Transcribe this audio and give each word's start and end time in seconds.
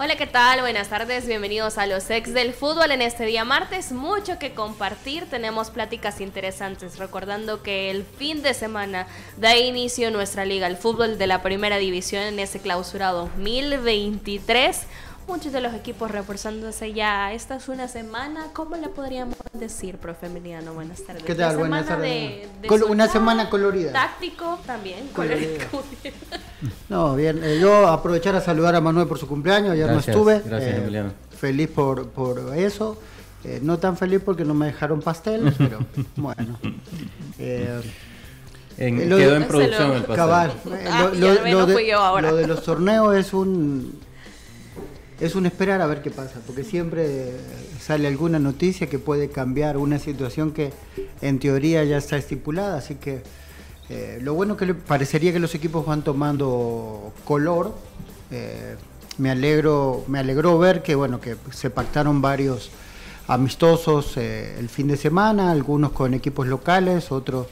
Hola, 0.00 0.14
¿qué 0.14 0.28
tal? 0.28 0.60
Buenas 0.60 0.90
tardes, 0.90 1.26
bienvenidos 1.26 1.76
a 1.76 1.84
los 1.88 2.08
ex 2.08 2.32
del 2.32 2.52
fútbol 2.52 2.92
en 2.92 3.02
este 3.02 3.26
día 3.26 3.44
martes. 3.44 3.90
Mucho 3.90 4.38
que 4.38 4.54
compartir, 4.54 5.28
tenemos 5.28 5.70
pláticas 5.70 6.20
interesantes, 6.20 7.00
recordando 7.00 7.64
que 7.64 7.90
el 7.90 8.04
fin 8.04 8.40
de 8.44 8.54
semana 8.54 9.08
da 9.38 9.56
inicio 9.56 10.12
nuestra 10.12 10.44
liga, 10.44 10.68
el 10.68 10.76
fútbol 10.76 11.18
de 11.18 11.26
la 11.26 11.42
primera 11.42 11.78
división 11.78 12.22
en 12.22 12.38
ese 12.38 12.60
clausura 12.60 13.10
2023 13.10 14.86
muchos 15.28 15.52
de 15.52 15.60
los 15.60 15.74
equipos 15.74 16.10
reforzándose 16.10 16.94
ya. 16.94 17.32
Esta 17.32 17.56
es 17.56 17.68
una 17.68 17.86
semana, 17.86 18.46
¿cómo 18.54 18.76
le 18.76 18.88
podríamos 18.88 19.36
decir, 19.52 19.98
profe 19.98 20.26
Emiliano? 20.26 20.72
Buenas 20.72 21.04
tardes. 21.04 21.22
¿Qué 21.22 21.34
tal? 21.34 21.58
Buenas 21.58 21.86
tardes. 21.86 22.48
una 22.88 23.08
semana 23.08 23.50
colorida. 23.50 23.92
Táctico 23.92 24.58
también. 24.66 25.06
Colorida. 25.14 25.64
no, 26.88 27.14
bien. 27.14 27.44
Eh, 27.44 27.58
yo 27.60 27.86
aprovechar 27.86 28.34
a 28.36 28.40
saludar 28.40 28.74
a 28.74 28.80
Manuel 28.80 29.06
por 29.06 29.18
su 29.18 29.28
cumpleaños. 29.28 29.72
Ayer 29.72 29.90
no 29.90 29.98
estuve. 29.98 30.40
Gracias, 30.44 30.74
eh, 30.74 30.78
Emiliano. 30.78 31.12
Feliz 31.38 31.68
por, 31.68 32.08
por 32.08 32.56
eso. 32.56 32.98
Eh, 33.44 33.60
no 33.62 33.78
tan 33.78 33.98
feliz 33.98 34.22
porque 34.24 34.44
no 34.44 34.54
me 34.54 34.66
dejaron 34.66 35.02
pastel, 35.02 35.52
pero 35.58 35.78
bueno. 36.16 36.58
quedó 37.36 39.36
en 39.36 39.44
producción 39.46 39.92
el 39.92 40.04
pastel. 40.04 40.16
Cabal. 40.16 40.52
Ah, 40.90 41.10
lo, 41.14 42.20
lo 42.20 42.36
de 42.36 42.46
los 42.46 42.62
torneos 42.62 43.14
es 43.14 43.34
un 43.34 44.07
es 45.20 45.34
un 45.34 45.46
esperar 45.46 45.80
a 45.80 45.86
ver 45.86 46.02
qué 46.02 46.10
pasa, 46.10 46.40
porque 46.46 46.62
siempre 46.62 47.32
sale 47.80 48.06
alguna 48.06 48.38
noticia 48.38 48.88
que 48.88 48.98
puede 48.98 49.30
cambiar 49.30 49.76
una 49.76 49.98
situación 49.98 50.52
que 50.52 50.72
en 51.20 51.38
teoría 51.40 51.82
ya 51.84 51.96
está 51.96 52.16
estipulada, 52.16 52.78
así 52.78 52.94
que 52.96 53.22
eh, 53.88 54.18
lo 54.22 54.34
bueno 54.34 54.56
que 54.56 54.66
le 54.66 54.74
parecería 54.74 55.32
que 55.32 55.40
los 55.40 55.54
equipos 55.54 55.86
van 55.86 56.02
tomando 56.02 57.12
color. 57.24 57.74
Eh, 58.30 58.76
me 59.16 59.30
alegro, 59.30 60.04
me 60.06 60.20
alegró 60.20 60.58
ver 60.58 60.82
que 60.82 60.94
bueno 60.94 61.20
que 61.20 61.36
se 61.50 61.70
pactaron 61.70 62.22
varios 62.22 62.70
amistosos 63.26 64.16
eh, 64.16 64.56
el 64.58 64.68
fin 64.68 64.86
de 64.86 64.96
semana, 64.96 65.50
algunos 65.50 65.92
con 65.92 66.14
equipos 66.14 66.46
locales, 66.46 67.10
otros 67.10 67.46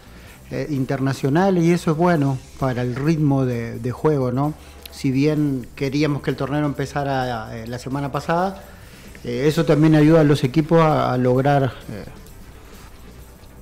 internacionales, 0.68 1.64
y 1.64 1.72
eso 1.72 1.90
es 1.90 1.96
bueno 1.96 2.38
para 2.60 2.82
el 2.82 2.94
ritmo 2.94 3.44
de, 3.44 3.80
de 3.80 3.90
juego, 3.90 4.30
¿no? 4.30 4.54
Si 4.96 5.10
bien 5.10 5.66
queríamos 5.76 6.22
que 6.22 6.30
el 6.30 6.36
torneo 6.36 6.64
empezara 6.64 7.54
eh, 7.54 7.66
la 7.66 7.78
semana 7.78 8.10
pasada, 8.10 8.62
eh, 9.24 9.44
eso 9.46 9.66
también 9.66 9.94
ayuda 9.94 10.20
a 10.22 10.24
los 10.24 10.42
equipos 10.42 10.80
a, 10.80 11.14
lograr 11.18 11.74
eh, 11.92 12.04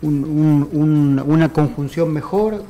una 0.01 1.53
conjunción 1.53 2.13
mejor 2.13 2.63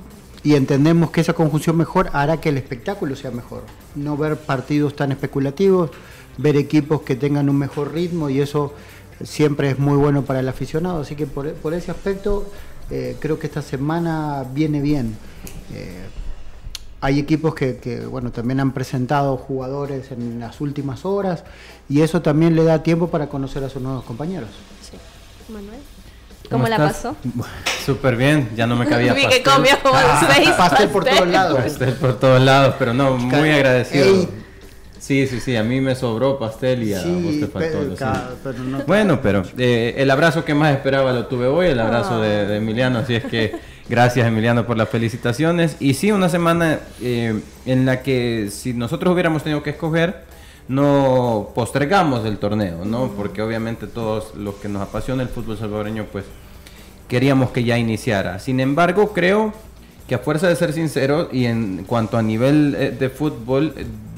y 0.42 0.54
entendemos 0.54 1.10
que 1.10 1.20
esa 1.20 1.34
conjunción 1.34 1.76
mejor 1.76 2.08
hará 2.14 2.40
que 2.40 2.48
el 2.48 2.56
espectáculo 2.56 3.16
sea 3.16 3.30
mejor. 3.32 3.64
No 3.96 4.16
ver 4.16 4.38
partidos 4.38 4.96
tan 4.96 5.12
especulativos, 5.12 5.90
ver 6.38 6.56
equipos 6.56 7.02
que 7.02 7.16
tengan 7.16 7.50
un 7.50 7.58
mejor 7.58 7.92
ritmo 7.92 8.30
y 8.30 8.40
eso 8.40 8.72
siempre 9.22 9.70
es 9.70 9.78
muy 9.78 9.96
bueno 9.96 10.22
para 10.22 10.40
el 10.40 10.48
aficionado. 10.48 11.02
Así 11.02 11.16
que 11.16 11.26
por, 11.26 11.74
ese 11.74 11.90
aspecto 11.90 12.50
creo 12.88 13.38
que 13.38 13.46
esta 13.46 13.62
semana 13.62 14.44
viene 14.54 14.80
bien. 14.80 15.16
Hay 17.04 17.18
equipos 17.18 17.54
que, 17.54 18.06
bueno, 18.10 18.32
también 18.32 18.60
han 18.60 18.72
presentado 18.72 19.36
jugadores 19.36 20.10
en 20.10 20.40
las 20.40 20.62
últimas 20.62 21.04
horas 21.04 21.44
y 21.86 22.00
eso 22.00 22.22
también 22.22 22.56
le 22.56 22.64
da 22.64 22.82
tiempo 22.82 23.08
para 23.08 23.26
conocer 23.26 23.62
a 23.62 23.68
sus 23.68 23.82
nuevos 23.82 24.04
compañeros. 24.04 24.48
Sí. 24.80 24.96
Manuel. 25.52 25.80
¿Cómo, 26.48 26.66
la 26.66 26.78
pasó? 26.78 27.14
Súper 27.84 28.16
bien, 28.16 28.48
ya 28.56 28.66
no 28.66 28.76
me 28.76 28.86
cabía 28.86 29.12
Vi 29.14 29.26
que 29.26 29.42
comió 29.42 29.78
como 29.82 29.98
seis 30.34 30.48
pastel, 30.56 30.88
por 30.88 31.04
todos 31.04 31.28
lados. 31.28 31.58
Pastel 31.64 31.92
por 31.92 32.18
todos 32.18 32.40
lados, 32.40 32.76
pero 32.78 32.94
no, 32.94 33.18
muy 33.18 33.50
agradecido. 33.50 34.26
Sí, 34.98 35.26
sí, 35.26 35.40
sí, 35.40 35.56
a 35.56 35.62
mí 35.62 35.82
me 35.82 35.94
sobró 35.96 36.38
pastel 36.38 36.84
y 36.84 36.94
a 36.94 37.02
vos 37.02 37.38
te 37.38 37.48
faltó. 37.48 38.86
Bueno, 38.86 39.20
pero 39.20 39.42
eh, 39.58 39.92
el 39.98 40.10
abrazo 40.10 40.42
que 40.42 40.54
más 40.54 40.74
esperaba 40.74 41.12
lo 41.12 41.26
tuve 41.26 41.48
hoy, 41.48 41.66
el 41.66 41.80
abrazo 41.80 42.18
de, 42.22 42.46
de 42.46 42.56
Emiliano, 42.56 43.00
así 43.00 43.14
es 43.14 43.24
que 43.26 43.73
Gracias 43.86 44.26
Emiliano 44.26 44.66
por 44.66 44.78
las 44.78 44.88
felicitaciones. 44.88 45.76
Y 45.78 45.94
sí, 45.94 46.10
una 46.10 46.30
semana 46.30 46.80
eh, 47.02 47.38
en 47.66 47.84
la 47.84 48.02
que 48.02 48.48
si 48.50 48.72
nosotros 48.72 49.12
hubiéramos 49.12 49.42
tenido 49.42 49.62
que 49.62 49.70
escoger, 49.70 50.24
no 50.68 51.50
postergamos 51.54 52.24
el 52.24 52.38
torneo, 52.38 52.86
¿no? 52.86 53.08
Porque 53.14 53.42
obviamente 53.42 53.86
todos 53.86 54.34
los 54.36 54.54
que 54.54 54.68
nos 54.68 54.80
apasiona 54.80 55.22
el 55.22 55.28
fútbol 55.28 55.58
salvadoreño, 55.58 56.06
pues 56.10 56.24
queríamos 57.08 57.50
que 57.50 57.62
ya 57.62 57.76
iniciara. 57.76 58.38
Sin 58.38 58.58
embargo, 58.58 59.12
creo 59.12 59.52
que 60.08 60.14
a 60.14 60.18
fuerza 60.18 60.48
de 60.48 60.56
ser 60.56 60.72
sincero 60.72 61.28
y 61.30 61.44
en 61.44 61.84
cuanto 61.84 62.16
a 62.16 62.22
nivel 62.22 62.74
eh, 62.78 62.90
de 62.98 63.10
fútbol, 63.10 63.74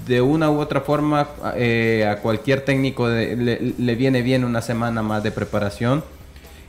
de 0.07 0.21
una 0.21 0.49
u 0.49 0.61
otra 0.61 0.83
forma, 0.83 1.29
eh, 1.57 2.07
a 2.09 2.21
cualquier 2.21 2.61
técnico 2.61 3.09
le 3.09 3.95
viene 3.97 4.23
bien 4.23 4.45
una 4.45 4.63
semana 4.63 5.03
más 5.03 5.25
de 5.25 5.33
preparación 5.33 6.05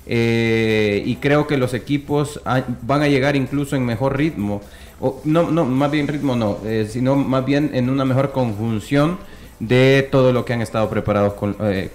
eh, 0.10 1.04
y 1.06 1.18
creo 1.18 1.48
que 1.48 1.58
los 1.58 1.74
equipos 1.74 2.42
van 2.82 3.02
a 3.02 3.08
llegar 3.08 3.36
incluso 3.36 3.76
en 3.76 3.86
mejor 3.86 4.18
ritmo. 4.18 4.62
O, 5.00 5.22
no, 5.26 5.52
no, 5.52 5.66
más 5.66 5.92
bien 5.92 6.08
ritmo 6.08 6.36
no, 6.36 6.58
eh, 6.66 6.88
sino 6.90 7.16
más 7.16 7.46
bien 7.46 7.72
en 7.74 7.90
una 7.90 8.06
mejor 8.06 8.32
conjunción 8.32 9.20
de 9.60 10.08
todo 10.12 10.32
lo 10.34 10.46
que 10.46 10.54
han 10.54 10.62
estado 10.62 10.90
preparados 10.90 11.34
con, 11.34 11.56
eh, 11.62 11.92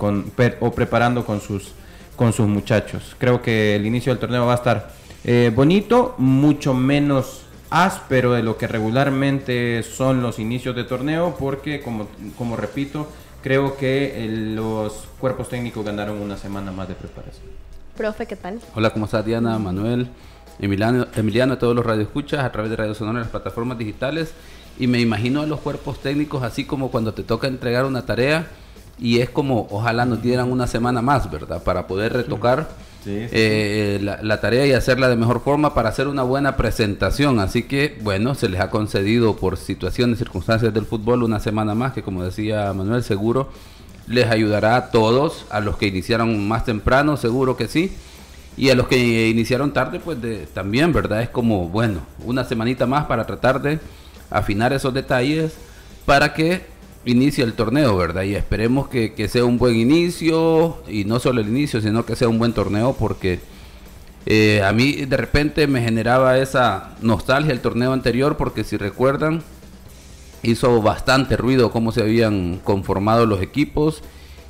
o 0.61 0.71
preparando 0.73 1.25
con 1.25 1.41
sus, 1.41 1.73
con 2.15 2.33
sus 2.33 2.47
muchachos. 2.47 3.17
Creo 3.19 3.41
que 3.43 3.75
el 3.77 3.87
inicio 3.87 4.13
del 4.13 4.21
torneo 4.21 4.47
va 4.47 4.53
a 4.53 4.57
estar 4.57 4.91
bonito, 5.55 6.15
mucho 6.19 6.75
menos 6.75 7.47
áspero 7.71 8.33
de 8.33 8.43
lo 8.43 8.59
que 8.59 8.67
regularmente 8.67 9.83
son 9.83 10.21
los 10.21 10.39
inicios 10.39 10.77
de 10.77 10.85
torneo, 10.85 11.35
porque 11.39 11.81
como, 11.81 12.09
como 12.37 12.57
repito, 12.57 13.09
creo 13.43 13.77
que 13.77 14.27
los 14.29 15.09
cuerpos 15.19 15.49
técnicos 15.49 15.85
ganaron 15.85 16.21
una 16.21 16.37
semana 16.37 16.71
más 16.71 16.89
de 16.89 16.95
preparación. 16.95 17.72
Profe, 17.97 18.27
¿qué 18.27 18.37
tal? 18.37 18.59
Hola, 18.75 18.91
¿cómo 18.91 19.05
estás 19.05 19.25
Diana, 19.25 19.59
Manuel, 19.59 20.09
Emiliano, 20.59 21.07
Emiliano 21.15 21.55
a 21.55 21.59
todos 21.59 21.77
los 21.77 21.85
radioescuchas 21.85 22.43
a 22.43 22.51
través 22.51 22.71
de 22.71 22.77
Radio 22.77 22.95
Sonora 22.95 23.19
en 23.19 23.23
las 23.25 23.31
plataformas 23.31 23.77
digitales? 23.77 24.33
Y 24.79 24.87
me 24.87 24.99
imagino 25.01 25.43
a 25.43 25.47
los 25.47 25.61
cuerpos 25.61 26.01
técnicos 26.01 26.43
así 26.43 26.65
como 26.65 26.91
cuando 26.91 27.13
te 27.13 27.23
toca 27.23 27.49
entregar 27.49 27.85
una 27.85 28.07
tarea 28.07 28.47
y 28.99 29.21
es 29.21 29.29
como 29.29 29.69
ojalá 29.71 30.07
nos 30.07 30.23
dieran 30.23 30.51
una 30.51 30.67
semana 30.67 31.03
más, 31.03 31.31
¿verdad? 31.31 31.63
Para 31.63 31.87
poder 31.87 32.15
retocar 32.15 32.69
eh, 33.05 33.99
la, 34.01 34.41
tarea 34.41 34.67
y 34.67 34.73
hacerla 34.73 35.09
de 35.09 35.17
mejor 35.17 35.41
forma 35.41 35.75
para 35.75 35.91
hacer 35.91 36.09
una 36.09 36.23
buena 36.23 36.57
presentación. 36.57 37.41
Así 37.41 37.65
que, 37.65 37.99
bueno, 38.01 38.35
se 38.35 38.49
les 38.49 38.61
ha 38.61 38.71
concedido 38.71 39.37
por 39.37 39.59
situaciones, 39.59 40.19
circunstancias 40.19 40.73
del 40.73 40.87
fútbol 40.87 41.23
una 41.23 41.41
semana 41.41 41.75
más, 41.75 41.93
que 41.93 42.03
como 42.03 42.25
decía 42.25 42.73
Manuel, 42.73 43.03
seguro 43.03 43.51
les 44.07 44.31
ayudará 44.31 44.77
a 44.77 44.91
todos, 44.91 45.47
a 45.51 45.61
los 45.61 45.77
que 45.77 45.87
iniciaron 45.87 46.47
más 46.49 46.65
temprano, 46.65 47.17
seguro 47.17 47.57
que 47.57 47.69
sí, 47.69 47.93
y 48.57 48.71
a 48.71 48.75
los 48.75 48.89
que 48.89 49.29
iniciaron 49.29 49.73
tarde, 49.73 50.01
pues 50.01 50.19
también, 50.53 50.93
¿verdad? 50.93 51.23
Es 51.23 51.31
como, 51.31 51.69
bueno, 51.69 52.01
una 52.25 52.45
semanita 52.45 52.87
más 52.87 53.07
para 53.07 53.27
tratar 53.27 53.63
de 53.63 53.79
afinar 54.31 54.73
esos 54.73 54.93
detalles 54.93 55.55
para 56.05 56.35
que 56.35 56.63
inicie 57.05 57.45
el 57.45 57.55
torneo, 57.55 57.97
¿verdad? 57.97 58.23
Y 58.23 58.35
esperemos 58.35 58.89
que, 58.89 59.29
sea 59.29 59.45
un 59.45 59.59
buen 59.59 59.77
inicio, 59.77 60.83
y 60.89 61.05
no 61.05 61.19
solo 61.19 61.41
el 61.41 61.49
inicio, 61.49 61.81
sino 61.81 62.05
que 62.05 62.17
sea 62.17 62.29
un 62.29 62.39
buen 62.39 62.53
torneo, 62.53 62.95
porque 62.99 63.41
eh, 64.27 64.63
a 64.63 64.73
mí 64.73 64.93
de 64.93 65.17
repente 65.17 65.67
me 65.67 65.83
generaba 65.83 66.39
esa 66.39 66.91
nostalgia 67.01 67.53
el 67.53 67.61
torneo 67.61 67.93
anterior, 67.93 68.37
porque 68.37 68.65
si 68.65 68.77
recuerdan, 68.77 69.43
hizo 70.43 70.83
bastante 70.83 71.37
ruido 71.37 71.71
cómo 71.71 71.93
se 71.93 72.03
habían 72.03 72.59
conformado 72.63 73.27
los 73.27 73.41
equipos 73.41 74.03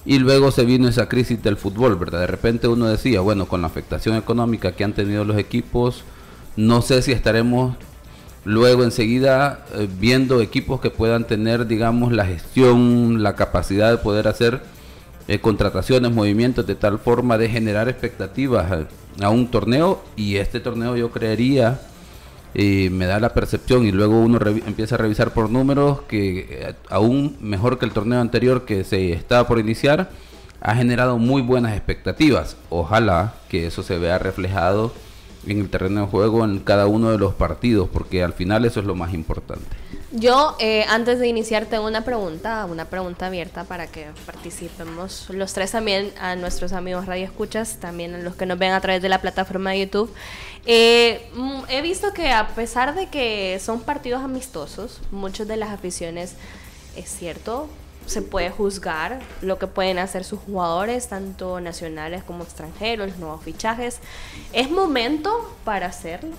y 0.05 0.19
luego 0.19 0.51
se 0.51 0.65
vino 0.65 0.89
esa 0.89 1.09
crisis 1.09 1.43
del 1.43 1.57
fútbol, 1.57 1.97
¿verdad? 1.97 2.21
De 2.21 2.27
repente 2.27 2.67
uno 2.69 2.89
decía, 2.89 3.21
bueno, 3.21 3.47
con 3.47 3.61
la 3.61 3.69
afectación 3.69 4.17
económica 4.17 4.73
que 4.73 4.85
han 4.85 4.95
tenido 4.95 5.25
los 5.25 5.39
equipos, 5.39 6.03
no 6.57 6.83
sé 6.83 7.03
si 7.03 7.13
estaremos 7.13 7.77
luego 8.45 8.83
enseguida 8.83 9.65
eh, 9.75 9.89
viendo 10.01 10.41
equipos 10.41 10.81
que 10.81 10.91
puedan 10.91 11.27
tener, 11.27 11.67
digamos, 11.67 12.13
la 12.13 12.27
gestión, 12.27 13.23
la 13.23 13.37
capacidad 13.37 13.91
de 13.91 13.99
poder 13.99 14.27
hacer 14.27 14.63
eh, 15.29 15.39
contrataciones, 15.39 16.11
movimientos 16.11 16.67
de 16.67 16.75
tal 16.75 16.99
forma 16.99 17.39
de 17.39 17.49
generar 17.49 17.89
expectativas 17.89 18.87
a 19.21 19.31
un 19.31 19.49
torneo 19.49 20.03
y 20.17 20.37
este 20.37 20.59
torneo 20.59 20.97
yo 20.97 21.11
creería 21.13 21.81
y 22.55 22.89
me 22.91 23.07
da 23.07 23.21
la 23.21 23.33
percepción 23.33 23.87
y 23.87 23.93
luego 23.93 24.21
uno 24.21 24.39
empieza 24.67 24.97
a 24.97 24.99
revisar 24.99 25.33
por 25.33 25.51
números 25.51 26.03
que 26.03 26.47
eh, 26.51 26.75
aún 26.91 27.37
mejor 27.41 27.79
que 27.79 27.87
el 27.87 27.93
torneo 27.93 28.21
anterior 28.21 28.65
que 28.65 28.85
se 28.85 29.13
estaba 29.13 29.47
por 29.49 29.59
iniciar, 29.59 30.11
ha 30.61 30.77
generado 30.77 31.19
muy 31.19 31.43
buenas 31.43 31.77
expectativas. 31.77 32.57
Ojalá 32.71 33.35
que 33.49 33.67
eso 33.67 33.83
se 33.83 33.99
vea 33.99 34.19
reflejado 34.19 34.93
en 35.47 35.59
el 35.59 35.69
terreno 35.69 36.03
de 36.03 36.07
juego 36.07 36.45
en 36.45 36.61
cada 36.61 36.87
uno 36.87 37.11
de 37.11 37.19
los 37.19 37.35
partidos, 37.35 37.89
porque 37.93 38.23
al 38.23 38.33
final 38.33 38.65
eso 38.65 38.79
es 38.79 38.87
lo 38.87 38.95
más 38.95 39.13
importante. 39.13 39.67
Yo, 40.13 40.57
eh, 40.61 40.85
antes 40.89 41.19
de 41.19 41.27
iniciar, 41.27 41.67
tengo 41.67 41.87
una 41.87 42.05
pregunta, 42.05 42.67
una 42.67 42.85
pregunta 42.85 43.27
abierta 43.27 43.65
para 43.65 43.87
que 43.87 44.07
participemos 44.27 45.27
los 45.31 45.53
tres 45.55 45.73
también, 45.73 46.13
a 46.21 46.37
nuestros 46.37 46.73
amigos 46.75 47.07
Radio 47.07 47.25
Escuchas, 47.25 47.79
también 47.81 48.15
a 48.15 48.19
los 48.19 48.37
que 48.37 48.45
nos 48.45 48.59
ven 48.59 48.73
a 48.73 48.81
través 48.81 49.01
de 49.01 49.09
la 49.09 49.21
plataforma 49.21 49.71
de 49.71 49.81
YouTube. 49.81 50.13
Eh, 50.65 51.31
mm, 51.35 51.63
he 51.69 51.83
visto 51.83 52.13
que 52.13 52.31
a 52.31 52.49
pesar 52.49 52.95
de 52.95 53.09
que 53.09 53.59
son 53.61 53.81
partidos 53.81 54.23
amistosos, 54.23 55.01
muchas 55.11 55.49
de 55.49 55.57
las 55.57 55.71
aficiones, 55.71 56.35
es 56.97 57.09
cierto, 57.09 57.69
se 58.07 58.23
puede 58.23 58.51
juzgar 58.51 59.21
lo 59.41 59.59
que 59.59 59.67
pueden 59.67 59.99
hacer 59.99 60.25
sus 60.25 60.41
jugadores, 60.41 61.09
tanto 61.09 61.61
nacionales 61.61 62.23
como 62.25 62.45
extranjeros, 62.45 63.17
nuevos 63.19 63.43
fichajes. 63.43 64.01
¿Es 64.53 64.71
momento 64.71 65.53
para 65.65 65.87
hacerlo 65.87 66.35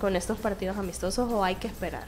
con 0.00 0.16
estos 0.16 0.38
partidos 0.38 0.76
amistosos 0.76 1.30
o 1.32 1.44
hay 1.44 1.56
que 1.56 1.66
esperar? 1.66 2.04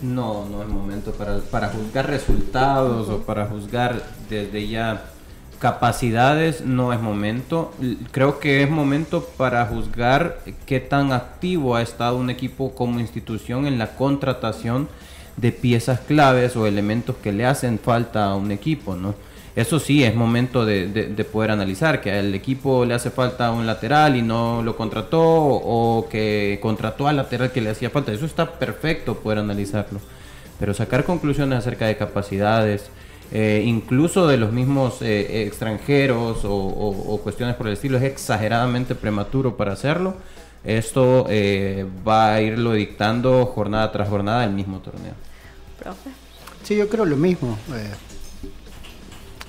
No, 0.00 0.44
no 0.44 0.62
es 0.62 0.68
momento 0.68 1.12
para, 1.12 1.38
para 1.38 1.68
juzgar 1.70 2.08
resultados 2.08 3.08
o 3.08 3.22
para 3.22 3.46
juzgar 3.46 4.00
desde 4.28 4.68
ya 4.68 5.10
capacidades, 5.58 6.62
no 6.62 6.92
es 6.92 7.00
momento. 7.00 7.72
Creo 8.10 8.38
que 8.38 8.62
es 8.62 8.70
momento 8.70 9.24
para 9.36 9.66
juzgar 9.66 10.40
qué 10.66 10.80
tan 10.80 11.12
activo 11.12 11.76
ha 11.76 11.82
estado 11.82 12.16
un 12.16 12.30
equipo 12.30 12.74
como 12.74 13.00
institución 13.00 13.66
en 13.66 13.78
la 13.78 13.96
contratación 13.96 14.88
de 15.36 15.52
piezas 15.52 16.00
claves 16.00 16.56
o 16.56 16.66
elementos 16.66 17.16
que 17.16 17.32
le 17.32 17.46
hacen 17.46 17.78
falta 17.78 18.26
a 18.26 18.36
un 18.36 18.50
equipo, 18.50 18.96
¿no? 18.96 19.14
Eso 19.56 19.80
sí, 19.80 20.04
es 20.04 20.14
momento 20.14 20.64
de, 20.64 20.86
de, 20.86 21.24
poder 21.24 21.50
analizar 21.50 22.00
que 22.00 22.12
al 22.12 22.32
equipo 22.32 22.84
le 22.84 22.94
hace 22.94 23.10
falta 23.10 23.50
un 23.50 23.66
lateral 23.66 24.14
y 24.14 24.22
no 24.22 24.62
lo 24.62 24.76
contrató 24.76 25.20
o 25.20 26.08
que 26.08 26.60
contrató 26.62 27.08
al 27.08 27.16
lateral 27.16 27.50
que 27.50 27.60
le 27.60 27.70
hacía 27.70 27.90
falta. 27.90 28.12
Eso 28.12 28.26
está 28.26 28.52
perfecto 28.52 29.16
poder 29.16 29.38
analizarlo. 29.38 29.98
Pero 30.60 30.74
sacar 30.74 31.02
conclusiones 31.02 31.58
acerca 31.58 31.86
de 31.86 31.96
capacidades, 31.96 32.88
eh, 33.30 33.62
incluso 33.66 34.26
de 34.26 34.38
los 34.38 34.52
mismos 34.52 35.02
eh, 35.02 35.44
extranjeros 35.46 36.40
o, 36.44 37.20
cuestiones 37.22 37.56
por 37.56 37.66
el 37.66 37.74
estilo, 37.74 37.98
es 37.98 38.04
exageradamente 38.04 38.94
prematuro 38.94 39.56
para 39.56 39.72
hacerlo. 39.72 40.14
Esto 40.64 41.26
eh, 41.28 41.86
va 42.06 42.34
a 42.34 42.40
irlo 42.40 42.72
dictando 42.72 43.44
jornada 43.46 43.92
tras 43.92 44.08
jornada 44.08 44.44
el 44.44 44.52
mismo 44.52 44.80
torneo. 44.80 45.12
Sí, 46.62 46.76
yo 46.76 46.88
creo 46.88 47.04
lo 47.04 47.16
mismo 47.16 47.56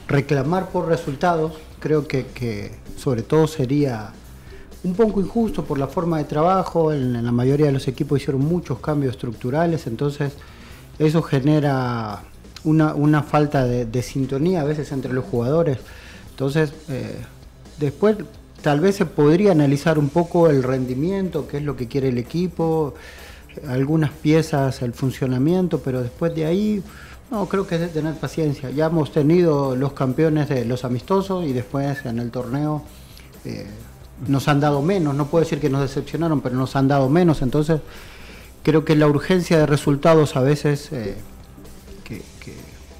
reclamar 0.07 0.69
por 0.69 0.87
resultados, 0.87 1.53
creo 1.79 2.07
que, 2.07 2.71
sobre 2.97 3.21
todo 3.21 3.47
sería 3.47 4.11
un 4.83 4.93
poco 4.93 5.21
injusto 5.21 5.63
por 5.63 5.77
la 5.77 5.87
forma 5.87 6.17
de 6.17 6.23
trabajo, 6.25 6.91
en, 6.91 7.23
la 7.23 7.31
mayoría 7.31 7.67
de 7.67 7.73
los 7.73 7.87
equipos 7.87 8.21
hicieron 8.21 8.41
muchos 8.41 8.79
cambios 8.79 9.15
estructurales, 9.15 9.87
entonces 9.87 10.33
eso 10.97 11.21
genera 11.21 12.23
una, 12.63 13.23
falta 13.23 13.65
de, 13.65 14.01
sintonía 14.01 14.61
a 14.61 14.63
veces 14.63 14.91
entre 14.91 15.13
los 15.13 15.25
jugadores. 15.25 15.77
Entonces, 16.31 16.73
eh, 16.89 17.15
después 17.79 18.17
tal 18.61 18.79
vez 18.79 18.95
se 18.95 19.05
podría 19.05 19.51
analizar 19.51 19.97
un 19.97 20.09
poco 20.09 20.49
el 20.49 20.63
rendimiento, 20.63 21.47
qué 21.47 21.57
es 21.57 21.63
lo 21.63 21.75
que 21.75 21.87
quiere 21.87 22.09
el 22.09 22.17
equipo, 22.17 22.93
algunas 23.67 24.11
piezas, 24.11 24.81
el 24.81 24.93
funcionamiento, 24.93 25.79
pero 25.79 26.01
después 26.01 26.35
de 26.35 26.45
ahí 26.45 26.83
no, 27.31 27.45
creo 27.47 27.67
que 27.67 27.75
es 27.75 27.81
de 27.81 27.87
tener 27.89 28.15
paciencia. 28.15 28.71
Ya 28.71 28.87
hemos 28.87 29.11
tenido 29.11 29.75
los 29.75 29.93
campeones 29.93 30.49
de 30.49 30.65
los 30.65 30.83
amistosos 30.83 31.45
y 31.45 31.53
después 31.53 32.05
en 32.05 32.19
el 32.19 32.31
torneo 32.31 32.83
eh, 33.45 33.67
nos 34.27 34.47
han 34.47 34.59
dado 34.59 34.81
menos. 34.81 35.13
No 35.13 35.27
puedo 35.27 35.43
decir 35.43 35.59
que 35.59 35.69
nos 35.69 35.81
decepcionaron, 35.81 36.41
pero 36.41 36.55
nos 36.55 36.75
han 36.75 36.87
dado 36.87 37.07
menos. 37.07 37.43
Entonces, 37.43 37.81
creo 38.63 38.83
que 38.83 38.95
la 38.95 39.07
urgencia 39.07 39.59
de 39.59 39.67
resultados 39.67 40.35
a 40.35 40.41
veces 40.41 40.91
eh, 40.91 41.15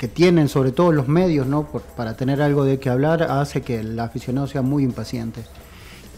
tienen, 0.07 0.47
sobre 0.47 0.71
todo 0.71 0.91
los 0.91 1.07
medios, 1.07 1.47
¿no? 1.47 1.67
para 1.97 2.15
tener 2.15 2.41
algo 2.41 2.63
de 2.63 2.79
qué 2.79 2.89
hablar, 2.89 3.23
hace 3.23 3.61
que 3.61 3.79
el 3.79 3.99
aficionado 3.99 4.47
sea 4.47 4.61
muy 4.61 4.83
impaciente. 4.83 5.41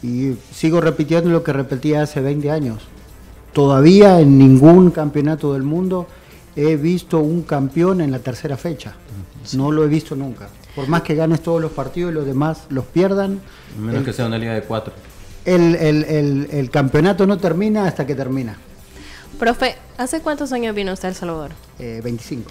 Y 0.03 0.33
sigo 0.51 0.81
repitiendo 0.81 1.29
lo 1.29 1.43
que 1.43 1.53
repetía 1.53 2.03
hace 2.03 2.21
20 2.21 2.51
años. 2.51 2.83
Todavía 3.53 4.19
en 4.19 4.37
ningún 4.37 4.91
campeonato 4.91 5.53
del 5.53 5.63
mundo 5.63 6.07
he 6.55 6.75
visto 6.75 7.19
un 7.19 7.43
campeón 7.43 8.01
en 8.01 8.11
la 8.11 8.19
tercera 8.19 8.57
fecha. 8.57 8.93
No 9.53 9.71
lo 9.71 9.83
he 9.83 9.87
visto 9.87 10.15
nunca. 10.15 10.47
Por 10.75 10.87
más 10.87 11.01
que 11.01 11.15
ganes 11.15 11.41
todos 11.41 11.61
los 11.61 11.71
partidos 11.71 12.11
y 12.11 12.15
los 12.15 12.25
demás 12.25 12.65
los 12.69 12.85
pierdan. 12.85 13.41
Menos 13.79 14.03
que 14.03 14.13
sea 14.13 14.25
una 14.25 14.37
liga 14.37 14.53
de 14.53 14.61
cuatro. 14.61 14.93
El, 15.43 16.69
campeonato 16.71 17.25
no 17.25 17.37
termina 17.37 17.85
hasta 17.85 18.05
que 18.05 18.15
termina. 18.15 18.57
Profe, 19.39 19.75
¿hace 19.97 20.21
cuántos 20.21 20.51
años 20.53 20.75
vino 20.75 20.93
usted 20.93 21.07
a 21.07 21.09
El 21.09 21.15
Salvador? 21.15 21.51
25. 21.79 22.49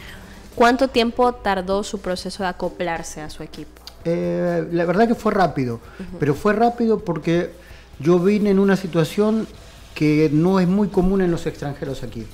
¿Cuánto 0.61 0.89
tiempo 0.89 1.33
tardó 1.33 1.83
su 1.83 2.03
proceso 2.03 2.43
de 2.43 2.51
acoplarse 2.51 3.23
a 3.23 3.31
su 3.31 3.43
equipo? 3.43 3.81
Eh, 4.05 4.69
la 4.73 4.85
verdad 4.85 5.09
que 5.09 5.15
fue 5.15 5.33
rápido, 5.33 5.81
pero 6.19 6.35
fue 6.35 6.53
rápido 6.53 6.99
porque 6.99 7.53
yo 7.99 8.19
vine 8.19 8.51
en 8.51 8.59
una 8.59 8.77
situación 8.77 9.47
que 9.95 10.29
no 10.31 10.61
es 10.61 10.69
muy 10.69 10.89
común 10.89 11.23
en 11.23 11.31
los 11.31 11.47
extranjeros 11.47 12.03
aquí. 12.03 12.27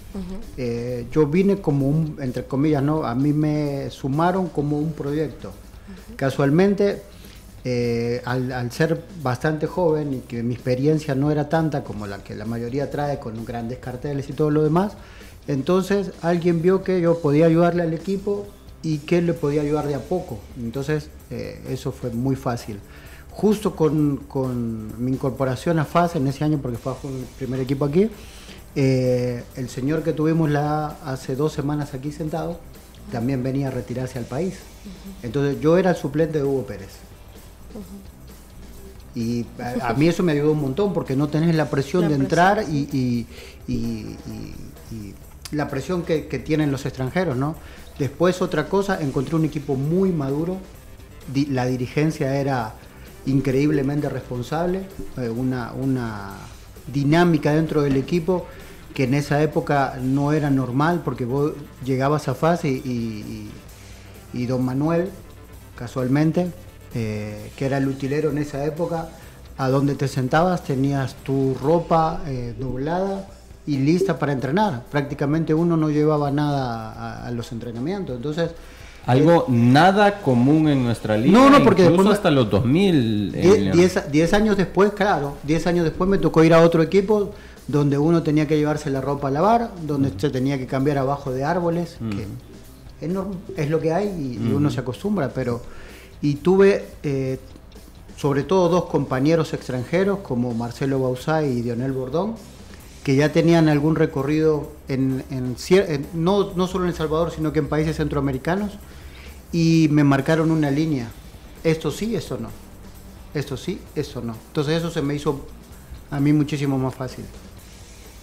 Eh, 0.56 1.06
yo 1.12 1.28
vine 1.28 1.60
como 1.60 1.88
un, 1.88 2.16
entre 2.20 2.44
comillas, 2.46 2.82
¿no? 2.82 3.04
A 3.04 3.14
mí 3.14 3.32
me 3.32 3.90
sumaron 3.90 4.48
como 4.48 4.76
un 4.76 4.92
proyecto. 4.92 5.52
Casualmente, 6.16 7.02
eh, 7.62 8.22
al, 8.24 8.72
ser 8.72 9.04
bastante 9.22 9.68
joven 9.68 10.14
y 10.14 10.18
que 10.22 10.42
mi 10.42 10.54
experiencia 10.54 11.14
no 11.14 11.30
era 11.30 11.48
tanta 11.48 11.84
como 11.84 12.08
la 12.08 12.18
que 12.24 12.34
la 12.34 12.44
mayoría 12.44 12.90
trae 12.90 13.20
con 13.20 13.44
grandes 13.44 13.78
carteles 13.78 14.28
y 14.28 14.32
todo 14.32 14.50
lo 14.50 14.64
demás, 14.64 14.94
entonces 15.48 16.12
alguien 16.22 16.62
vio 16.62 16.82
que 16.82 17.00
yo 17.00 17.20
podía 17.20 17.46
ayudarle 17.46 17.82
al 17.82 17.94
equipo 17.94 18.46
y 18.82 18.98
que 18.98 19.22
le 19.22 19.32
podía 19.34 19.62
ayudar 19.62 19.86
de 19.86 19.94
a 19.94 20.00
poco. 20.00 20.38
Entonces, 20.56 21.10
eh, 21.30 21.60
eso 21.68 21.92
fue 21.92 22.10
muy 22.10 22.36
fácil 22.36 22.78
justo 23.36 23.76
con, 23.76 24.94
mi 24.98 25.12
incorporación 25.12 25.78
a 25.78 25.84
FAS 25.84 26.16
en 26.16 26.26
ese 26.26 26.42
año, 26.42 26.58
porque 26.60 26.78
FAS 26.78 26.96
fue 27.02 27.10
el 27.10 27.24
primer 27.36 27.60
equipo 27.60 27.84
aquí, 27.84 28.08
eh, 28.74 29.44
el 29.56 29.68
señor 29.68 30.02
que 30.02 30.14
tuvimos 30.14 30.50
la, 30.50 30.96
hace 31.04 31.36
dos 31.36 31.52
semanas 31.52 31.92
aquí 31.92 32.12
sentado, 32.12 32.58
también 33.12 33.42
venía 33.42 33.68
a 33.68 33.70
retirarse 33.70 34.18
al 34.18 34.24
país. 34.24 34.54
Entonces 35.22 35.60
yo 35.60 35.76
era 35.76 35.90
el 35.90 35.96
suplente 35.96 36.38
de 36.38 36.44
Hugo 36.44 36.66
Pérez. 36.66 36.92
Y 39.14 39.44
a, 39.82 39.92
mí 39.92 40.08
eso 40.08 40.22
me 40.22 40.32
ayudó 40.32 40.52
un 40.52 40.60
montón 40.60 40.94
porque 40.94 41.14
no 41.14 41.28
tenés 41.28 41.54
la 41.54 41.68
presión 41.68 42.08
de 42.08 42.14
entrar 42.14 42.64
y, 42.68 43.26
la 45.52 45.68
presión 45.68 46.02
que, 46.02 46.22
tienen 46.44 46.70
los 46.70 46.86
extranjeros, 46.86 47.36
¿no? 47.36 47.56
Después 47.98 48.42
otra 48.42 48.68
cosa, 48.68 49.00
encontré 49.00 49.36
un 49.36 49.44
equipo 49.44 49.74
muy 49.74 50.10
maduro, 50.12 50.58
la 51.50 51.66
dirigencia 51.66 52.36
era 52.36 52.74
increíblemente 53.26 54.08
responsable, 54.08 54.82
eh, 55.16 55.28
una, 55.28 55.72
una 55.72 56.34
dinámica 56.92 57.52
dentro 57.52 57.82
del 57.82 57.96
equipo 57.96 58.46
que 58.94 59.04
en 59.04 59.14
esa 59.14 59.42
época 59.42 59.98
no 60.00 60.32
era 60.32 60.48
normal 60.50 61.02
porque 61.04 61.24
vos 61.24 61.52
llegabas 61.84 62.28
a 62.28 62.34
fase 62.34 62.68
y, 62.68 63.50
don 64.46 64.64
Manuel, 64.64 65.10
casualmente, 65.76 66.50
eh, 66.94 67.50
que 67.56 67.66
era 67.66 67.78
el 67.78 67.88
utilero 67.88 68.30
en 68.30 68.38
esa 68.38 68.64
época, 68.64 69.08
a 69.58 69.68
donde 69.68 69.94
te 69.94 70.08
sentabas 70.08 70.64
tenías 70.64 71.14
tu 71.16 71.54
ropa 71.54 72.22
eh, 72.26 72.54
doblada 72.58 73.28
y 73.66 73.78
lista 73.78 74.18
para 74.18 74.32
entrenar. 74.32 74.84
Prácticamente 74.90 75.52
uno 75.54 75.76
no 75.76 75.90
llevaba 75.90 76.30
nada 76.30 77.26
a 77.26 77.30
los 77.30 77.50
entrenamientos. 77.52 78.16
Entonces, 78.16 78.50
algo 79.06 79.44
nada 79.48 80.20
común 80.20 80.68
en 80.68 80.84
nuestra 80.84 81.16
liga. 81.16 81.38
No, 81.38 81.48
no, 81.48 81.62
porque 81.62 81.84
después 81.84 82.08
hasta 82.08 82.30
los 82.30 82.50
2000. 82.50 83.32
10 83.32 83.96
eh, 84.12 84.28
años 84.36 84.56
después, 84.56 84.92
claro, 84.92 85.36
10 85.44 85.66
años 85.68 85.84
después 85.84 86.10
me 86.10 86.18
tocó 86.18 86.42
ir 86.42 86.52
a 86.52 86.60
otro 86.60 86.82
equipo 86.82 87.32
donde 87.68 87.98
uno 87.98 88.22
tenía 88.22 88.46
que 88.46 88.56
llevarse 88.56 88.90
la 88.90 89.00
ropa 89.00 89.28
a 89.28 89.30
lavar, 89.30 89.70
donde 89.86 90.12
se 90.16 90.30
tenía 90.30 90.58
que 90.58 90.66
cambiar 90.66 90.98
abajo 90.98 91.32
de 91.32 91.44
árboles, 91.44 91.96
que 92.10 92.26
es, 93.00 93.70
lo 93.70 93.80
que 93.80 93.92
hay 93.92 94.08
y, 94.08 94.52
uno 94.52 94.70
se 94.70 94.80
acostumbra, 94.80 95.30
pero... 95.30 95.62
Y 96.22 96.36
tuve 96.36 96.86
eh, 97.02 97.38
sobre 98.16 98.42
todo 98.42 98.68
dos 98.68 98.84
compañeros 98.86 99.52
extranjeros 99.52 100.20
como 100.20 100.54
Marcelo 100.54 101.00
Bausá 101.00 101.44
y 101.44 101.60
Dionel 101.60 101.92
Bordón, 101.92 102.34
que 103.06 103.14
ya 103.14 103.30
tenían 103.30 103.68
algún 103.68 103.94
recorrido 103.94 104.72
en, 104.88 105.22
no, 106.12 106.54
no 106.54 106.66
solo 106.66 106.86
en 106.86 106.90
El 106.90 106.96
Salvador, 106.96 107.30
sino 107.30 107.52
que 107.52 107.60
en 107.60 107.68
países 107.68 107.98
centroamericanos 107.98 108.72
y 109.52 109.86
me 109.92 110.02
marcaron 110.02 110.50
una 110.50 110.72
línea. 110.72 111.06
Esto 111.62 111.92
sí, 111.92 112.16
esto 112.16 112.36
no. 112.36 112.48
Esto 113.32 113.56
sí, 113.56 113.80
esto 113.94 114.22
no. 114.22 114.34
Entonces 114.48 114.78
eso 114.78 114.90
se 114.90 115.02
me 115.02 115.14
hizo 115.14 115.46
a 116.10 116.18
mí 116.18 116.32
muchísimo 116.32 116.78
más 116.78 116.96
fácil. 116.96 117.24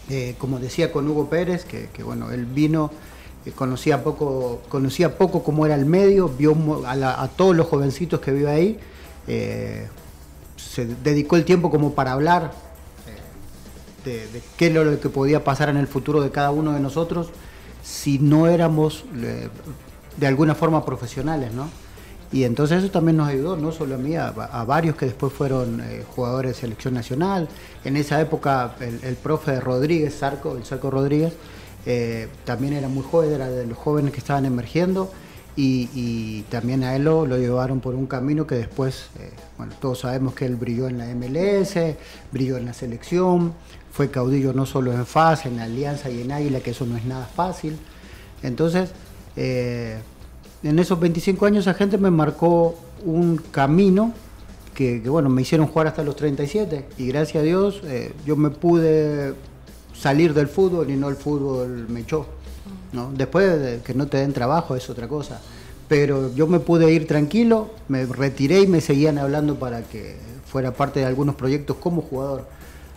Eh, 0.10 0.36
como 0.38 0.60
decía 0.60 0.92
con 0.92 1.08
Hugo 1.08 1.30
Pérez, 1.30 1.64
que, 1.64 1.88
bueno, 2.04 2.32
él 2.32 2.46
vino 2.46 2.92
eh, 3.46 3.52
conocía 3.52 4.04
poco, 4.04 4.64
conocía 4.68 5.18
poco 5.18 5.46
cómo 5.46 5.66
era 5.66 5.76
el 5.76 5.86
medio, 5.86 6.28
vio 6.28 6.58
a, 6.86 7.30
todos 7.30 7.56
los 7.56 7.68
jovencitos 7.68 8.20
que 8.20 8.34
vive 8.34 8.52
ahí, 8.52 8.80
eh, 9.28 9.88
se 10.58 10.86
dedicó 10.86 11.38
el 11.38 11.46
tiempo 11.46 11.72
como 11.72 11.94
para 11.94 12.12
hablar 12.12 12.73
de, 14.04 14.42
qué 14.58 14.68
es 14.68 14.74
lo 14.74 15.00
que 15.00 15.10
podía 15.10 15.44
pasar 15.44 15.70
en 15.70 15.78
el 15.78 15.88
futuro 15.88 16.22
de 16.22 16.32
cada 16.32 16.52
uno 16.52 16.74
de 16.74 16.80
nosotros 16.80 17.30
si 17.84 18.20
no 18.20 18.48
éramos 18.48 19.06
de 20.18 20.28
alguna 20.28 20.56
forma 20.56 20.86
profesionales, 20.86 21.52
¿no? 21.54 21.70
Y 22.34 22.46
entonces 22.46 22.80
eso 22.80 22.92
también 22.92 23.18
nos 23.18 23.30
ayudó, 23.30 23.56
no 23.58 23.72
solo 23.72 23.94
a 23.94 23.98
mí, 24.00 24.16
a, 24.16 24.32
varios 24.66 24.96
que 24.96 25.06
después 25.06 25.32
fueron 25.32 25.82
eh, 25.82 26.04
jugadores 26.16 26.56
de 26.56 26.62
selección 26.62 26.96
nacional. 26.96 27.48
En 27.86 27.96
esa 27.96 28.20
época 28.20 28.76
el, 28.80 29.16
profe 29.16 29.60
Rodríguez, 29.60 30.16
Sarco, 30.16 30.58
el 30.58 30.66
Sarco 30.66 30.90
Rodríguez, 30.90 31.34
eh, 31.86 32.28
también 32.44 32.74
era 32.74 32.88
muy 32.88 33.04
joven, 33.04 33.34
era 33.34 33.50
de 33.50 33.68
los 33.68 33.78
jóvenes 33.78 34.14
que 34.14 34.18
estaban 34.18 34.46
emergiendo 34.46 35.12
y, 35.56 36.42
también 36.50 36.84
a 36.84 36.96
él 36.96 37.04
lo, 37.04 37.28
llevaron 37.38 37.80
por 37.80 37.94
un 37.94 38.08
camino 38.08 38.48
que 38.48 38.56
después, 38.56 39.10
eh, 39.20 39.30
bueno, 39.60 39.74
todos 39.80 40.00
sabemos 40.00 40.34
que 40.34 40.46
él 40.46 40.56
brilló 40.56 40.88
en 40.88 40.98
la 40.98 41.06
MLS, 41.14 41.76
brilló 42.32 42.58
en 42.58 42.66
la 42.66 42.74
selección, 42.74 43.54
fue 43.94 44.10
caudillo 44.10 44.54
no 44.54 44.66
solo 44.66 44.92
en 44.92 45.06
FAS, 45.06 45.46
en 45.46 45.60
Alianza 45.60 46.10
y 46.10 46.22
en 46.22 46.32
Águila, 46.32 46.62
que 46.62 46.72
eso 46.72 46.86
no 46.86 46.98
es 46.98 47.06
nada 47.06 47.28
fácil. 47.28 47.78
Entonces, 48.42 48.90
en 49.36 50.80
esos 50.80 51.00
25 51.00 51.46
años 51.46 51.68
esa 51.68 51.76
gente 51.76 52.00
me 52.00 52.10
marcó 52.10 52.76
un 53.06 53.38
camino 53.38 54.12
que, 54.74 55.00
bueno, 55.02 55.30
me 55.30 55.44
hicieron 55.44 55.68
jugar 55.68 55.88
hasta 55.88 56.04
los 56.04 56.16
37 56.16 56.88
y 56.98 57.08
gracias 57.08 57.42
a 57.42 57.46
Dios 57.46 57.82
eh, 57.84 58.12
yo 58.26 58.36
me 58.36 58.50
pude 58.50 59.36
salir 59.94 60.34
del 60.34 60.48
fútbol 60.48 60.90
y 60.90 60.96
no 60.96 61.10
el 61.10 61.16
fútbol 61.16 61.88
me 61.88 62.00
echó. 62.00 62.26
¿no? 62.94 63.12
Después 63.14 63.62
de 63.62 63.82
que 63.82 63.94
no 63.94 64.08
te 64.08 64.18
den 64.18 64.34
trabajo 64.34 64.76
es 64.76 64.90
otra 64.90 65.08
cosa. 65.08 65.40
Pero 65.88 66.34
yo 66.34 66.48
me 66.48 66.60
pude 66.60 66.92
ir 66.92 67.06
tranquilo, 67.06 67.70
me 67.88 68.08
retiré 68.08 68.62
y 68.62 68.68
me 68.68 68.82
seguían 68.82 69.20
hablando 69.20 69.60
para 69.60 69.84
que 69.84 70.18
fuera 70.48 70.74
parte 70.74 71.02
de 71.02 71.06
algunos 71.06 71.36
proyectos 71.36 71.78
como 71.78 72.02
jugador 72.02 72.48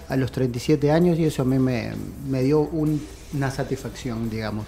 a 0.09 0.17
los 0.17 0.33
37 0.33 0.91
años 0.91 1.19
y 1.19 1.25
eso 1.25 1.43
a 1.43 1.45
mí 1.45 1.59
me, 1.59 2.43
dio 2.43 2.61
una 2.61 3.51
satisfacción, 3.51 4.31
digamos. 4.31 4.67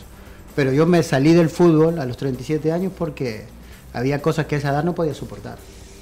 Pero 0.56 0.72
yo 0.72 0.86
me 0.86 1.02
salí 1.02 1.34
del 1.34 1.50
fútbol 1.50 2.00
a 2.00 2.06
los 2.06 2.16
37 2.16 2.72
años 2.72 2.92
porque 2.96 3.44
había 3.92 4.20
cosas 4.20 4.46
que 4.46 4.56
esa 4.56 4.70
edad 4.70 4.84
no 4.84 4.94
podía 4.94 5.14
soportar. 5.14 5.58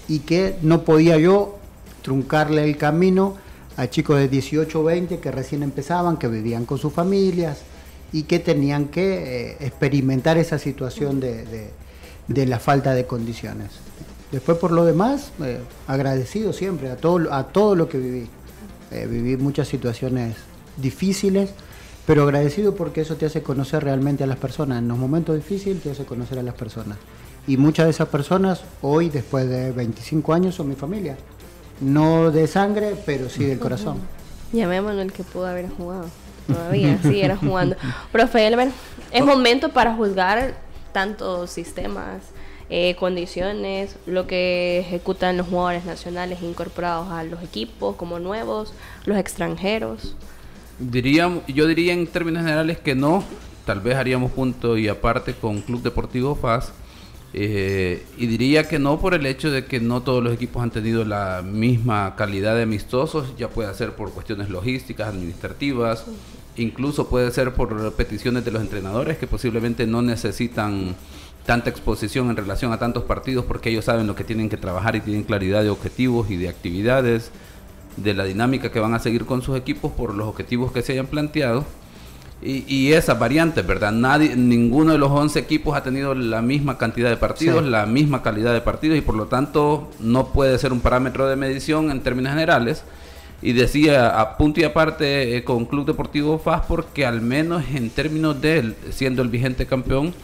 Y 0.08 0.20
que 0.20 0.56
no 0.62 0.82
podía 0.82 1.18
yo 1.18 1.58
truncarle 2.02 2.64
el 2.64 2.76
camino 2.76 3.36
a 3.76 3.88
chicos 3.88 4.18
de 4.18 4.28
18 4.28 4.80
o 4.80 4.84
20 4.84 5.18
que 5.18 5.30
recién 5.30 5.62
empezaban, 5.62 6.16
que 6.16 6.28
vivían 6.28 6.64
con 6.64 6.78
sus 6.78 6.92
familias 6.92 7.58
y 8.12 8.22
que 8.22 8.38
tenían 8.38 8.86
que 8.86 9.50
eh, 9.50 9.56
experimentar 9.60 10.38
esa 10.38 10.58
situación 10.58 11.20
de, 11.20 11.70
la 12.28 12.58
falta 12.58 12.94
de 12.94 13.04
condiciones. 13.06 13.72
Después 14.32 14.56
por 14.58 14.72
lo 14.72 14.84
demás, 14.84 15.32
eh, 15.42 15.58
agradecido 15.86 16.52
siempre 16.52 16.90
a 16.90 16.96
todo, 16.96 17.32
a 17.32 17.48
todo 17.48 17.74
lo 17.74 17.88
que 17.88 17.98
viví. 17.98 18.28
Eh, 18.90 19.06
viví 19.10 19.36
muchas 19.36 19.68
situaciones 19.68 20.36
difíciles, 20.76 21.50
pero 22.06 22.22
agradecido 22.22 22.74
porque 22.74 23.00
eso 23.00 23.16
te 23.16 23.26
hace 23.26 23.42
conocer 23.42 23.84
realmente 23.84 24.24
a 24.24 24.26
las 24.26 24.38
personas. 24.38 24.78
En 24.78 24.88
los 24.88 24.98
momentos 24.98 25.34
difíciles 25.34 25.82
te 25.82 25.90
hace 25.90 26.04
conocer 26.04 26.38
a 26.38 26.42
las 26.42 26.54
personas. 26.54 26.98
Y 27.46 27.56
muchas 27.56 27.86
de 27.86 27.90
esas 27.90 28.08
personas 28.08 28.62
hoy, 28.82 29.08
después 29.08 29.48
de 29.48 29.72
25 29.72 30.34
años, 30.34 30.54
son 30.54 30.68
mi 30.68 30.74
familia. 30.74 31.16
No 31.80 32.30
de 32.30 32.46
sangre, 32.46 32.96
pero 33.04 33.28
sí 33.28 33.44
del 33.44 33.58
corazón. 33.58 33.98
Llamémoslo 34.52 35.02
el 35.02 35.12
que 35.12 35.22
pudo 35.22 35.46
haber 35.46 35.68
jugado. 35.68 36.06
Todavía 36.46 36.98
era 37.04 37.36
jugando. 37.36 37.76
Profe 38.12 38.46
Elmer, 38.46 38.70
es 39.10 39.24
momento 39.24 39.70
para 39.70 39.94
juzgar 39.94 40.54
tantos 40.92 41.50
sistemas, 41.50 42.22
eh, 42.68 42.96
condiciones, 42.96 43.96
lo 44.06 44.26
que 44.26 44.80
ejecutan 44.80 45.36
los 45.36 45.46
jugadores 45.46 45.84
nacionales 45.84 46.42
incorporados 46.42 47.10
a 47.10 47.22
los 47.22 47.42
equipos 47.42 47.96
como 47.96 48.18
nuevos, 48.18 48.72
los 49.04 49.16
extranjeros. 49.18 50.16
Diría, 50.78 51.30
yo 51.48 51.66
diría 51.66 51.92
en 51.92 52.06
términos 52.06 52.42
generales 52.42 52.78
que 52.78 52.94
no. 52.94 53.24
Tal 53.64 53.80
vez 53.80 53.96
haríamos 53.96 54.32
punto 54.32 54.76
y 54.76 54.88
aparte 54.88 55.34
con 55.34 55.60
Club 55.60 55.82
Deportivo 55.82 56.34
FAS. 56.34 56.72
Eh, 57.38 58.04
y 58.16 58.26
diría 58.26 58.66
que 58.66 58.78
no 58.78 58.98
por 58.98 59.12
el 59.12 59.26
hecho 59.26 59.50
de 59.50 59.66
que 59.66 59.78
no 59.78 60.02
todos 60.02 60.24
los 60.24 60.32
equipos 60.32 60.62
han 60.62 60.70
tenido 60.70 61.04
la 61.04 61.42
misma 61.44 62.14
calidad 62.16 62.56
de 62.56 62.62
amistosos, 62.62 63.34
ya 63.36 63.48
puede 63.48 63.72
ser 63.74 63.94
por 63.94 64.10
cuestiones 64.12 64.48
logísticas, 64.48 65.08
administrativas, 65.08 66.06
incluso 66.56 67.08
puede 67.08 67.30
ser 67.32 67.52
por 67.52 67.92
peticiones 67.92 68.44
de 68.44 68.52
los 68.52 68.62
entrenadores 68.62 69.18
que 69.18 69.26
posiblemente 69.26 69.86
no 69.86 70.00
necesitan 70.02 70.96
tanta 71.46 71.70
exposición 71.70 72.28
en 72.28 72.36
relación 72.36 72.72
a 72.72 72.78
tantos 72.78 73.04
partidos 73.04 73.44
porque 73.44 73.70
ellos 73.70 73.84
saben 73.84 74.06
lo 74.06 74.14
que 74.14 74.24
tienen 74.24 74.48
que 74.48 74.56
trabajar 74.56 74.96
y 74.96 75.00
tienen 75.00 75.22
claridad 75.22 75.62
de 75.62 75.70
objetivos 75.70 76.30
y 76.30 76.36
de 76.36 76.48
actividades 76.48 77.30
de 77.96 78.14
la 78.14 78.24
dinámica 78.24 78.70
que 78.70 78.80
van 78.80 78.94
a 78.94 78.98
seguir 78.98 79.24
con 79.24 79.42
sus 79.42 79.56
equipos 79.56 79.92
por 79.92 80.14
los 80.14 80.28
objetivos 80.28 80.72
que 80.72 80.82
se 80.82 80.92
hayan 80.92 81.06
planteado. 81.06 81.64
Y, 82.42 82.64
y 82.72 82.92
esas 82.92 83.18
variantes, 83.18 83.66
¿verdad? 83.66 83.92
Nadie, 83.92 84.36
ninguno 84.36 84.92
de 84.92 84.98
los 84.98 85.10
11 85.10 85.38
equipos 85.38 85.74
ha 85.74 85.82
tenido 85.82 86.14
la 86.14 86.42
misma 86.42 86.76
cantidad 86.76 87.08
de 87.08 87.16
partidos, 87.16 87.64
la 87.64 87.86
misma 87.86 88.22
calidad 88.22 88.52
de 88.52 88.60
partidos 88.60 88.98
y 88.98 89.00
por 89.00 89.14
lo 89.14 89.26
tanto 89.26 89.90
no 90.00 90.26
puede 90.28 90.58
ser 90.58 90.72
un 90.72 90.80
parámetro 90.80 91.26
de 91.28 91.36
medición 91.36 91.90
en 91.90 92.02
términos 92.02 92.32
generales. 92.32 92.84
Y 93.40 93.52
decía 93.52 94.20
a 94.20 94.36
punto 94.36 94.60
y 94.60 94.64
aparte 94.64 95.36
eh, 95.36 95.44
con 95.44 95.66
Club 95.66 95.86
Deportivo 95.86 96.38
FAS 96.38 96.62
porque 96.66 97.06
al 97.06 97.20
menos 97.20 97.64
en 97.74 97.90
términos 97.90 98.40
de 98.40 98.58
él, 98.58 98.76
siendo 98.90 99.22
el 99.22 99.28
vigente 99.28 99.66
campeón, 99.66 100.14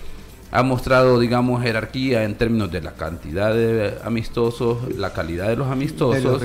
ha 0.54 0.62
mostrado, 0.62 1.18
digamos, 1.18 1.62
jerarquía 1.62 2.24
en 2.24 2.34
términos 2.34 2.70
de 2.70 2.82
la 2.82 2.92
cantidad 2.92 3.54
de 3.54 3.94
amistosos, 4.04 4.94
la 4.96 5.14
calidad 5.14 5.48
de 5.48 5.56
los 5.56 5.68
amistosos. 5.68 6.42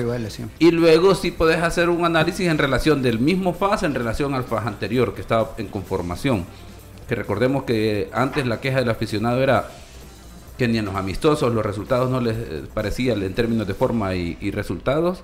Y 0.58 0.70
luego 0.70 1.14
sí 1.14 1.30
puedes 1.30 1.62
hacer 1.62 1.90
un 1.90 2.06
análisis 2.06 2.48
en 2.48 2.56
relación 2.56 3.02
del 3.02 3.18
mismo 3.18 3.52
FAS 3.52 3.82
en 3.82 3.94
relación 3.94 4.32
al 4.32 4.44
FAS 4.44 4.66
anterior 4.66 5.14
que 5.14 5.20
estaba 5.20 5.52
en 5.58 5.66
conformación. 5.68 6.46
Que 7.06 7.16
recordemos 7.16 7.64
que 7.64 8.08
antes 8.14 8.46
la 8.46 8.62
queja 8.62 8.78
del 8.78 8.88
aficionado 8.88 9.42
era 9.42 9.68
que 10.56 10.68
ni 10.68 10.78
en 10.78 10.86
los 10.86 10.94
amistosos 10.94 11.52
los 11.54 11.64
resultados 11.64 12.10
no 12.10 12.22
les 12.22 12.36
eh, 12.36 12.62
parecían 12.72 13.22
en 13.22 13.34
términos 13.34 13.66
de 13.66 13.74
forma 13.74 14.14
y, 14.14 14.38
y 14.40 14.52
resultados. 14.52 15.22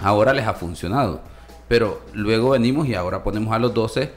Ahora 0.00 0.32
les 0.32 0.46
ha 0.46 0.54
funcionado. 0.54 1.20
Pero 1.66 2.00
luego 2.12 2.50
venimos 2.50 2.86
y 2.86 2.94
ahora 2.94 3.24
ponemos 3.24 3.52
a 3.52 3.58
los 3.58 3.74
12 3.74 4.12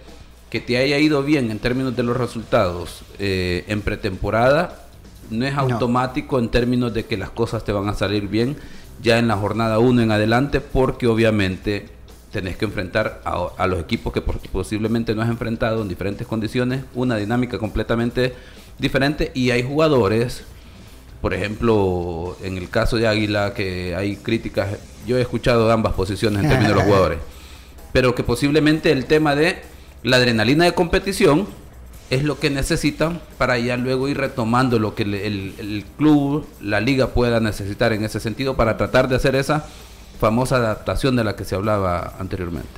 que 0.50 0.60
te 0.60 0.78
haya 0.78 0.98
ido 1.00 1.24
bien 1.24 1.52
en 1.52 1.60
términos 1.60 1.96
de 1.96 2.04
los 2.04 2.16
resultados 2.16 3.02
eh, 3.20 3.66
en 3.68 3.82
pretemporada 3.82 4.86
no 5.30 5.46
es 5.46 5.56
automático 5.56 6.40
en 6.40 6.50
términos 6.50 6.94
de 6.94 7.06
que 7.06 7.18
las 7.18 7.30
cosas 7.32 7.64
te 7.64 7.72
van 7.72 7.90
a 7.90 7.94
salir 7.94 8.28
bien 8.28 8.58
ya 9.02 9.18
en 9.18 9.28
la 9.28 9.36
jornada 9.36 9.80
1 9.80 10.02
en 10.02 10.12
adelante 10.12 10.62
porque 10.62 11.08
obviamente 11.08 11.88
tenés 12.32 12.58
que 12.58 12.66
enfrentar 12.66 13.22
a, 13.24 13.66
los 13.66 13.80
equipos 13.80 14.12
que 14.12 14.22
posiblemente 14.22 15.16
no 15.16 15.22
has 15.22 15.30
enfrentado 15.30 15.82
en 15.82 15.88
diferentes 15.88 16.28
condiciones, 16.28 16.84
una 16.94 17.16
dinámica 17.16 17.58
completamente 17.58 18.34
diferente 18.78 19.32
y 19.34 19.52
hay 19.52 19.64
jugadores, 19.64 20.44
por 21.22 21.34
ejemplo, 21.34 22.38
en 22.44 22.58
el 22.58 22.70
caso 22.70 22.98
de 22.98 23.08
Águila 23.08 23.54
que 23.54 23.96
hay 23.96 24.18
críticas, 24.18 24.68
yo 25.08 25.18
he 25.18 25.22
escuchado 25.22 25.72
ambas 25.72 25.94
posiciones 25.94 26.44
en 26.44 26.50
términos 26.50 26.74
de 26.74 26.76
los 26.76 26.84
jugadores, 26.88 27.20
pero 27.94 28.14
que 28.16 28.24
posiblemente 28.24 28.92
el 28.92 29.06
tema 29.06 29.34
de 29.34 29.62
la 30.06 30.18
adrenalina 30.18 30.66
de 30.66 30.74
competición 30.74 31.48
es 32.12 32.24
lo 32.24 32.40
que 32.40 32.52
necesitan 32.52 33.20
para 33.40 33.58
ya 33.58 33.76
luego 33.76 34.08
ir 34.08 34.18
retomando 34.18 34.78
lo 34.78 34.94
que 34.94 35.02
el, 35.02 35.84
club, 35.98 36.46
la 36.62 36.80
liga 36.80 37.08
pueda 37.08 37.40
necesitar 37.40 37.92
en 37.92 38.04
ese 38.04 38.20
sentido 38.20 38.56
para 38.56 38.78
tratar 38.78 39.10
de 39.10 39.16
hacer 39.16 39.36
esa 39.36 39.66
famosa 40.20 40.58
adaptación 40.58 41.16
de 41.16 41.24
la 41.24 41.36
que 41.36 41.44
se 41.44 41.56
hablaba 41.56 42.14
anteriormente. 42.20 42.70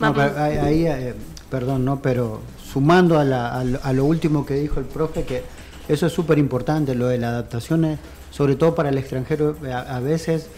ahí, 0.00 0.86
eh, 0.86 1.14
perdón, 1.50 1.84
no, 1.84 2.00
pero 2.00 2.40
sumando 2.62 3.18
a, 3.18 3.92
lo 3.92 4.04
último 4.04 4.46
que 4.46 4.54
dijo 4.54 4.78
el 4.78 4.86
profe, 4.86 5.24
que 5.24 5.42
eso 5.88 6.06
es 6.06 6.12
súper 6.12 6.38
importante, 6.38 6.94
lo 6.94 7.08
de 7.08 7.18
la 7.18 7.30
adaptación, 7.30 7.98
sobre 8.30 8.54
todo 8.54 8.76
para 8.76 8.90
el 8.90 8.98
extranjero, 8.98 9.56
a 9.72 9.98
veces 9.98 10.48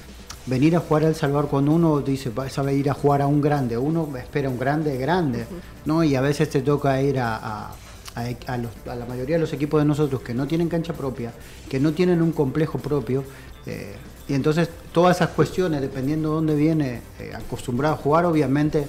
venir 0.49 0.77
a 0.77 0.81
jugar 0.81 1.05
a 1.05 1.09
El 1.09 1.15
Salvador 1.15 1.49
cuando 1.49 1.73
uno 1.73 2.01
dice, 2.01 2.33
sabe 2.49 2.75
ir 2.75 2.91
a 2.91 2.95
jugar 2.95 3.23
a 3.23 3.27
un 3.27 3.41
grande, 3.41 3.77
uno 3.77 4.09
espera 4.17 4.49
un 4.49 4.59
grande 4.59 4.97
grande, 4.97 5.45
¿no? 5.85 6.03
Y 6.03 6.15
a 6.15 6.21
veces 6.21 6.49
te 6.49 6.63
toca 6.63 7.01
ir 7.03 7.19
a, 7.19 7.71
la 8.17 9.07
mayoría 9.07 9.37
de 9.37 9.41
los 9.41 9.53
equipos 9.53 9.81
de 9.81 9.85
nosotros 9.85 10.23
que 10.23 10.35
no 10.35 10.47
tienen 10.47 10.69
cancha 10.69 10.93
propia, 10.93 11.33
que 11.69 11.79
no 11.79 11.93
tienen 11.93 12.23
un 12.23 12.33
complejo 12.33 12.79
propio, 12.79 13.25
eh, 13.67 13.95
y 14.27 14.35
entonces 14.35 14.69
todas 14.93 15.17
esas 15.17 15.31
cuestiones, 15.31 15.81
dependiendo 15.81 16.31
de 16.31 16.35
dónde 16.35 16.55
viene 16.55 17.03
eh, 17.19 17.33
acostumbrado 17.35 17.95
a 17.95 17.99
jugar, 17.99 18.25
obviamente 18.25 18.89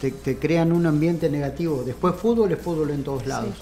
te, 0.00 0.38
crean 0.38 0.72
un 0.72 0.86
ambiente 0.86 1.30
negativo. 1.30 1.82
Después 1.84 2.14
fútbol 2.14 2.52
es 2.52 2.58
fútbol 2.58 2.90
en 2.90 3.04
todos 3.04 3.26
lados, 3.26 3.54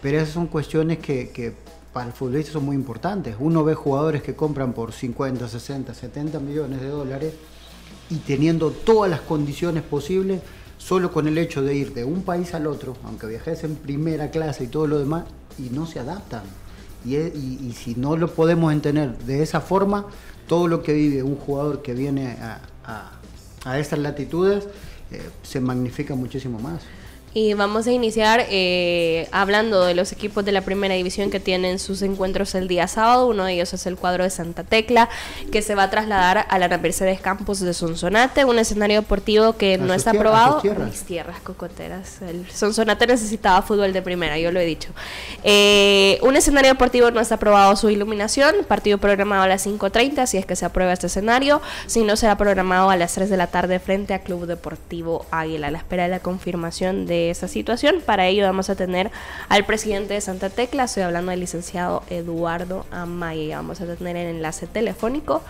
pero 0.00 0.18
esas 0.18 0.30
son 0.30 0.46
cuestiones 0.46 0.98
que, 0.98 1.30
que 1.30 1.52
para 1.92 2.06
el 2.06 2.12
futbolista 2.12 2.52
son 2.52 2.64
muy 2.64 2.76
importantes. 2.76 3.36
Uno 3.38 3.64
ve 3.64 3.74
jugadores 3.74 4.22
que 4.22 4.34
compran 4.34 4.72
por 4.72 4.92
50, 4.92 5.48
60, 5.48 5.94
70 5.94 6.38
millones 6.38 6.80
de 6.80 6.88
dólares 6.88 7.34
y 8.08 8.16
teniendo 8.16 8.70
todas 8.70 9.10
las 9.10 9.20
condiciones 9.20 9.82
posibles, 9.82 10.42
solo 10.78 11.12
con 11.12 11.26
el 11.28 11.38
hecho 11.38 11.62
de 11.62 11.74
ir 11.74 11.94
de 11.94 12.04
un 12.04 12.22
país 12.22 12.54
al 12.54 12.66
otro, 12.66 12.96
aunque 13.04 13.26
viajes 13.26 13.64
en 13.64 13.76
primera 13.76 14.30
clase 14.30 14.64
y 14.64 14.66
todo 14.68 14.86
lo 14.86 14.98
demás, 14.98 15.24
y 15.58 15.70
no 15.70 15.86
se 15.86 16.00
adaptan. 16.00 16.42
Y, 17.04 17.72
si 17.72 17.94
no 17.94 18.16
lo 18.16 18.32
podemos 18.34 18.72
entender 18.72 19.16
de 19.18 19.42
esa 19.42 19.60
forma, 19.60 20.06
todo 20.46 20.68
lo 20.68 20.82
que 20.82 20.92
vive 20.92 21.22
un 21.22 21.36
jugador 21.36 21.82
que 21.82 21.94
viene 21.94 22.36
a, 22.40 22.60
a, 23.64 23.78
estas 23.78 23.98
latitudes 24.00 24.66
eh, 25.10 25.22
se 25.42 25.60
magnifica 25.60 26.14
muchísimo 26.14 26.58
más. 26.58 26.82
Y 27.32 27.54
vamos 27.54 27.86
a 27.86 27.92
iniciar 27.92 28.44
eh, 28.50 29.28
hablando 29.30 29.84
de 29.84 29.94
los 29.94 30.10
equipos 30.10 30.44
de 30.44 30.50
la 30.50 30.62
primera 30.62 30.96
división 30.96 31.30
que 31.30 31.38
tienen 31.38 31.78
sus 31.78 32.02
encuentros 32.02 32.56
el 32.56 32.66
día 32.66 32.88
sábado. 32.88 33.28
Uno 33.28 33.44
de 33.44 33.52
ellos 33.52 33.72
es 33.72 33.86
el 33.86 33.96
cuadro 33.96 34.24
de 34.24 34.30
Santa 34.30 34.64
Tecla, 34.64 35.08
que 35.52 35.62
se 35.62 35.76
va 35.76 35.84
a 35.84 35.90
trasladar 35.90 36.46
a 36.48 36.58
la 36.58 36.68
Mercedes 36.78 37.20
Campos 37.20 37.60
de 37.60 37.72
Sonsonate, 37.72 38.44
un 38.44 38.58
escenario 38.58 39.00
deportivo 39.00 39.52
que 39.52 39.78
no 39.78 39.94
está 39.94 40.10
aprobado. 40.10 40.58
A 40.58 40.78
mis 40.80 41.02
tierras 41.02 41.40
cocoteras. 41.40 42.20
El 42.22 42.50
Sonsonate 42.50 43.06
necesitaba 43.06 43.62
fútbol 43.62 43.92
de 43.92 44.02
primera, 44.02 44.36
yo 44.36 44.50
lo 44.50 44.58
he 44.58 44.64
dicho. 44.64 44.88
Eh, 45.44 46.18
un 46.22 46.34
escenario 46.34 46.72
deportivo 46.72 47.12
no 47.12 47.20
está 47.20 47.36
aprobado 47.36 47.76
su 47.76 47.90
iluminación, 47.90 48.56
partido 48.66 48.98
programado 48.98 49.44
a 49.44 49.46
las 49.48 49.64
5.30, 49.64 50.26
si 50.26 50.36
es 50.36 50.46
que 50.46 50.56
se 50.56 50.64
aprueba 50.64 50.92
este 50.92 51.06
escenario. 51.06 51.62
Si 51.86 52.02
no, 52.02 52.16
será 52.16 52.36
programado 52.36 52.90
a 52.90 52.96
las 52.96 53.14
3 53.14 53.30
de 53.30 53.36
la 53.36 53.46
tarde 53.46 53.78
frente 53.78 54.14
a 54.14 54.18
Club 54.20 54.46
Deportivo 54.46 55.26
Águila, 55.30 55.68
a 55.68 55.70
la 55.70 55.78
espera 55.78 56.04
de 56.04 56.08
la 56.08 56.18
confirmación 56.18 57.06
de 57.06 57.19
esa 57.28 57.48
situación. 57.48 57.96
Para 58.06 58.26
ello 58.26 58.44
vamos 58.44 58.70
a 58.70 58.76
tener 58.76 59.10
al 59.50 59.66
presidente 59.66 60.14
de 60.14 60.20
Santa 60.22 60.48
Tecla, 60.48 60.84
estoy 60.84 61.02
hablando 61.02 61.32
del 61.32 61.40
licenciado 61.40 62.02
Eduardo 62.08 62.86
Amaya, 62.90 63.56
vamos 63.56 63.80
a 63.82 63.96
tener 63.96 64.16
el 64.16 64.36
enlace 64.36 64.66
telefónico 64.66 65.42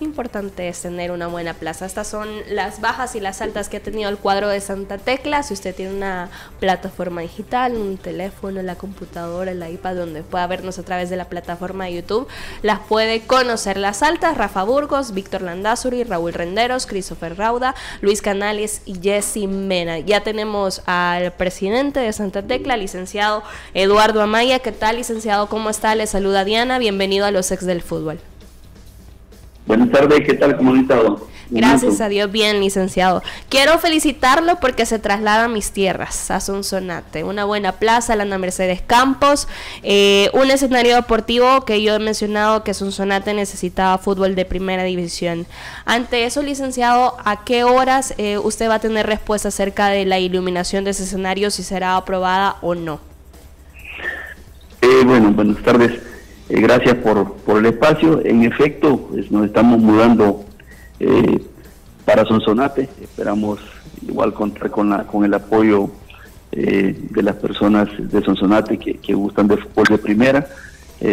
importante 0.00 0.68
es 0.68 0.80
tener 0.80 1.10
una 1.10 1.26
buena 1.26 1.54
plaza. 1.54 1.86
Estas 1.86 2.06
son 2.06 2.28
las 2.48 2.80
bajas 2.80 3.14
y 3.14 3.20
las 3.20 3.40
altas 3.42 3.68
que 3.68 3.78
ha 3.78 3.80
tenido 3.80 4.08
el 4.08 4.18
cuadro 4.18 4.48
de 4.48 4.60
Santa 4.60 4.98
Tecla. 4.98 5.42
Si 5.42 5.54
usted 5.54 5.74
tiene 5.74 5.94
una 5.94 6.30
plataforma 6.60 7.20
digital, 7.20 7.76
un 7.76 7.98
teléfono, 7.98 8.62
la 8.62 8.76
computadora, 8.76 9.50
el 9.50 9.68
iPad, 9.68 9.96
donde 9.96 10.22
pueda 10.22 10.46
vernos 10.46 10.78
a 10.78 10.82
través 10.82 11.10
de 11.10 11.16
la 11.16 11.26
plataforma 11.26 11.86
de 11.86 11.94
YouTube, 11.94 12.28
las 12.62 12.80
puede 12.80 13.22
conocer. 13.22 13.76
Las 13.76 14.02
altas, 14.02 14.36
Rafa 14.36 14.62
Burgos, 14.64 15.12
Víctor 15.12 15.42
Landazuri, 15.42 16.04
Raúl 16.04 16.32
Renderos, 16.32 16.86
Christopher 16.86 17.36
Rauda, 17.36 17.74
Luis 18.00 18.22
Canales 18.22 18.82
y 18.84 19.00
Jesse 19.00 19.48
Mena. 19.48 19.98
Ya 19.98 20.22
tenemos 20.22 20.82
al 20.86 21.32
presidente 21.32 22.00
de 22.00 22.12
Santa 22.12 22.42
Tecla, 22.42 22.76
licenciado 22.76 23.42
Eduardo 23.74 24.22
Amaya. 24.22 24.58
¿Qué 24.60 24.72
tal, 24.72 24.96
licenciado? 24.96 25.48
¿Cómo 25.48 25.70
está? 25.70 25.94
Le 25.94 26.06
saluda 26.06 26.44
Diana. 26.44 26.78
Bienvenido 26.78 27.26
a 27.26 27.30
los 27.30 27.50
ex 27.50 27.64
del 27.66 27.82
fútbol. 27.82 28.20
Buenas 29.68 29.90
tardes, 29.90 30.20
¿qué 30.24 30.32
tal? 30.32 30.56
¿Cómo? 30.56 30.72
Gracias 31.50 32.00
a 32.00 32.08
Dios, 32.08 32.32
bien, 32.32 32.58
licenciado. 32.58 33.22
Quiero 33.50 33.78
felicitarlo 33.78 34.56
porque 34.60 34.86
se 34.86 34.98
traslada 34.98 35.44
a 35.44 35.48
mis 35.48 35.72
tierras, 35.72 36.30
a 36.30 36.40
Sonsonate. 36.40 37.22
Una 37.22 37.44
buena 37.44 37.72
plaza, 37.72 38.16
la 38.16 38.22
Ana 38.22 38.38
Mercedes 38.38 38.80
Campos, 38.80 39.46
eh, 39.82 40.30
un 40.32 40.50
escenario 40.50 40.96
deportivo 40.96 41.66
que 41.66 41.82
yo 41.82 41.94
he 41.94 41.98
mencionado 41.98 42.64
que 42.64 42.72
Sonsonate 42.72 43.34
necesitaba 43.34 43.98
fútbol 43.98 44.34
de 44.34 44.46
primera 44.46 44.84
división. 44.84 45.46
Ante 45.84 46.24
eso, 46.24 46.40
licenciado, 46.40 47.18
¿a 47.22 47.44
qué 47.44 47.64
horas 47.64 48.14
eh, 48.16 48.38
usted 48.38 48.70
va 48.70 48.76
a 48.76 48.80
tener 48.80 49.06
respuesta 49.06 49.48
acerca 49.48 49.88
de 49.88 50.06
la 50.06 50.18
iluminación 50.18 50.84
de 50.84 50.92
ese 50.92 51.02
escenario, 51.02 51.50
si 51.50 51.62
será 51.62 51.96
aprobada 51.96 52.56
o 52.62 52.74
no? 52.74 53.00
Eh, 54.80 55.02
bueno, 55.04 55.30
buenas 55.32 55.62
tardes. 55.62 56.07
Eh, 56.48 56.60
gracias 56.60 56.94
por, 56.96 57.34
por 57.34 57.58
el 57.58 57.66
espacio. 57.66 58.24
En 58.24 58.42
efecto, 58.42 59.10
nos 59.30 59.46
estamos 59.46 59.78
mudando 59.78 60.44
eh, 60.98 61.40
para 62.04 62.24
Sonsonate. 62.24 62.88
Esperamos 63.00 63.60
igual 64.06 64.32
contar 64.32 64.70
con, 64.70 64.90
la, 64.90 65.04
con 65.06 65.24
el 65.24 65.34
apoyo 65.34 65.90
eh, 66.52 66.96
de 67.10 67.22
las 67.22 67.36
personas 67.36 67.88
de 67.98 68.22
Sonsonate 68.22 68.78
que, 68.78 68.94
que 68.94 69.12
gustan 69.12 69.48
de 69.48 69.58
fútbol 69.58 69.84
de 69.90 69.98
primera 69.98 70.46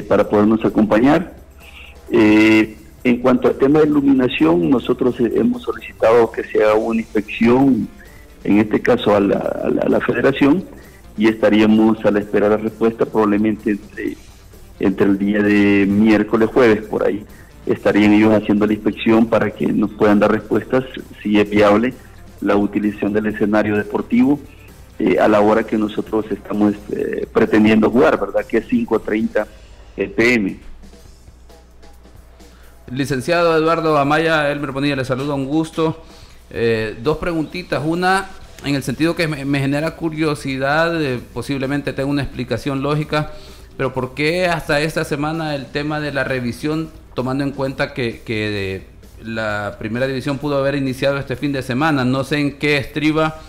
para 0.08 0.28
podernos 0.28 0.66
acompañar. 0.66 1.36
en 2.10 3.18
cuanto 3.22 3.50
al 3.50 3.56
tema 3.56 3.82
de 3.82 3.86
iluminación, 3.86 4.68
nosotros 4.68 5.16
hemos 5.20 5.62
solicitado 5.62 6.32
que 6.32 6.44
se 6.44 6.64
haga 6.64 6.74
una 6.74 7.02
inspección, 7.02 7.88
en 8.44 8.58
este 8.58 8.82
caso 8.82 9.16
a 9.16 9.20
la, 9.20 9.38
a 9.38 9.88
la 9.88 10.00
federación, 10.00 10.64
y 11.20 11.28
estaríamos 11.28 12.04
a 12.04 12.10
la 12.10 12.18
espera 12.18 12.50
de 12.50 12.58
la 12.58 12.64
respuesta 12.64 13.06
probablemente 13.06 13.70
entre 13.70 14.18
entre 14.80 15.06
el 15.08 15.18
día 15.18 15.42
de 15.42 15.86
miércoles, 15.88 16.50
jueves, 16.54 16.84
por 16.84 17.06
ahí, 17.06 17.26
estarían 17.66 18.14
ellos 18.14 18.34
haciendo 18.34 18.68
la 18.68 18.74
inspección 18.74 19.26
para 19.28 19.52
que 19.52 19.68
nos 19.68 19.92
puedan 19.92 20.20
dar 20.20 20.32
respuestas 20.32 20.84
si 21.22 21.40
es 21.40 21.50
viable 21.50 21.94
la 22.42 22.56
utilización 22.56 23.14
del 23.14 23.28
escenario 23.28 23.76
deportivo 23.76 24.40
eh, 25.00 25.18
a 25.20 25.28
la 25.28 25.42
hora 25.42 25.64
que 25.64 25.78
nosotros 25.78 26.26
estamos 26.30 26.74
eh, 26.92 27.28
pretendiendo 27.34 27.90
jugar, 27.90 28.20
¿verdad? 28.20 28.46
Que 28.46 28.58
es 28.60 28.70
5.30 28.70 29.46
pm. 30.16 30.58
Licenciado 32.92 33.58
Eduardo 33.58 33.98
Amaya, 33.98 34.52
Elmer 34.52 34.72
Bonilla, 34.72 34.96
le 34.96 35.04
saludo, 35.04 35.36
un 35.36 35.48
gusto. 35.48 36.04
Eh, 36.50 36.96
dos 37.02 37.18
preguntitas. 37.18 37.82
Una, 37.84 38.30
en 38.64 38.76
el 38.76 38.84
sentido 38.84 39.16
que 39.16 39.28
me, 39.28 39.60
genera 39.60 39.96
curiosidad, 39.98 40.94
posiblemente 41.34 41.92
tenga 41.92 42.10
una 42.10 42.22
explicación 42.22 42.82
lógica. 42.82 43.34
Pero 43.78 43.94
¿por 43.94 44.14
qué 44.14 44.48
hasta 44.48 44.80
esta 44.80 45.04
semana 45.04 45.56
el 45.56 45.66
tema 45.66 46.00
de 46.00 46.14
la 46.14 46.24
revisión, 46.24 46.90
tomando 47.14 47.44
en 47.44 47.52
cuenta 47.52 47.94
que, 47.94 48.96
la 49.24 49.78
primera 49.80 50.06
división 50.06 50.38
pudo 50.38 50.58
haber 50.58 50.76
iniciado 50.76 51.18
este 51.18 51.36
fin 51.36 51.52
de 51.52 51.62
semana? 51.62 52.06
No 52.06 52.24
sé 52.24 52.40
en 52.40 52.58
qué 52.58 52.78
estriba, 52.78 53.40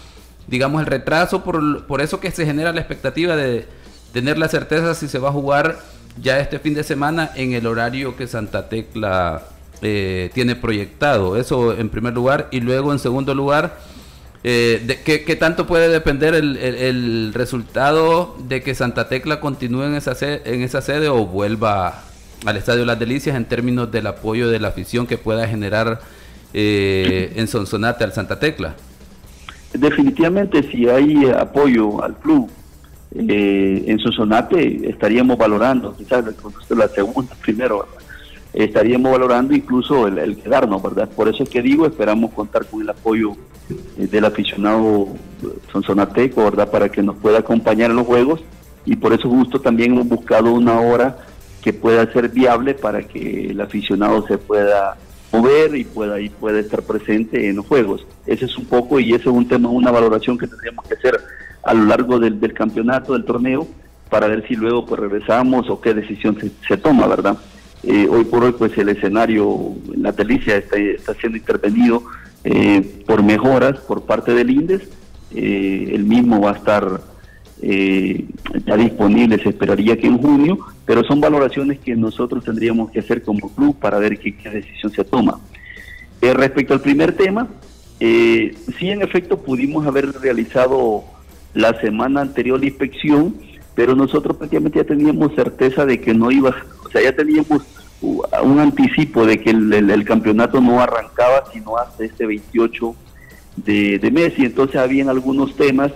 digamos, 0.46 0.80
el 0.80 0.86
retraso, 0.86 1.44
por, 1.44 1.86
por 1.86 2.00
eso 2.00 2.20
que 2.20 2.30
se 2.30 2.46
genera 2.46 2.72
la 2.72 2.80
expectativa 2.80 3.36
de 3.36 3.66
tener 4.12 4.38
la 4.38 4.48
certeza 4.48 4.94
si 4.94 5.08
se 5.08 5.18
va 5.18 5.28
a 5.28 5.32
jugar 5.32 5.78
ya 6.20 6.40
este 6.40 6.58
fin 6.58 6.74
de 6.74 6.82
semana 6.82 7.30
en 7.34 7.52
el 7.52 7.66
horario 7.66 8.16
que 8.16 8.26
Santa 8.26 8.68
Tecla 8.68 9.42
eh, 9.82 10.30
tiene 10.32 10.56
proyectado. 10.56 11.36
Eso 11.36 11.76
en 11.76 11.90
primer 11.90 12.14
lugar. 12.14 12.48
Y 12.50 12.60
luego 12.60 12.92
en 12.92 12.98
segundo 12.98 13.34
lugar 13.34 13.78
eh, 14.48 14.80
de, 14.86 15.02
¿qué, 15.02 15.34
tanto 15.34 15.66
puede 15.66 15.88
depender 15.88 16.32
el, 16.36 17.34
resultado 17.34 18.36
de 18.46 18.62
que 18.62 18.76
Santa 18.76 19.08
Tecla 19.08 19.40
continúe 19.40 19.82
en 19.82 19.96
esa, 19.96 20.14
sede, 20.14 20.42
en 20.44 20.62
esa 20.62 20.82
sede 20.82 21.08
o 21.08 21.26
vuelva 21.26 22.04
al 22.44 22.56
Estadio 22.56 22.84
Las 22.84 22.96
Delicias 22.96 23.34
en 23.34 23.46
términos 23.46 23.90
del 23.90 24.06
apoyo 24.06 24.48
de 24.48 24.60
la 24.60 24.68
afición 24.68 25.08
que 25.08 25.18
pueda 25.18 25.48
generar 25.48 25.98
eh, 26.54 27.32
en 27.34 27.48
Sonsonate 27.48 28.04
al 28.04 28.12
Santa 28.12 28.38
Tecla? 28.38 28.76
Definitivamente, 29.74 30.62
si 30.70 30.88
hay 30.88 31.26
apoyo 31.26 32.04
al 32.04 32.14
club 32.14 32.48
eh, 33.16 33.82
en 33.84 33.98
Sonsonate, 33.98 34.88
estaríamos 34.88 35.36
valorando, 35.36 35.92
quizás 35.96 36.24
la 36.68 36.86
segunda 36.86 37.34
primero, 37.42 37.88
estaríamos 38.64 39.12
valorando 39.12 39.54
incluso 39.54 40.08
el, 40.08 40.36
quedarnos, 40.36 40.82
¿verdad? 40.82 41.08
Por 41.14 41.28
eso 41.28 41.42
es 41.42 41.48
que 41.48 41.62
digo, 41.62 41.86
esperamos 41.86 42.32
contar 42.32 42.66
con 42.66 42.80
el 42.82 42.88
apoyo 42.88 43.32
eh, 43.98 44.06
del 44.06 44.24
aficionado 44.24 45.08
sonsonateco, 45.70 46.44
¿verdad? 46.44 46.70
Para 46.70 46.88
que 46.88 47.02
nos 47.02 47.16
pueda 47.16 47.38
acompañar 47.38 47.90
en 47.90 47.96
los 47.96 48.06
juegos 48.06 48.40
y 48.86 48.96
por 48.96 49.12
eso 49.12 49.28
justo 49.28 49.60
también 49.60 49.92
hemos 49.92 50.08
buscado 50.08 50.52
una 50.52 50.80
hora 50.80 51.18
que 51.62 51.72
pueda 51.72 52.10
ser 52.12 52.30
viable 52.30 52.74
para 52.74 53.02
que 53.02 53.50
el 53.50 53.60
aficionado 53.60 54.26
se 54.26 54.38
pueda 54.38 54.96
mover 55.32 55.74
y 55.74 55.84
pueda, 55.84 56.20
y 56.20 56.28
pueda 56.30 56.60
estar 56.60 56.82
presente 56.82 57.48
en 57.48 57.56
los 57.56 57.66
juegos. 57.66 58.06
Ese 58.26 58.46
es 58.46 58.56
un 58.56 58.64
poco 58.64 59.00
y 59.00 59.10
ese 59.10 59.22
es 59.22 59.26
un 59.26 59.46
tema, 59.46 59.68
una 59.68 59.90
valoración 59.90 60.38
que 60.38 60.46
tendríamos 60.46 60.86
que 60.86 60.94
hacer 60.94 61.20
a 61.62 61.74
lo 61.74 61.84
largo 61.84 62.18
del, 62.18 62.54
campeonato, 62.54 63.12
del 63.12 63.24
torneo, 63.24 63.66
para 64.08 64.28
ver 64.28 64.46
si 64.46 64.54
luego 64.54 64.86
pues 64.86 65.00
regresamos 65.00 65.68
o 65.68 65.80
qué 65.80 65.92
decisión 65.92 66.38
se 66.66 66.76
toma, 66.76 67.08
¿verdad? 67.08 67.36
Eh, 67.88 68.08
hoy 68.10 68.24
por 68.24 68.42
hoy 68.42 68.52
pues 68.58 68.76
el 68.78 68.88
escenario 68.88 69.76
en 69.94 70.02
la 70.02 70.10
delicia 70.10 70.56
está, 70.56 70.76
está 70.76 71.14
siendo 71.14 71.38
intervenido 71.38 72.02
eh, 72.42 72.82
por 73.06 73.22
mejoras 73.22 73.78
por 73.78 74.02
parte 74.02 74.34
del 74.34 74.50
INDES. 74.50 74.82
Eh, 75.32 75.92
el 75.92 76.04
mismo 76.04 76.40
va 76.40 76.50
a 76.50 76.54
estar 76.54 77.00
ya 77.58 78.76
disponible, 78.76 79.42
se 79.42 79.48
esperaría 79.48 79.96
que 79.96 80.06
en 80.06 80.18
junio, 80.18 80.58
pero 80.84 81.02
son 81.04 81.22
valoraciones 81.22 81.78
que 81.78 81.96
nosotros 81.96 82.44
tendríamos 82.44 82.90
que 82.90 83.00
hacer 83.00 83.22
como 83.22 83.48
club 83.54 83.78
para 83.78 83.98
ver 83.98 84.18
qué, 84.18 84.34
decisión 84.50 84.92
se 84.92 85.04
toma. 85.04 85.40
respecto 86.20 86.74
al 86.74 86.82
primer 86.82 87.12
tema, 87.16 87.48
sí 87.98 88.90
en 88.90 89.00
efecto 89.00 89.38
pudimos 89.38 89.86
haber 89.86 90.12
realizado 90.20 91.04
la 91.54 91.80
semana 91.80 92.20
anterior 92.20 92.60
la 92.60 92.66
inspección, 92.66 93.34
pero 93.74 93.96
nosotros 93.96 94.36
prácticamente 94.36 94.78
ya 94.78 94.84
teníamos 94.84 95.34
certeza 95.34 95.86
de 95.86 95.98
que 95.98 96.12
no 96.12 96.30
iba, 96.30 96.54
o 96.84 96.90
sea, 96.90 97.02
ya 97.02 97.16
teníamos 97.16 97.62
un 98.42 98.60
anticipo 98.60 99.26
de 99.26 99.40
que 99.40 99.50
el, 99.50 100.04
campeonato 100.04 100.60
no 100.60 100.80
arrancaba 100.80 101.44
sino 101.52 101.76
hasta 101.76 102.04
este 102.04 102.26
28 102.26 102.94
de, 103.56 104.10
mes 104.12 104.38
y 104.38 104.44
entonces 104.44 104.76
habían 104.76 105.08
algunos 105.08 105.56
temas 105.56 105.90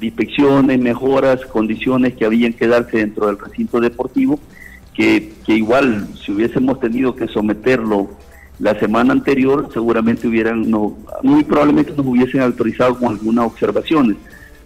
de 0.00 0.06
inspecciones, 0.06 0.80
mejoras, 0.80 1.44
condiciones 1.46 2.14
que 2.14 2.24
habían 2.24 2.52
que 2.54 2.66
darse 2.66 2.98
dentro 2.98 3.26
del 3.26 3.38
recinto 3.38 3.80
deportivo 3.80 4.38
que, 4.94 5.32
igual 5.46 6.08
si 6.24 6.32
hubiésemos 6.32 6.80
tenido 6.80 7.14
que 7.14 7.28
someterlo 7.28 8.10
la 8.58 8.78
semana 8.78 9.12
anterior 9.12 9.68
seguramente 9.72 10.28
hubieran, 10.28 10.70
no, 10.70 10.96
muy 11.22 11.42
probablemente 11.44 11.92
nos 11.96 12.06
hubiesen 12.06 12.42
autorizado 12.42 12.98
con 12.98 13.08
algunas 13.08 13.46
observaciones. 13.46 14.16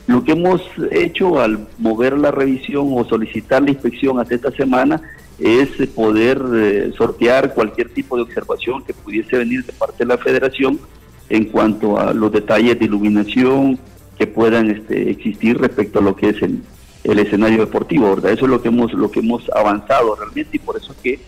Lo 0.06 0.22
que 0.22 0.32
hemos 0.32 0.60
hecho 0.90 1.40
al 1.40 1.66
mover 1.78 2.18
la 2.18 2.30
revisión 2.30 2.88
o 2.92 3.04
solicitar 3.04 3.62
la 3.62 3.70
inspección 3.70 4.20
hasta 4.20 4.34
esta 4.34 4.50
semana 4.52 5.00
es 5.38 5.68
poder 5.88 6.42
eh, 6.54 6.92
sortear 6.96 7.54
cualquier 7.54 7.90
tipo 7.90 8.16
de 8.16 8.22
observación 8.22 8.84
que 8.84 8.94
pudiese 8.94 9.36
venir 9.36 9.64
de 9.64 9.72
parte 9.72 9.98
de 9.98 10.06
la 10.06 10.18
federación 10.18 10.80
en 11.28 11.46
cuanto 11.46 11.98
a 11.98 12.14
los 12.14 12.32
detalles 12.32 12.78
de 12.78 12.84
iluminación 12.84 13.78
que 14.18 14.26
puedan 14.26 14.70
este, 14.70 15.10
existir 15.10 15.58
respecto 15.58 15.98
a 15.98 16.02
lo 16.02 16.16
que 16.16 16.30
es 16.30 16.42
el, 16.42 16.62
el 17.04 17.18
escenario 17.18 17.60
deportivo, 17.60 18.14
¿verdad? 18.14 18.32
Eso 18.32 18.46
es 18.46 18.50
lo 18.50 18.62
que 18.62 18.68
hemos 18.68 18.92
lo 18.92 19.10
que 19.10 19.20
hemos 19.20 19.48
avanzado 19.50 20.14
realmente 20.16 20.56
y 20.56 20.58
por 20.58 20.76
eso 20.76 20.92
es 20.92 20.98
que 20.98 21.20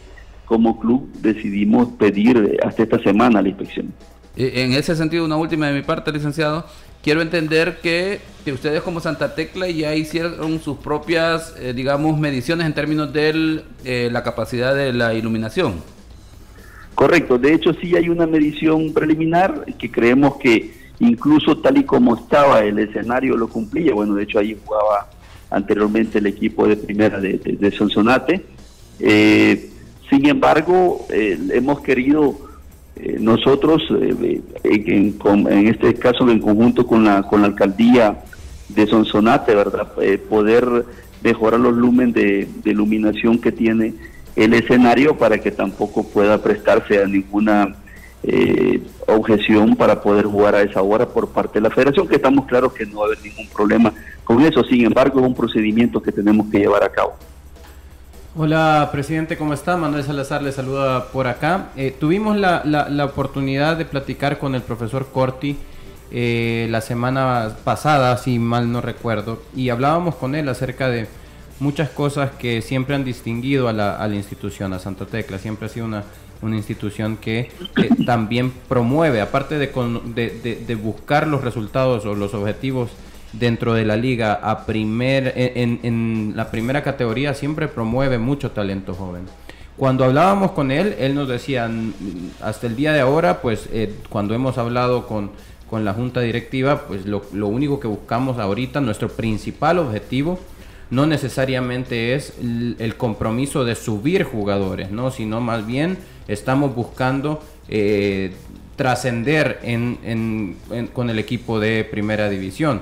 como 0.46 0.80
club 0.80 1.10
decidimos 1.20 1.88
pedir 1.98 2.58
hasta 2.64 2.82
esta 2.82 2.98
semana 3.00 3.42
la 3.42 3.48
inspección. 3.48 3.92
En 4.36 4.72
ese 4.72 4.94
sentido, 4.94 5.24
una 5.24 5.36
última 5.36 5.66
de 5.66 5.74
mi 5.74 5.82
parte, 5.82 6.12
licenciado, 6.12 6.64
quiero 7.02 7.22
entender 7.22 7.78
que, 7.82 8.20
ustedes 8.48 8.80
como 8.80 8.98
Santa 9.00 9.34
Tecla 9.34 9.68
ya 9.68 9.94
hicieron 9.94 10.58
sus 10.60 10.78
propias, 10.78 11.54
eh, 11.58 11.74
digamos, 11.74 12.18
mediciones 12.18 12.66
en 12.66 12.72
términos 12.72 13.12
de 13.12 13.62
eh, 13.84 14.08
la 14.10 14.22
capacidad 14.22 14.74
de 14.74 14.94
la 14.94 15.12
iluminación. 15.12 15.74
Correcto, 16.94 17.36
de 17.36 17.52
hecho 17.52 17.74
sí 17.74 17.94
hay 17.94 18.08
una 18.08 18.26
medición 18.26 18.94
preliminar 18.94 19.66
que 19.78 19.90
creemos 19.90 20.36
que 20.36 20.72
incluso 20.98 21.58
tal 21.58 21.76
y 21.76 21.84
como 21.84 22.16
estaba 22.16 22.60
el 22.60 22.78
escenario 22.78 23.36
lo 23.36 23.48
cumplía, 23.48 23.92
bueno, 23.92 24.14
de 24.14 24.22
hecho 24.22 24.38
ahí 24.38 24.56
jugaba 24.64 25.10
anteriormente 25.50 26.18
el 26.18 26.26
equipo 26.26 26.66
de 26.66 26.76
primera 26.76 27.20
de, 27.20 27.34
de, 27.34 27.70
Sonsonate. 27.70 28.46
Eh, 28.98 29.70
sin 30.08 30.26
embargo, 30.26 31.06
hemos 31.10 31.80
querido 31.80 32.30
eh, 32.30 32.47
nosotros, 33.20 33.82
eh, 33.90 34.40
en, 34.64 35.68
este 35.68 35.94
caso 35.94 36.28
en 36.30 36.40
conjunto 36.40 36.86
con 36.86 37.04
la, 37.04 37.22
con 37.22 37.42
la 37.42 37.48
alcaldía 37.48 38.18
de 38.68 38.86
Sonsonate, 38.86 39.54
¿verdad? 39.54 39.88
Eh, 40.00 40.18
poder 40.18 40.84
mejorar 41.22 41.60
los 41.60 41.74
lumen 41.74 42.12
de, 42.12 42.48
iluminación 42.64 43.38
que 43.38 43.52
tiene 43.52 43.94
el 44.36 44.54
escenario 44.54 45.16
para 45.16 45.38
que 45.38 45.50
tampoco 45.50 46.04
pueda 46.04 46.42
prestarse 46.42 47.02
a 47.02 47.06
ninguna 47.06 47.76
objeción 49.06 49.74
para 49.76 50.02
poder 50.02 50.26
jugar 50.26 50.54
a 50.54 50.62
esa 50.62 50.82
hora 50.82 51.06
por 51.06 51.28
parte 51.28 51.60
de 51.60 51.68
la 51.68 51.70
federación, 51.70 52.06
que 52.06 52.16
estamos 52.16 52.46
claros 52.46 52.72
que 52.72 52.84
no 52.84 52.98
va 52.98 53.04
a 53.04 53.06
haber 53.06 53.22
ningún 53.22 53.46
problema 53.48 53.92
con 54.24 54.42
eso. 54.42 54.62
Sin 54.64 54.84
embargo, 54.84 55.20
es 55.20 55.26
un 55.26 55.34
procedimiento 55.34 56.02
que 56.02 56.12
tenemos 56.12 56.48
que 56.50 56.58
llevar 56.58 56.84
a 56.84 56.90
cabo. 56.90 57.14
Hola, 58.40 58.88
presidente, 58.92 59.36
¿cómo 59.36 59.52
está? 59.52 59.76
Manuel 59.76 60.04
Salazar 60.04 60.42
le 60.44 60.52
saluda 60.52 61.06
por 61.06 61.26
acá. 61.26 61.70
Eh, 61.76 61.92
tuvimos 61.98 62.36
la, 62.36 62.62
la, 62.64 63.04
oportunidad 63.04 63.76
de 63.76 63.84
platicar 63.84 64.38
con 64.38 64.54
el 64.54 64.62
profesor 64.62 65.08
Corti 65.12 65.56
eh, 66.12 66.68
la 66.70 66.80
semana 66.80 67.56
pasada, 67.64 68.16
si 68.16 68.38
mal 68.38 68.70
no 68.70 68.80
recuerdo, 68.80 69.42
y 69.56 69.70
hablábamos 69.70 70.14
con 70.14 70.36
él 70.36 70.48
acerca 70.48 70.88
de 70.88 71.08
muchas 71.58 71.90
cosas 71.90 72.30
que 72.30 72.62
siempre 72.62 72.94
han 72.94 73.02
distinguido 73.02 73.66
a 73.66 73.72
la, 73.72 74.08
institución, 74.14 74.72
a 74.72 74.78
Santa 74.78 75.04
Tecla. 75.04 75.38
Siempre 75.38 75.66
ha 75.66 75.68
sido 75.68 75.86
una, 75.86 76.04
una 76.40 76.54
institución 76.54 77.16
que 77.16 77.50
también 78.06 78.52
promueve, 78.68 79.20
aparte 79.20 79.58
de, 79.58 79.66
de, 80.14 80.64
de 80.64 80.74
buscar 80.76 81.26
los 81.26 81.42
resultados 81.42 82.06
o 82.06 82.14
los 82.14 82.34
objetivos 82.34 82.90
dentro 83.32 83.74
de 83.74 83.84
la 83.84 83.96
liga 83.96 84.34
a 84.34 84.64
primer, 84.66 85.32
en, 85.36 86.32
la 86.34 86.50
primera 86.50 86.82
categoría 86.82 87.34
siempre 87.34 87.68
promueve 87.68 88.18
mucho 88.18 88.50
talento 88.50 88.94
joven. 88.94 89.22
Cuando 89.76 90.04
hablábamos 90.04 90.52
con 90.52 90.70
él, 90.70 90.96
él 90.98 91.14
nos 91.14 91.28
decía, 91.28 91.70
hasta 92.42 92.66
el 92.66 92.74
día 92.74 92.92
de 92.92 93.00
ahora, 93.00 93.40
pues 93.40 93.68
eh, 93.72 93.94
cuando 94.08 94.34
hemos 94.34 94.58
hablado 94.58 95.06
con, 95.06 95.30
con, 95.70 95.84
la 95.84 95.92
junta 95.92 96.20
directiva, 96.20 96.82
pues 96.88 97.06
lo, 97.06 97.22
lo, 97.32 97.46
único 97.46 97.78
que 97.78 97.86
buscamos 97.86 98.38
ahorita, 98.38 98.80
nuestro 98.80 99.08
principal 99.08 99.78
objetivo, 99.78 100.40
no 100.90 101.06
necesariamente 101.06 102.14
es 102.14 102.34
el, 102.40 102.94
compromiso 102.96 103.64
de 103.64 103.74
subir 103.74 104.24
jugadores, 104.24 104.90
¿no? 104.90 105.10
sino 105.10 105.40
más 105.40 105.66
bien 105.66 105.98
estamos 106.28 106.74
buscando 106.74 107.42
eh, 107.68 108.32
trascender 108.76 109.60
en, 109.62 110.56
con 110.92 111.10
el 111.10 111.18
equipo 111.18 111.60
de 111.60 111.84
primera 111.84 112.28
división. 112.28 112.80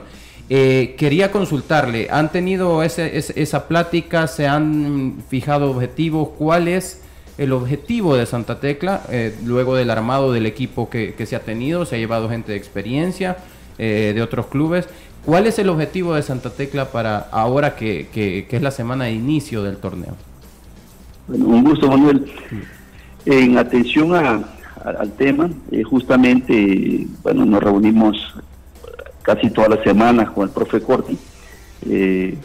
Eh, 0.49 0.95
quería 0.97 1.33
consultarle, 1.33 2.07
¿han 2.09 2.31
tenido 2.31 2.85
esa 2.85 3.69
plática? 3.69 4.29
¿Se 4.29 4.47
han 4.47 5.17
fijado 5.29 5.73
objetivos? 5.73 6.29
¿Cuál 6.39 6.69
es 6.69 7.03
el 7.37 7.53
objetivo 7.53 8.15
de 8.15 8.27
Santa 8.27 8.61
Tecla 8.61 9.03
eh, 9.11 9.35
luego 9.45 9.75
del 9.75 9.91
armado 9.91 10.33
del 10.33 10.47
equipo 10.47 10.89
que, 10.89 11.15
se 11.27 11.35
ha 11.35 11.41
tenido? 11.41 11.85
Se 11.85 11.97
ha 11.97 11.99
llevado 11.99 12.29
gente 12.29 12.53
de 12.53 12.59
experiencia 12.59 13.39
eh, 13.79 14.13
de 14.15 14.23
otros 14.23 14.47
clubes. 14.47 14.89
¿Cuál 15.25 15.49
es 15.49 15.59
el 15.59 15.69
objetivo 15.69 16.15
de 16.15 16.23
Santa 16.23 16.51
Tecla 16.51 16.93
para 16.93 17.19
ahora 17.33 17.75
que, 17.75 18.47
es 18.49 18.63
la 18.63 18.71
semana 18.71 19.07
de 19.07 19.13
inicio 19.13 19.65
del 19.65 19.79
torneo? 19.79 20.15
Bueno, 21.27 21.47
un 21.47 21.65
gusto, 21.65 21.89
Manuel. 21.89 22.31
En 23.25 23.59
atención 23.59 24.15
al 24.15 25.13
tema, 25.19 25.51
justamente, 25.91 27.05
bueno, 27.25 27.45
nos 27.45 27.61
reunimos 27.61 28.37
casi 29.27 29.51
todas 29.51 29.71
las 29.71 29.83
semanas 29.83 30.31
con 30.31 30.45
el 30.45 30.55
profe 30.55 30.81
Corti, 30.81 31.19
eh, 31.89 32.39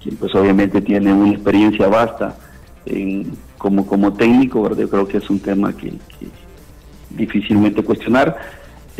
quien, 0.00 0.16
pues 0.16 0.34
obviamente 0.34 0.82
tiene 0.82 1.12
una 1.12 1.30
experiencia 1.30 1.86
vasta 1.86 2.36
como, 3.56 3.86
como 3.86 4.12
técnico, 4.12 4.60
¿verdad? 4.62 4.78
yo 4.78 4.90
creo 4.90 5.06
que 5.06 5.18
es 5.18 5.30
un 5.30 5.38
tema 5.38 5.72
que, 5.72 5.92
difícilmente 7.10 7.84
cuestionar. 7.84 8.36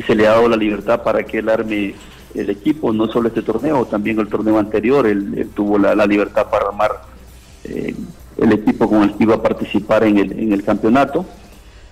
Se 0.07 0.15
le 0.15 0.29
ha 0.29 0.31
dado 0.31 0.49
la 0.49 0.57
libertad 0.57 1.03
para 1.03 1.25
que 1.25 1.39
él 1.39 1.49
arme 1.49 1.95
el 2.35 2.49
equipo, 2.49 2.93
no 2.93 3.09
solo 3.09 3.29
este 3.29 3.43
torneo, 3.43 3.85
también 3.85 4.21
el 4.21 4.29
torneo 4.29 4.59
anterior, 4.59 5.07
él, 5.07 5.51
tuvo 5.55 5.79
la, 5.79 6.07
libertad 6.07 6.47
para 6.51 6.69
armar 6.69 6.93
eh, 7.65 7.95
el 8.39 8.53
equipo 8.53 8.89
con 8.89 9.03
el 9.03 9.15
que 9.15 9.25
iba 9.25 9.35
a 9.35 9.43
participar 9.43 10.05
en 10.05 10.19
el, 10.19 10.39
en 10.39 10.53
el 10.53 10.63
campeonato. 10.63 11.27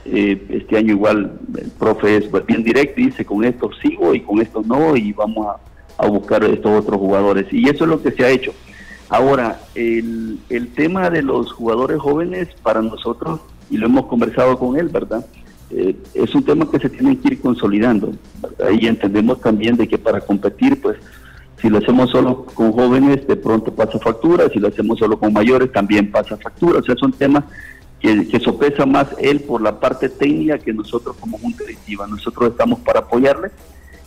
Eh, 0.04 0.46
este 0.48 0.78
año 0.78 0.94
igual 0.94 1.38
el 1.58 1.70
profe 1.72 2.16
es 2.16 2.46
bien 2.46 2.64
directo 2.64 3.00
y 3.00 3.06
dice 3.06 3.24
con 3.24 3.44
esto 3.44 3.70
sigo 3.82 4.14
y 4.14 4.20
con 4.20 4.40
esto 4.40 4.62
no 4.64 4.96
y 4.96 5.12
vamos 5.12 5.46
a, 5.98 6.06
buscar 6.06 6.42
estos 6.44 6.80
otros 6.80 6.98
jugadores. 6.98 7.46
Y 7.52 7.68
eso 7.68 7.84
es 7.84 7.90
lo 7.90 8.02
que 8.02 8.10
se 8.12 8.24
ha 8.24 8.30
hecho. 8.30 8.52
Ahora, 9.10 9.60
el, 9.74 10.38
el 10.48 10.68
tema 10.68 11.10
de 11.10 11.22
los 11.22 11.52
jugadores 11.52 11.98
jóvenes 11.98 12.48
para 12.62 12.80
nosotros, 12.80 13.40
y 13.68 13.76
lo 13.76 13.86
hemos 13.86 14.06
conversado 14.06 14.58
con 14.58 14.78
él, 14.78 14.88
¿verdad? 14.88 15.26
Eh, 15.70 15.94
es 16.14 16.34
un 16.34 16.42
tema 16.42 16.68
que 16.70 16.78
se 16.80 16.88
tiene 16.88 17.18
que 17.18 17.28
ir 17.28 17.40
consolidando. 17.40 18.12
Y 18.78 18.86
entendemos 18.86 19.40
también 19.40 19.76
de 19.76 19.86
que 19.86 19.98
para 19.98 20.20
competir, 20.20 20.80
pues, 20.80 20.96
si 21.60 21.68
lo 21.68 21.78
hacemos 21.78 22.10
solo 22.10 22.44
con 22.46 22.72
jóvenes, 22.72 23.26
de 23.26 23.36
pronto 23.36 23.72
pasa 23.74 23.98
factura, 23.98 24.48
si 24.48 24.58
lo 24.58 24.68
hacemos 24.68 24.98
solo 24.98 25.18
con 25.18 25.32
mayores, 25.32 25.70
también 25.70 26.10
pasa 26.10 26.36
factura. 26.36 26.80
O 26.80 26.82
sea, 26.82 26.96
son 26.96 27.12
temas 27.12 27.44
que, 28.00 28.40
sopesa 28.40 28.86
más 28.86 29.08
él 29.18 29.40
por 29.40 29.60
la 29.60 29.78
parte 29.78 30.08
técnica 30.08 30.58
que 30.58 30.72
nosotros 30.72 31.16
como 31.20 31.38
Junta 31.38 31.64
Directiva. 31.64 32.06
Nosotros 32.06 32.50
estamos 32.50 32.80
para 32.80 33.00
apoyarle 33.00 33.50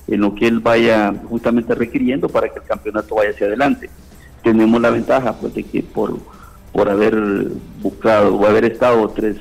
en 0.08 0.22
lo 0.22 0.34
que 0.36 0.48
él 0.48 0.60
vaya 0.60 1.14
justamente 1.30 1.76
requiriendo 1.76 2.28
para 2.28 2.50
que 2.50 2.60
el 2.60 2.66
campeonato 2.66 3.16
vaya 3.16 3.30
hacia 3.30 3.48
adelante. 3.48 3.90
Tenemos 4.42 4.82
la 4.82 4.90
ventaja 4.90 5.34
pues 5.34 5.54
de 5.54 5.64
que 5.64 5.84
por, 5.84 6.18
por 6.72 6.90
haber 6.90 7.16
buscado 7.82 8.36
o 8.36 8.46
haber 8.46 8.66
estado 8.66 9.08
tres, 9.10 9.38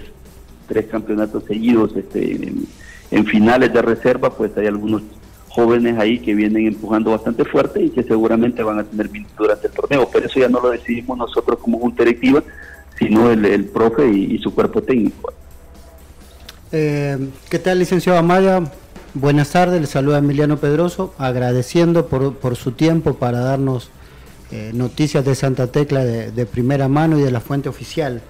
tres 0.68 0.86
campeonatos 0.86 1.44
seguidos 1.44 1.96
este, 1.96 2.52
en, 3.10 3.26
finales 3.26 3.72
de 3.72 3.82
reserva, 3.82 4.30
pues 4.30 4.56
hay 4.56 4.66
algunos 4.66 5.02
jóvenes 5.48 5.98
ahí 5.98 6.18
que 6.18 6.34
vienen 6.34 6.66
empujando 6.66 7.10
bastante 7.10 7.44
fuerte 7.44 7.82
y 7.82 7.90
que 7.90 8.02
seguramente 8.02 8.62
van 8.62 8.78
a 8.78 8.84
tener 8.84 9.10
minutos 9.10 9.36
durante 9.36 9.66
el 9.66 9.72
torneo, 9.72 10.08
pero 10.10 10.26
eso 10.26 10.40
ya 10.40 10.48
no 10.48 10.60
lo 10.60 10.70
decidimos 10.70 11.18
nosotros 11.18 11.58
como 11.58 11.78
Junta 11.78 12.04
Directiva, 12.04 12.42
sino 13.02 13.30
el, 13.30 13.64
profe 13.66 14.08
y, 14.08 14.38
su 14.38 14.54
cuerpo 14.54 14.82
técnico. 14.82 15.32
Eh, 16.70 17.18
¿Qué 17.50 17.58
tal, 17.58 17.78
licenciado 17.78 18.18
Amaya? 18.18 18.62
Buenas 19.14 19.50
tardes, 19.50 19.80
le 19.80 19.86
saluda 19.86 20.18
Emiliano 20.18 20.56
Pedroso, 20.56 21.14
agradeciendo 21.18 22.06
por, 22.06 22.56
su 22.56 22.72
tiempo 22.72 23.14
para 23.14 23.40
darnos 23.40 23.90
eh, 24.50 24.70
noticias 24.72 25.24
de 25.24 25.34
Santa 25.34 25.66
Tecla 25.66 26.04
de, 26.04 26.46
primera 26.46 26.88
mano 26.88 27.18
y 27.18 27.22
de 27.22 27.30
la 27.30 27.40
fuente 27.40 27.68
oficial. 27.68 28.22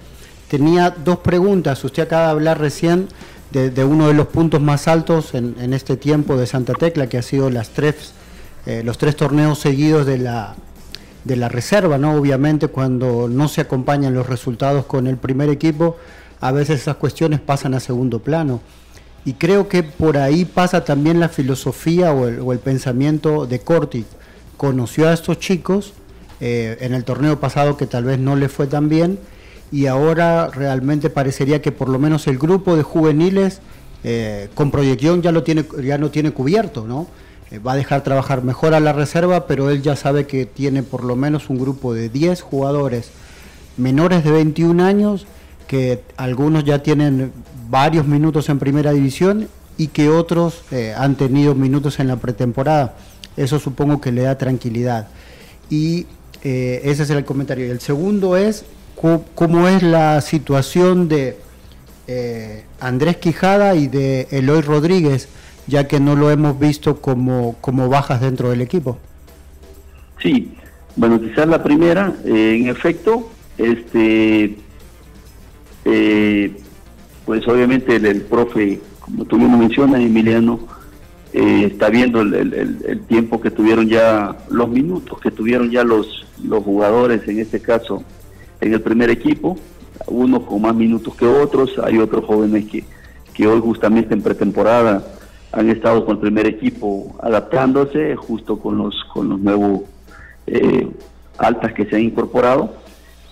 Tenía 0.49 0.89
dos 0.89 1.19
preguntas, 1.19 1.83
usted 1.83 2.03
acaba 2.03 2.25
de 2.25 2.31
hablar 2.31 2.59
recién 2.59 3.07
de, 3.51 3.85
uno 3.85 4.07
de 4.07 4.13
los 4.13 4.27
puntos 4.27 4.61
más 4.61 4.87
altos 4.87 5.35
en, 5.35 5.73
este 5.73 5.95
tiempo 5.95 6.35
de 6.35 6.47
Santa 6.47 6.73
Tecla, 6.73 7.07
que 7.07 7.17
ha 7.17 7.21
sido 7.21 7.49
las 7.49 7.69
tres, 7.69 8.13
eh, 8.65 8.81
los 8.83 8.97
tres 8.97 9.15
torneos 9.15 9.59
seguidos 9.59 10.05
de 10.05 10.17
la, 10.17 10.55
de 11.23 11.35
la 11.35 11.49
reserva, 11.49 11.97
¿no? 11.97 12.15
Obviamente 12.15 12.67
cuando 12.67 13.27
no 13.29 13.47
se 13.47 13.61
acompañan 13.61 14.13
los 14.13 14.27
resultados 14.27 14.85
con 14.85 15.07
el 15.07 15.17
primer 15.17 15.49
equipo, 15.49 15.97
a 16.41 16.51
veces 16.51 16.81
esas 16.81 16.97
cuestiones 16.97 17.39
pasan 17.39 17.73
a 17.73 17.79
segundo 17.79 18.19
plano. 18.19 18.61
Y 19.25 19.33
creo 19.33 19.69
que 19.69 19.83
por 19.83 20.17
ahí 20.17 20.43
pasa 20.43 20.83
también 20.83 21.19
la 21.19 21.29
filosofía 21.29 22.11
o 22.13 22.51
el, 22.51 22.59
pensamiento 22.59 23.45
de 23.45 23.59
Corti. 23.59 24.05
Conoció 24.57 25.07
a 25.07 25.13
estos 25.13 25.39
chicos 25.39 25.93
eh, 26.41 26.77
en 26.81 26.93
el 26.93 27.05
torneo 27.05 27.39
pasado 27.39 27.77
que 27.77 27.87
tal 27.87 28.03
vez 28.03 28.19
no 28.19 28.35
le 28.35 28.49
fue 28.49 28.67
tan 28.67 28.89
bien 28.89 29.17
y 29.71 29.87
ahora 29.87 30.49
realmente 30.49 31.09
parecería 31.09 31.61
que 31.61 31.71
por 31.71 31.87
lo 31.87 31.99
menos 31.99 32.27
el 32.27 32.37
grupo 32.37 32.75
de 32.75 32.83
juveniles 32.83 33.61
eh, 34.03 34.49
con 34.53 34.69
proyección 34.69 35.21
ya, 35.21 35.31
lo 35.31 35.43
tiene, 35.43 35.65
ya 35.81 35.97
no 35.97 36.11
tiene 36.11 36.31
cubierto, 36.31 36.85
¿no? 36.85 37.07
Eh, 37.53 37.59
va 37.59 37.73
a 37.73 37.75
dejar 37.75 38.03
trabajar 38.03 38.43
mejor 38.43 38.73
a 38.73 38.79
la 38.79 38.93
reserva, 38.93 39.45
pero 39.45 39.69
él 39.69 39.81
ya 39.81 39.95
sabe 39.95 40.25
que 40.25 40.45
tiene 40.45 40.83
por 40.83 41.03
lo 41.03 41.15
menos 41.15 41.49
un 41.49 41.59
grupo 41.59 41.93
de 41.93 42.09
10 42.09 42.41
jugadores 42.41 43.11
menores 43.77 44.23
de 44.23 44.31
21 44.31 44.83
años, 44.83 45.27
que 45.67 46.01
algunos 46.17 46.63
ya 46.63 46.83
tienen 46.83 47.31
varios 47.69 48.07
minutos 48.07 48.49
en 48.49 48.59
primera 48.59 48.91
división 48.91 49.47
y 49.77 49.87
que 49.87 50.09
otros 50.09 50.63
eh, 50.71 50.93
han 50.97 51.15
tenido 51.15 51.55
minutos 51.55 51.99
en 51.99 52.07
la 52.07 52.17
pretemporada. 52.17 52.95
Eso 53.37 53.59
supongo 53.59 54.01
que 54.01 54.11
le 54.11 54.23
da 54.23 54.37
tranquilidad. 54.37 55.07
Y 55.69 56.07
ese 56.43 57.03
es 57.03 57.09
el 57.09 57.23
comentario. 57.23 57.65
Y 57.65 57.69
el 57.69 57.79
segundo 57.79 58.35
es 58.35 58.65
cómo 59.33 59.67
es 59.69 59.81
la 59.81 60.19
situación 60.21 61.07
de 61.07 61.37
eh, 62.07 62.65
Andrés 62.79 63.17
Quijada 63.17 63.75
y 63.75 63.87
de 63.87 64.27
Eloy 64.31 64.61
Rodríguez, 64.61 65.29
ya 65.67 65.87
que 65.87 65.99
no 65.99 66.15
lo 66.15 66.31
hemos 66.31 66.59
visto 66.59 66.97
como, 67.01 67.55
como 67.61 67.89
bajas 67.89 68.21
dentro 68.21 68.49
del 68.49 68.61
equipo. 68.61 68.97
Sí, 70.21 70.53
bueno, 70.95 71.19
quizás 71.19 71.47
la 71.47 71.63
primera, 71.63 72.13
eh, 72.25 72.57
en 72.59 72.67
efecto, 72.67 73.29
este, 73.57 74.57
eh, 75.85 76.57
pues 77.25 77.47
obviamente 77.47 77.95
el, 77.95 78.21
profe, 78.21 78.79
como 78.99 79.25
tú 79.25 79.37
mismo 79.37 79.57
mencionas, 79.57 80.01
Emiliano, 80.01 80.59
está 81.33 81.89
viendo 81.89 82.21
el, 82.21 82.53
el, 82.53 83.01
tiempo 83.07 83.41
que 83.41 83.49
tuvieron 83.49 83.89
ya, 83.89 84.37
los 84.51 84.69
minutos 84.69 85.19
que 85.19 85.31
tuvieron 85.31 85.71
ya 85.71 85.83
los, 85.83 86.27
los 86.43 86.63
jugadores, 86.63 87.27
en 87.27 87.39
este 87.39 87.59
caso, 87.59 88.03
en 88.61 88.73
el 88.73 88.81
primer 88.81 89.09
equipo, 89.09 89.57
unos 90.07 90.43
con 90.43 90.61
más 90.61 90.75
minutos 90.75 91.15
que 91.15 91.25
otros, 91.25 91.79
hay 91.83 91.97
otros 91.97 92.25
jóvenes 92.25 92.65
que, 92.69 92.83
que 93.33 93.47
hoy 93.47 93.59
justamente 93.61 94.13
en 94.13 94.21
pretemporada 94.21 95.03
han 95.53 95.69
estado 95.69 96.03
con 96.03 96.15
el 96.15 96.21
primer 96.21 96.47
equipo 96.47 97.15
adaptándose 97.21 98.15
justo 98.15 98.57
con 98.57 98.77
los 98.77 98.95
con 99.13 99.29
los 99.29 99.39
nuevos 99.39 99.81
eh, 100.47 100.89
altas 101.37 101.73
que 101.73 101.85
se 101.85 101.95
han 101.95 102.01
incorporado. 102.01 102.75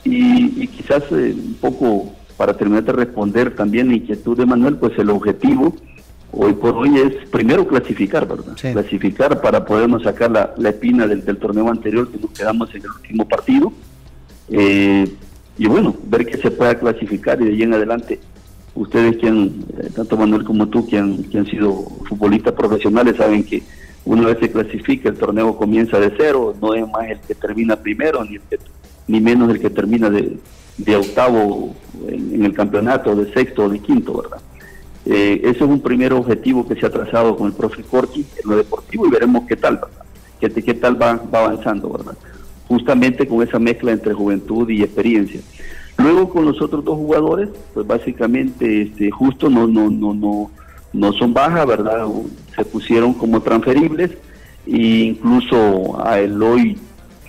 Y, 0.03 0.67
quizás 0.67 1.03
eh, 1.11 1.35
un 1.35 1.57
poco 1.61 2.11
para 2.37 2.55
terminar 2.55 2.83
de 2.83 2.93
responder 2.93 3.55
también 3.55 3.89
la 3.89 3.95
inquietud 3.95 4.35
de 4.35 4.47
Manuel 4.47 4.77
pues 4.77 4.97
el 4.97 5.11
objetivo 5.11 5.75
hoy 6.31 6.53
por 6.53 6.75
hoy 6.75 6.97
es 6.97 7.29
primero 7.29 7.67
clasificar 7.67 8.27
verdad 8.27 8.55
clasificar 8.55 9.41
para 9.41 9.63
podernos 9.63 10.01
sacar 10.01 10.31
la, 10.31 10.53
la 10.57 10.69
espina 10.69 11.05
del, 11.05 11.23
del, 11.23 11.37
torneo 11.37 11.69
anterior 11.69 12.09
que 12.09 12.17
nos 12.17 12.31
quedamos 12.31 12.73
en 12.73 12.81
el 12.81 12.89
último 12.89 13.27
partido. 13.27 13.71
Eh, 14.49 15.07
y 15.57 15.67
bueno, 15.67 15.95
ver 16.05 16.25
que 16.25 16.37
se 16.37 16.49
pueda 16.49 16.73
clasificar 16.75 17.39
y 17.41 17.45
de 17.45 17.51
ahí 17.51 17.63
en 17.63 17.73
adelante 17.73 18.19
ustedes 18.75 19.17
que 19.17 19.27
han, 19.27 19.65
eh, 19.77 19.89
tanto 19.95 20.17
Manuel 20.17 20.43
como 20.43 20.67
tú, 20.67 20.87
que 20.87 20.97
han, 20.97 21.23
que 21.23 21.37
han 21.37 21.45
sido 21.45 21.73
futbolistas 22.07 22.53
profesionales, 22.53 23.17
saben 23.17 23.43
que 23.43 23.63
una 24.05 24.25
vez 24.25 24.37
se 24.39 24.51
clasifica, 24.51 25.09
el 25.09 25.17
torneo 25.17 25.55
comienza 25.55 25.99
de 25.99 26.11
cero, 26.17 26.55
no 26.61 26.73
es 26.73 26.87
más 26.89 27.09
el 27.09 27.19
que 27.19 27.35
termina 27.35 27.75
primero, 27.75 28.23
ni, 28.23 28.37
ni 29.07 29.21
menos 29.21 29.51
el 29.51 29.59
que 29.59 29.69
termina 29.69 30.09
de, 30.09 30.39
octavo 30.95 31.75
en, 32.07 32.43
el 32.43 32.53
campeonato, 32.53 33.15
de 33.15 33.31
sexto 33.33 33.65
o 33.65 33.69
de 33.69 33.79
quinto, 33.79 34.21
¿verdad? 34.21 34.41
Eh, 35.05 35.41
ese 35.43 35.57
es 35.57 35.61
un 35.61 35.81
primer 35.81 36.13
objetivo 36.13 36.67
que 36.67 36.75
se 36.75 36.85
ha 36.85 36.89
trazado 36.89 37.35
con 37.35 37.47
el 37.47 37.53
profe 37.53 37.83
Corti 37.83 38.25
en 38.43 38.49
lo 38.49 38.57
deportivo 38.57 39.07
y 39.07 39.09
veremos 39.09 39.45
qué 39.47 39.55
tal. 39.55 39.79
Qué, 40.39 40.49
tal 40.49 41.01
va 41.01 41.21
avanzando, 41.31 41.89
¿verdad? 41.91 42.17
justamente 42.71 43.27
con 43.27 43.45
esa 43.45 43.59
mezcla 43.59 43.91
entre 43.91 44.13
juventud 44.13 44.69
y 44.69 44.81
experiencia. 44.81 45.41
Luego 46.01 46.29
con 46.29 46.45
los 46.45 46.61
otros 46.61 46.83
dos 46.83 46.95
jugadores, 46.97 47.49
pues 47.73 47.85
básicamente 47.85 48.83
este, 48.83 49.11
justo 49.11 49.49
no, 49.49 49.67
no, 49.67 49.89
no, 49.89 50.13
no, 50.13 50.51
no 50.93 51.13
son 51.13 51.33
bajas, 51.33 51.65
¿verdad? 51.67 52.07
Se 52.55 52.65
pusieron 52.65 53.13
como 53.13 53.41
transferibles 53.41 54.11
e 54.65 54.77
incluso 54.77 56.03
a 56.03 56.19
Eloy 56.19 56.77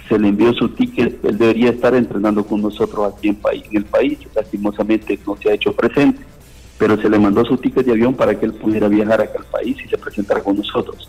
se 0.08 0.18
le 0.18 0.28
envió 0.28 0.52
su 0.52 0.68
ticket, 0.70 1.24
él 1.24 1.38
debería 1.38 1.70
estar 1.70 1.94
entrenando 1.94 2.44
con 2.44 2.60
nosotros 2.60 3.12
aquí 3.12 3.28
en, 3.28 3.38
en 3.52 3.76
el 3.76 3.84
país, 3.84 4.18
lastimosamente 4.34 5.18
no 5.26 5.36
se 5.36 5.50
ha 5.50 5.54
hecho 5.54 5.72
presente, 5.72 6.22
pero 6.78 7.00
se 7.00 7.08
le 7.08 7.18
mandó 7.18 7.44
su 7.44 7.56
ticket 7.56 7.86
de 7.86 7.92
avión 7.92 8.14
para 8.14 8.38
que 8.38 8.46
él 8.46 8.52
pudiera 8.52 8.88
viajar 8.88 9.20
acá 9.20 9.38
al 9.38 9.44
país 9.46 9.76
y 9.84 9.88
se 9.88 9.96
presentara 9.96 10.42
con 10.42 10.56
nosotros. 10.56 11.08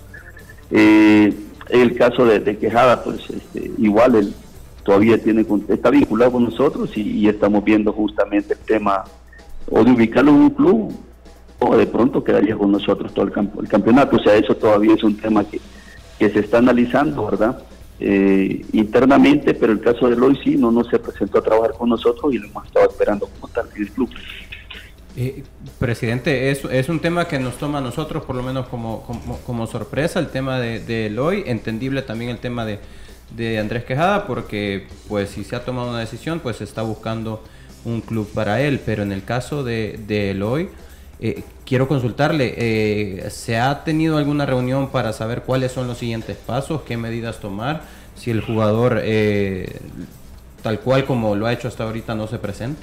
Eh, 0.71 1.33
el 1.69 1.95
caso 1.95 2.25
de, 2.25 2.57
Quejada, 2.57 3.03
pues 3.03 3.21
este, 3.29 3.71
igual 3.77 4.15
él 4.15 4.33
todavía 4.83 5.21
tiene 5.21 5.45
está 5.69 5.89
vinculado 5.89 6.33
con 6.33 6.43
nosotros 6.43 6.95
y, 6.97 7.27
estamos 7.27 7.63
viendo 7.63 7.91
justamente 7.91 8.53
el 8.53 8.59
tema 8.59 9.03
o 9.69 9.83
de 9.83 9.91
ubicarlo 9.91 10.31
en 10.31 10.37
un 10.37 10.49
club 10.49 10.93
o 11.59 11.77
de 11.77 11.87
pronto 11.87 12.23
quedaría 12.23 12.55
con 12.55 12.71
nosotros 12.71 13.13
todo 13.13 13.25
el, 13.25 13.31
campo, 13.31 13.61
el 13.61 13.67
campeonato. 13.67 14.17
O 14.17 14.19
sea, 14.19 14.35
eso 14.35 14.55
todavía 14.55 14.93
es 14.93 15.03
un 15.03 15.15
tema 15.17 15.43
que, 15.45 15.59
que 16.19 16.29
se 16.29 16.39
está 16.39 16.57
analizando, 16.57 17.25
¿verdad? 17.25 17.63
Eh, 17.99 18.65
internamente, 18.73 19.53
pero 19.53 19.71
el 19.71 19.79
caso 19.79 20.09
de 20.09 20.15
Loy 20.15 20.37
sí, 20.43 20.57
no, 20.57 20.71
no 20.71 20.83
se 20.83 20.99
presentó 20.99 21.39
a 21.39 21.41
trabajar 21.41 21.71
con 21.77 21.89
nosotros 21.89 22.33
y 22.33 22.37
lo 22.37 22.47
hemos 22.47 22.65
estado 22.65 22.89
esperando 22.89 23.27
como 23.27 23.47
tal 23.47 23.69
en 23.75 23.83
el 23.83 23.91
club. 23.91 24.09
Eh, 25.15 25.43
presidente, 25.79 26.51
es, 26.51 26.65
es 26.65 26.89
un 26.89 26.99
tema 26.99 27.27
que 27.27 27.39
nos 27.39 27.57
toma 27.57 27.77
a 27.77 27.81
nosotros 27.81 28.25
por 28.25 28.35
lo 28.35 28.41
menos 28.41 28.67
como, 28.67 29.05
como, 29.45 29.67
sorpresa, 29.67 30.19
el 30.19 30.29
tema 30.29 30.59
de, 30.59 30.79
de, 30.79 31.05
Eloy, 31.05 31.43
entendible 31.45 32.01
también 32.01 32.31
el 32.31 32.39
tema 32.39 32.65
de, 32.65 32.79
de, 33.31 33.59
Andrés 33.59 33.85
Quejada, 33.85 34.27
porque 34.27 34.87
pues 35.07 35.29
si 35.29 35.43
se 35.43 35.55
ha 35.55 35.65
tomado 35.65 35.89
una 35.89 35.99
decisión, 35.99 36.39
pues 36.39 36.57
se 36.57 36.63
está 36.63 36.81
buscando 36.81 37.43
un 37.85 38.01
club 38.01 38.29
para 38.33 38.61
él, 38.61 38.79
pero 38.85 39.03
en 39.03 39.11
el 39.11 39.23
caso 39.23 39.63
de, 39.63 39.99
de 40.07 40.31
Eloy, 40.31 40.69
eh, 41.19 41.43
quiero 41.65 41.87
consultarle, 41.87 42.53
eh, 42.57 43.29
¿se 43.29 43.57
ha 43.57 43.83
tenido 43.83 44.17
alguna 44.17 44.45
reunión 44.45 44.89
para 44.89 45.13
saber 45.13 45.43
cuáles 45.43 45.71
son 45.71 45.87
los 45.87 45.97
siguientes 45.97 46.37
pasos, 46.37 46.81
qué 46.81 46.97
medidas 46.97 47.39
tomar, 47.39 47.83
si 48.15 48.31
el 48.31 48.41
jugador 48.41 49.01
tal 50.61 50.79
cual 50.79 51.05
como 51.05 51.35
lo 51.35 51.45
ha 51.45 51.53
hecho 51.53 51.67
hasta 51.67 51.83
ahorita 51.83 52.15
no 52.15 52.27
se 52.27 52.39
presenta? 52.39 52.81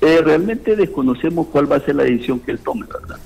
Eh, 0.00 0.20
realmente 0.20 0.74
desconocemos 0.74 1.46
cuál 1.48 1.70
va 1.70 1.76
a 1.76 1.80
ser 1.80 1.94
la 1.96 2.04
decisión 2.04 2.40
que 2.40 2.50
él 2.50 2.58
tome, 2.58 2.86
¿verdad? 2.86 3.18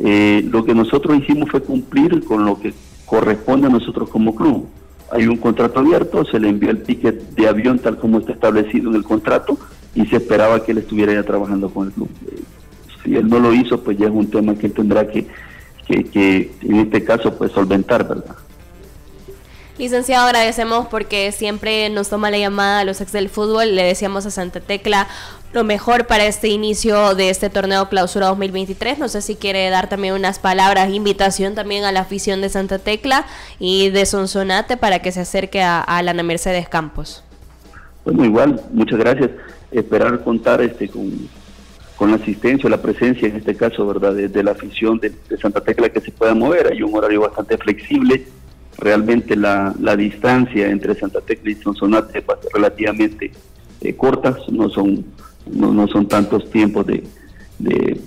Eh, 0.00 0.42
lo 0.50 0.64
que 0.64 0.74
nosotros 0.74 1.18
hicimos 1.18 1.50
fue 1.50 1.62
cumplir 1.62 2.24
con 2.24 2.46
lo 2.46 2.58
que 2.58 2.72
corresponde 3.04 3.66
a 3.66 3.70
nosotros 3.70 4.08
como 4.08 4.34
club. 4.34 4.66
Hay 5.12 5.26
un 5.26 5.36
contrato 5.36 5.80
abierto, 5.80 6.24
se 6.24 6.40
le 6.40 6.48
envió 6.48 6.70
el 6.70 6.82
ticket 6.82 7.34
de 7.34 7.48
avión 7.48 7.78
tal 7.78 7.98
como 7.98 8.18
está 8.18 8.32
establecido 8.32 8.90
en 8.90 8.96
el 8.96 9.04
contrato 9.04 9.58
y 9.94 10.06
se 10.06 10.16
esperaba 10.16 10.64
que 10.64 10.72
él 10.72 10.78
estuviera 10.78 11.12
ya 11.12 11.22
trabajando 11.22 11.68
con 11.68 11.88
el 11.88 11.92
club. 11.92 12.08
Eh, 12.26 12.40
si 13.04 13.16
él 13.16 13.28
no 13.28 13.38
lo 13.38 13.52
hizo, 13.52 13.82
pues 13.82 13.98
ya 13.98 14.06
es 14.06 14.12
un 14.12 14.30
tema 14.30 14.54
que 14.54 14.66
él 14.66 14.72
tendrá 14.72 15.06
que, 15.06 15.26
que, 15.86 16.04
que 16.04 16.50
en 16.62 16.76
este 16.76 17.04
caso, 17.04 17.36
pues 17.36 17.52
solventar, 17.52 18.08
¿verdad? 18.08 18.36
Licenciado, 19.78 20.26
agradecemos 20.26 20.86
porque 20.88 21.32
siempre 21.32 21.88
nos 21.88 22.08
toma 22.08 22.30
la 22.30 22.38
llamada 22.38 22.80
a 22.80 22.84
los 22.84 23.00
ex 23.00 23.10
del 23.12 23.28
fútbol. 23.28 23.74
Le 23.74 23.82
decíamos 23.82 24.26
a 24.26 24.30
Santa 24.30 24.60
Tecla 24.60 25.08
lo 25.52 25.64
mejor 25.64 26.06
para 26.06 26.26
este 26.26 26.48
inicio 26.48 27.14
de 27.14 27.30
este 27.30 27.50
torneo 27.50 27.88
clausura 27.88 28.28
2023. 28.28 28.98
No 28.98 29.08
sé 29.08 29.22
si 29.22 29.36
quiere 29.36 29.68
dar 29.70 29.88
también 29.88 30.14
unas 30.14 30.38
palabras, 30.38 30.92
invitación 30.92 31.54
también 31.54 31.84
a 31.84 31.92
la 31.92 32.00
afición 32.00 32.40
de 32.40 32.48
Santa 32.48 32.78
Tecla 32.78 33.26
y 33.58 33.90
de 33.90 34.06
Sonsonate 34.06 34.76
para 34.76 35.00
que 35.00 35.12
se 35.12 35.20
acerque 35.20 35.62
a, 35.62 35.80
a 35.80 36.02
la 36.02 36.14
Mercedes 36.22 36.68
Campos. 36.68 37.24
Bueno, 38.04 38.24
igual, 38.24 38.60
muchas 38.72 38.98
gracias. 38.98 39.30
Esperar 39.70 40.22
contar 40.24 40.60
este 40.62 40.88
con, 40.88 41.10
con 41.96 42.10
la 42.10 42.16
asistencia 42.16 42.68
la 42.68 42.80
presencia, 42.80 43.28
en 43.28 43.36
este 43.36 43.54
caso, 43.54 43.86
¿verdad?, 43.86 44.14
de, 44.14 44.42
la 44.42 44.52
afición 44.52 44.98
de, 44.98 45.12
de 45.28 45.36
Santa 45.38 45.60
Tecla 45.60 45.88
que 45.88 46.00
se 46.00 46.10
pueda 46.10 46.34
mover. 46.34 46.72
Hay 46.72 46.82
un 46.82 46.96
horario 46.96 47.20
bastante 47.22 47.58
flexible 47.58 48.26
realmente 48.78 49.36
la, 49.36 49.74
la 49.80 49.96
distancia 49.96 50.68
entre 50.68 50.94
Santa 50.94 51.20
Tecla 51.20 51.50
y 51.50 51.54
Sonsonate 51.56 52.18
es 52.18 52.24
relativamente 52.52 53.32
eh, 53.80 53.94
cortas, 53.94 54.36
no 54.48 54.68
son, 54.70 55.04
no, 55.50 55.72
no, 55.72 55.88
son 55.88 56.06
tantos 56.08 56.50
tiempos 56.50 56.86
de, 56.86 57.04
de, 57.58 58.00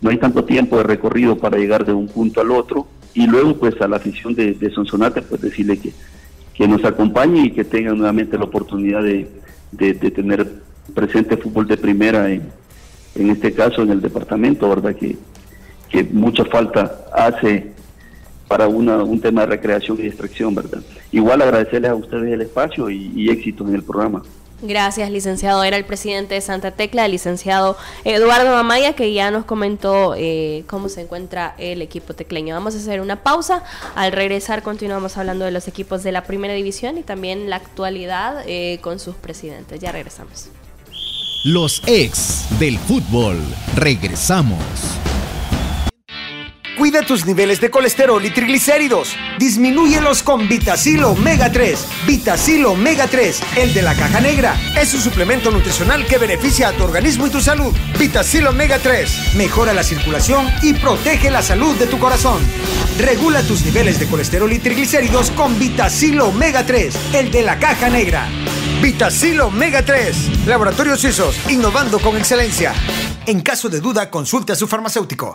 no 0.00 0.10
hay 0.10 0.18
tanto 0.18 0.44
tiempo 0.44 0.76
de 0.78 0.84
recorrido 0.84 1.36
para 1.36 1.58
llegar 1.58 1.84
de 1.84 1.92
un 1.92 2.08
punto 2.08 2.40
al 2.40 2.50
otro, 2.50 2.86
y 3.14 3.26
luego 3.26 3.56
pues 3.56 3.80
a 3.80 3.88
la 3.88 3.96
afición 3.96 4.34
de, 4.34 4.70
Sonsonate 4.74 5.22
pues 5.22 5.40
decirle 5.40 5.78
que, 5.78 5.92
que 6.54 6.68
nos 6.68 6.84
acompañe 6.84 7.46
y 7.46 7.50
que 7.50 7.64
tengan 7.64 7.96
nuevamente 7.98 8.38
la 8.38 8.44
oportunidad 8.44 9.02
de, 9.02 9.28
de, 9.72 9.94
tener 9.94 10.46
presente 10.94 11.36
fútbol 11.36 11.66
de 11.66 11.76
primera 11.76 12.30
en, 12.30 12.42
en 13.14 13.30
este 13.30 13.52
caso 13.52 13.82
en 13.82 13.90
el 13.90 14.00
departamento, 14.00 14.68
¿verdad? 14.68 14.94
Que, 14.94 15.16
que 15.88 16.04
mucha 16.04 16.44
falta 16.44 17.04
hace 17.12 17.72
para 18.46 18.66
una, 18.66 19.02
un 19.02 19.20
tema 19.20 19.42
de 19.42 19.48
recreación 19.48 19.98
y 19.98 20.02
distracción, 20.02 20.54
¿verdad? 20.54 20.80
Igual 21.12 21.42
agradecerles 21.42 21.90
a 21.90 21.94
ustedes 21.94 22.32
el 22.32 22.40
espacio 22.42 22.88
y, 22.90 23.12
y 23.14 23.30
en 23.30 23.74
el 23.74 23.82
programa. 23.82 24.22
Gracias, 24.60 25.10
licenciado. 25.10 25.62
Era 25.62 25.76
el 25.76 25.84
presidente 25.84 26.34
de 26.34 26.40
Santa 26.40 26.72
Tecla, 26.72 27.06
el 27.06 27.12
licenciado 27.12 27.76
Eduardo 28.04 28.50
Mamaya, 28.50 28.94
que 28.94 29.12
ya 29.12 29.30
nos 29.30 29.44
comentó 29.44 30.14
eh, 30.16 30.64
cómo 30.66 30.88
se 30.88 31.02
encuentra 31.02 31.54
el 31.58 31.80
equipo 31.80 32.14
tecleño. 32.14 32.54
Vamos 32.54 32.74
a 32.74 32.78
hacer 32.78 33.00
una 33.00 33.22
pausa. 33.22 33.62
Al 33.94 34.10
regresar 34.10 34.62
continuamos 34.62 35.16
hablando 35.16 35.44
de 35.44 35.52
los 35.52 35.68
equipos 35.68 36.02
de 36.02 36.10
la 36.10 36.24
primera 36.24 36.54
división 36.54 36.98
y 36.98 37.02
también 37.02 37.48
la 37.48 37.56
actualidad 37.56 38.42
eh, 38.46 38.78
con 38.82 38.98
sus 38.98 39.14
presidentes. 39.14 39.78
Ya 39.80 39.92
regresamos. 39.92 40.48
Los 41.44 41.82
ex 41.86 42.46
del 42.58 42.78
fútbol. 42.78 43.38
Regresamos. 43.76 44.58
Cuida 46.78 47.02
tus 47.02 47.26
niveles 47.26 47.60
de 47.60 47.70
colesterol 47.70 48.24
y 48.24 48.30
triglicéridos. 48.30 49.16
Disminúyelos 49.36 50.22
con 50.22 50.48
Vitacil 50.48 51.02
Omega 51.02 51.50
3. 51.50 51.86
Vitacil 52.06 52.64
Omega 52.66 53.08
3, 53.08 53.40
el 53.56 53.74
de 53.74 53.82
la 53.82 53.96
caja 53.96 54.20
negra. 54.20 54.54
Es 54.80 54.94
un 54.94 55.00
suplemento 55.00 55.50
nutricional 55.50 56.06
que 56.06 56.18
beneficia 56.18 56.68
a 56.68 56.72
tu 56.72 56.84
organismo 56.84 57.26
y 57.26 57.30
tu 57.30 57.40
salud. 57.40 57.74
Vitacil 57.98 58.46
Omega 58.46 58.78
3 58.78 59.34
mejora 59.34 59.74
la 59.74 59.82
circulación 59.82 60.46
y 60.62 60.74
protege 60.74 61.32
la 61.32 61.42
salud 61.42 61.74
de 61.74 61.88
tu 61.88 61.98
corazón. 61.98 62.40
Regula 62.96 63.42
tus 63.42 63.64
niveles 63.64 63.98
de 63.98 64.06
colesterol 64.06 64.52
y 64.52 64.60
triglicéridos 64.60 65.32
con 65.32 65.58
Vitacil 65.58 66.20
Omega 66.20 66.64
3, 66.64 67.14
el 67.14 67.32
de 67.32 67.42
la 67.42 67.58
caja 67.58 67.90
negra. 67.90 68.28
Vitacil 68.80 69.40
Omega 69.40 69.84
3, 69.84 70.46
Laboratorios 70.46 71.00
Suizos, 71.00 71.36
innovando 71.50 71.98
con 71.98 72.16
excelencia. 72.16 72.72
En 73.26 73.40
caso 73.40 73.68
de 73.68 73.80
duda, 73.80 74.10
consulte 74.10 74.52
a 74.52 74.56
su 74.56 74.68
farmacéutico. 74.68 75.34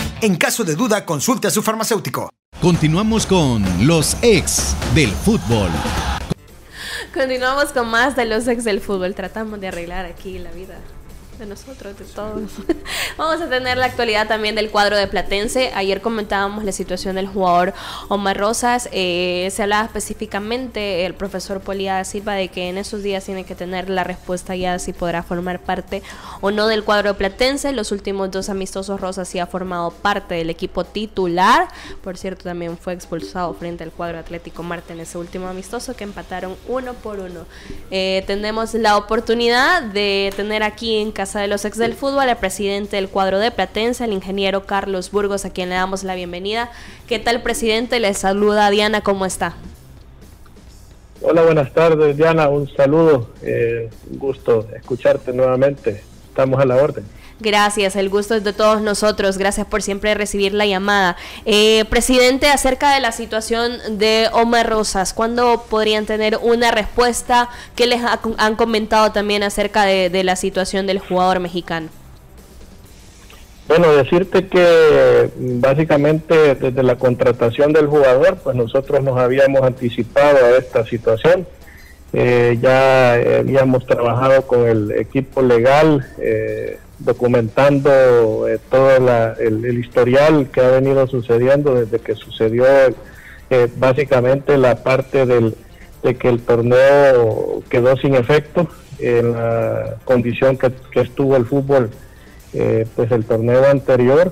En 0.23 0.35
caso 0.35 0.63
de 0.63 0.75
duda, 0.75 1.03
consulte 1.03 1.47
a 1.47 1.49
su 1.49 1.63
farmacéutico. 1.63 2.29
Continuamos 2.61 3.25
con 3.25 3.63
los 3.87 4.15
ex 4.21 4.75
del 4.93 5.09
fútbol. 5.09 5.71
Continuamos 7.11 7.71
con 7.71 7.89
más 7.89 8.15
de 8.15 8.25
los 8.25 8.47
ex 8.47 8.63
del 8.63 8.81
fútbol. 8.81 9.15
Tratamos 9.15 9.59
de 9.59 9.69
arreglar 9.69 10.05
aquí 10.05 10.37
la 10.37 10.51
vida 10.51 10.77
de 11.41 11.47
nosotros, 11.47 11.97
de 11.97 12.05
todos. 12.05 12.51
Vamos 13.17 13.41
a 13.41 13.49
tener 13.49 13.75
la 13.75 13.87
actualidad 13.87 14.27
también 14.27 14.53
del 14.53 14.69
cuadro 14.69 14.95
de 14.95 15.07
Platense. 15.07 15.71
Ayer 15.73 15.99
comentábamos 15.99 16.63
la 16.63 16.71
situación 16.71 17.15
del 17.15 17.27
jugador 17.27 17.73
Omar 18.09 18.37
Rosas. 18.37 18.87
Eh, 18.91 19.49
se 19.51 19.63
hablaba 19.63 19.85
específicamente 19.85 21.03
el 21.03 21.15
profesor 21.15 21.59
Polía 21.59 22.03
Silva 22.05 22.35
de 22.35 22.49
que 22.49 22.69
en 22.69 22.77
esos 22.77 23.01
días 23.01 23.25
tiene 23.25 23.43
que 23.43 23.55
tener 23.55 23.89
la 23.89 24.03
respuesta 24.03 24.55
ya 24.55 24.77
si 24.77 24.93
podrá 24.93 25.23
formar 25.23 25.59
parte 25.59 26.03
o 26.41 26.51
no 26.51 26.67
del 26.67 26.83
cuadro 26.83 27.09
de 27.09 27.15
Platense. 27.15 27.71
Los 27.71 27.91
últimos 27.91 28.29
dos 28.29 28.49
amistosos 28.49 29.01
Rosas 29.01 29.27
sí 29.27 29.39
ha 29.39 29.47
formado 29.47 29.89
parte 29.89 30.35
del 30.35 30.51
equipo 30.51 30.83
titular. 30.83 31.69
Por 32.03 32.19
cierto, 32.19 32.43
también 32.43 32.77
fue 32.77 32.93
expulsado 32.93 33.51
frente 33.55 33.83
al 33.83 33.91
cuadro 33.91 34.19
Atlético 34.19 34.61
Marte 34.61 34.93
en 34.93 34.99
ese 34.99 35.17
último 35.17 35.47
amistoso 35.47 35.95
que 35.95 36.03
empataron 36.03 36.55
uno 36.67 36.93
por 36.93 37.19
uno. 37.19 37.45
Eh, 37.89 38.23
tenemos 38.27 38.75
la 38.75 38.95
oportunidad 38.95 39.81
de 39.81 40.31
tener 40.35 40.61
aquí 40.61 40.97
en 40.97 41.11
casa 41.11 41.30
de 41.39 41.47
los 41.47 41.65
Ex 41.65 41.77
del 41.77 41.93
Fútbol, 41.93 42.29
el 42.29 42.35
presidente 42.35 42.97
del 42.97 43.09
cuadro 43.09 43.39
de 43.39 43.51
Platense, 43.51 44.03
el 44.03 44.13
ingeniero 44.13 44.65
Carlos 44.65 45.11
Burgos, 45.11 45.45
a 45.45 45.49
quien 45.49 45.69
le 45.69 45.75
damos 45.75 46.03
la 46.03 46.15
bienvenida. 46.15 46.71
¿Qué 47.07 47.19
tal, 47.19 47.41
presidente? 47.41 47.99
Le 47.99 48.13
saluda 48.13 48.69
Diana, 48.69 49.01
¿cómo 49.01 49.25
está? 49.25 49.55
Hola, 51.23 51.43
buenas 51.43 51.71
tardes, 51.71 52.17
Diana. 52.17 52.49
Un 52.49 52.67
saludo. 52.75 53.29
Eh, 53.43 53.89
un 54.09 54.17
gusto 54.17 54.67
escucharte 54.75 55.31
nuevamente. 55.31 56.01
Estamos 56.27 56.59
a 56.59 56.65
la 56.65 56.77
orden. 56.77 57.05
Gracias, 57.41 57.95
el 57.95 58.09
gusto 58.09 58.35
es 58.35 58.43
de 58.43 58.53
todos 58.53 58.81
nosotros. 58.81 59.39
Gracias 59.39 59.65
por 59.65 59.81
siempre 59.81 60.13
recibir 60.13 60.53
la 60.53 60.67
llamada. 60.67 61.17
Eh, 61.45 61.85
presidente, 61.89 62.47
acerca 62.47 62.93
de 62.93 62.99
la 62.99 63.11
situación 63.11 63.79
de 63.97 64.27
Omar 64.31 64.69
Rosas, 64.69 65.13
¿cuándo 65.13 65.65
podrían 65.67 66.05
tener 66.05 66.37
una 66.39 66.69
respuesta? 66.69 67.49
¿Qué 67.75 67.87
les 67.87 68.01
han 68.37 68.55
comentado 68.55 69.11
también 69.11 69.41
acerca 69.41 69.85
de, 69.85 70.21
la 70.23 70.35
situación 70.35 70.85
del 70.85 70.99
jugador 70.99 71.39
mexicano? 71.39 71.89
Bueno, 73.67 73.91
decirte 73.93 74.47
que 74.47 75.31
básicamente 75.35 76.53
desde 76.53 76.83
la 76.83 76.95
contratación 76.95 77.73
del 77.73 77.87
jugador, 77.87 78.37
pues 78.43 78.55
nosotros 78.55 79.01
nos 79.03 79.17
habíamos 79.17 79.63
anticipado 79.63 80.45
a 80.45 80.57
esta 80.57 80.85
situación. 80.85 81.47
Eh, 82.13 82.57
ya 82.61 83.13
habíamos 83.13 83.85
trabajado 83.85 84.41
con 84.47 84.67
el 84.67 84.91
equipo 84.91 85.41
legal. 85.41 86.05
Eh, 86.19 86.77
documentando 87.03 88.47
eh, 88.47 88.59
todo 88.69 89.35
el, 89.39 89.79
historial 89.79 90.49
que 90.51 90.61
ha 90.61 90.69
venido 90.69 91.07
sucediendo 91.07 91.75
desde 91.75 91.99
que 91.99 92.15
sucedió 92.15 92.65
eh, 93.49 93.67
básicamente 93.77 94.57
la 94.57 94.83
parte 94.83 95.25
del, 95.25 95.55
de 96.03 96.15
que 96.15 96.29
el 96.29 96.41
torneo 96.41 97.63
quedó 97.69 97.97
sin 97.97 98.15
efecto 98.15 98.67
en 98.99 99.33
la 99.33 99.95
condición 100.05 100.57
que, 100.57 100.71
estuvo 101.01 101.35
el 101.35 101.45
fútbol 101.45 101.89
eh, 102.53 102.85
pues 102.95 103.11
el 103.11 103.25
torneo 103.25 103.67
anterior 103.67 104.31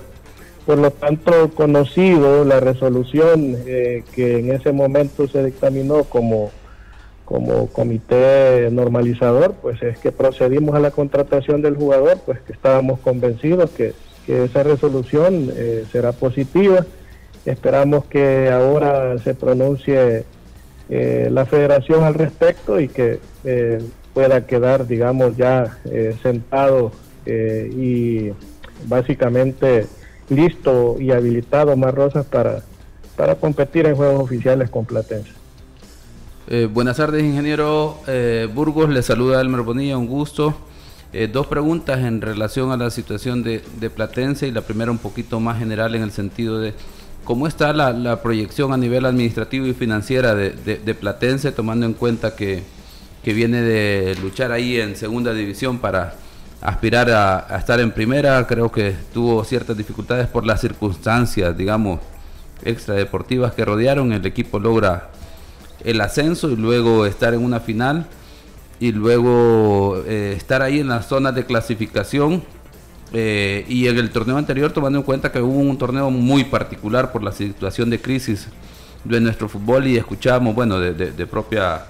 por 0.65 0.78
lo 0.78 0.92
tanto 0.92 1.50
conocido 1.56 2.46
la 2.46 2.60
resolución 2.60 3.58
que 3.65 4.38
en 4.38 4.52
ese 4.52 4.72
momento 4.72 5.28
se 5.28 5.44
dictaminó 5.44 6.04
como 6.04 6.52
como 7.30 7.68
comité 7.68 8.70
normalizador, 8.72 9.54
pues 9.62 9.84
es 9.84 10.00
que 10.00 10.12
procedimos 10.12 10.74
a 10.74 10.80
la 10.80 10.89
contratación 10.89 11.62
del 11.62 11.76
jugador, 11.76 12.17
pues 12.25 12.40
que 12.40 12.54
estábamos 12.54 13.00
convencidos 13.00 13.69
que, 13.69 13.94
esa 14.27 14.62
resolución 14.62 15.50
eh, 15.56 15.86
será 15.92 16.12
positiva. 16.12 16.86
Esperamos 17.46 18.06
que 18.06 18.52
ahora 18.52 19.17
se 19.17 19.34
pronuncie 19.34 20.23
eh, 20.88 21.30
la 21.32 21.48
federación 21.48 22.04
al 22.04 22.13
respecto 22.13 22.80
y 22.80 22.90
que 22.90 23.19
eh, 23.44 23.80
pueda 24.13 24.46
quedar, 24.46 24.86
digamos, 24.86 25.36
ya 25.36 25.80
sentado 26.21 26.92
y 27.25 28.32
básicamente 28.86 29.88
listo 30.30 30.98
y 31.00 31.10
habilitado 31.12 31.75
más 31.75 31.94
Rosas 31.94 32.25
para, 32.27 32.62
para 33.15 33.34
competir 33.34 33.88
en 33.88 33.96
juegos 33.96 34.21
oficiales 34.21 34.69
con 34.69 34.86
Platense. 34.86 35.38
Eh, 36.52 36.65
buenas 36.65 36.97
tardes, 36.97 37.23
ingeniero 37.23 38.00
eh, 38.08 38.50
Burgos. 38.52 38.89
Le 38.89 39.04
saluda 39.04 39.39
Elmer 39.39 39.62
Bonilla, 39.62 40.00
un 40.00 40.08
gusto. 40.08 40.56
Eh, 41.13 41.29
dos 41.31 41.45
preguntas 41.45 42.00
en 42.00 42.21
relación 42.21 42.71
a 42.71 42.77
la 42.77 42.89
situación 42.89 43.43
de, 43.43 43.60
Platense 43.95 44.47
y 44.47 44.52
la 44.52 44.62
primera 44.62 44.89
un 44.89 44.97
poquito 44.97 45.39
más 45.39 45.60
general 45.60 45.93
en 45.93 46.02
el 46.02 46.12
sentido 46.12 46.60
de 46.60 46.73
cómo 47.23 47.45
está 47.45 47.71
la, 47.71 48.23
proyección 48.23 48.73
a 48.73 48.77
nivel 48.77 49.06
administrativo 49.06 49.67
y 49.67 49.75
financiera 49.75 50.33
de, 50.33 50.97
Platense, 51.00 51.52
tomando 51.52 51.85
en 51.85 51.93
cuenta 51.93 52.35
que, 52.35 52.63
viene 53.23 53.62
de 53.62 54.15
luchar 54.15 54.52
ahí 54.52 54.79
en 54.79 54.95
segunda 54.95 55.35
división 55.35 55.77
para 55.77 56.15
aspirar 56.62 57.12
a, 57.12 57.58
estar 57.60 57.79
en 57.79 57.91
primera. 57.91 58.47
Creo 58.47 58.71
que 58.71 58.95
tuvo 59.13 59.43
ciertas 59.43 59.77
dificultades 59.77 60.27
por 60.27 60.47
las 60.47 60.62
circunstancias, 60.62 61.56
digamos, 61.56 62.00
extradeportivas 62.63 63.54
que 63.54 63.65
rodearon. 63.65 64.12
El 64.13 64.25
equipo 64.25 64.58
logra 64.58 65.12
el 65.84 66.02
ascenso 66.02 66.50
y 66.50 66.56
luego 66.56 67.06
estar 67.06 67.34
en 67.34 67.44
una 67.44 67.60
final 67.60 68.08
y 68.80 68.92
luego 68.92 70.02
eh, 70.06 70.34
estar 70.36 70.62
ahí 70.62 70.80
en 70.80 70.88
las 70.88 71.08
zonas 71.08 71.36
de 71.36 71.46
clasificación 71.46 72.44
eh, 73.12 73.65
y 73.67 73.88
en 73.88 73.98
el 73.98 74.12
torneo 74.12 74.38
anterior 74.38 74.71
tomando 74.71 75.00
en 75.00 75.04
cuenta 75.04 75.32
que 75.32 75.42
hubo 75.42 75.60
un 75.60 75.77
torneo 75.77 76.12
muy 76.12 76.44
particular 76.44 77.12
por 77.12 77.23
la 77.23 77.32
situación 77.32 77.90
de 77.90 78.00
crisis 78.00 78.48
de 79.04 79.19
nuestro 79.19 79.50
fútbol 79.50 79.88
y 79.88 79.98
escuchábamos, 79.98 80.54
bueno, 80.56 80.80
de, 80.80 81.27
propia 81.27 81.86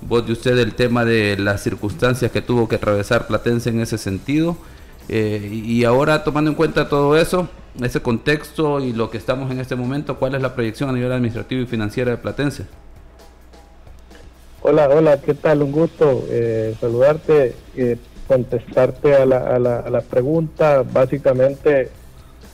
voz 0.00 0.26
de 0.26 0.32
usted 0.32 0.58
el 0.58 0.74
tema 0.74 1.04
de 1.04 1.36
las 1.38 1.62
circunstancias 1.62 2.30
que 2.30 2.42
tuvo 2.42 2.68
que 2.68 2.76
atravesar 2.76 3.26
Platense 3.26 3.70
en 3.70 3.80
ese 3.80 3.98
sentido. 3.98 4.56
Eh, 5.08 5.48
y 5.52 5.84
ahora 5.84 6.22
tomando 6.24 6.50
en 6.50 6.54
cuenta 6.54 6.88
todo 6.88 7.16
eso, 7.16 7.48
ese 7.80 8.02
contexto 8.02 8.80
y 8.80 8.92
lo 8.92 9.10
que 9.10 9.18
estamos 9.18 9.50
en 9.50 9.60
este 9.60 9.76
momento, 9.76 10.16
¿cuál 10.16 10.34
es 10.34 10.42
la 10.42 10.54
proyección 10.54 10.90
a 10.90 10.92
nivel 10.92 11.12
administrativo 11.12 11.62
y 11.62 11.66
financiero 11.66 12.10
de 12.10 12.18
Platense? 12.18 12.66
Hola, 14.60 14.88
hola, 14.88 15.20
¿qué 15.20 15.34
tal? 15.34 15.62
Un 15.62 15.70
gusto 15.70 16.26
eh, 16.30 16.74
saludarte, 16.80 17.54
eh, 17.76 17.96
contestarte 18.26 19.14
a 19.14 19.24
la, 19.24 19.38
a, 19.38 19.58
la, 19.60 19.78
a 19.78 19.88
la, 19.88 20.00
pregunta. 20.00 20.82
Básicamente, 20.82 21.90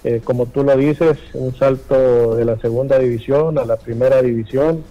eh, 0.05 0.21
como 0.23 0.45
tú 0.45 0.65
lo 0.65 0.77
dices, 0.77 1.17
un 1.33 1.57
salto 1.57 2.37
de 2.37 2.45
la 2.45 2.59
segunda 2.59 2.99
división 2.99 3.59
a 3.59 3.65
la 3.65 3.77
primera 3.77 4.21
división 4.21 4.85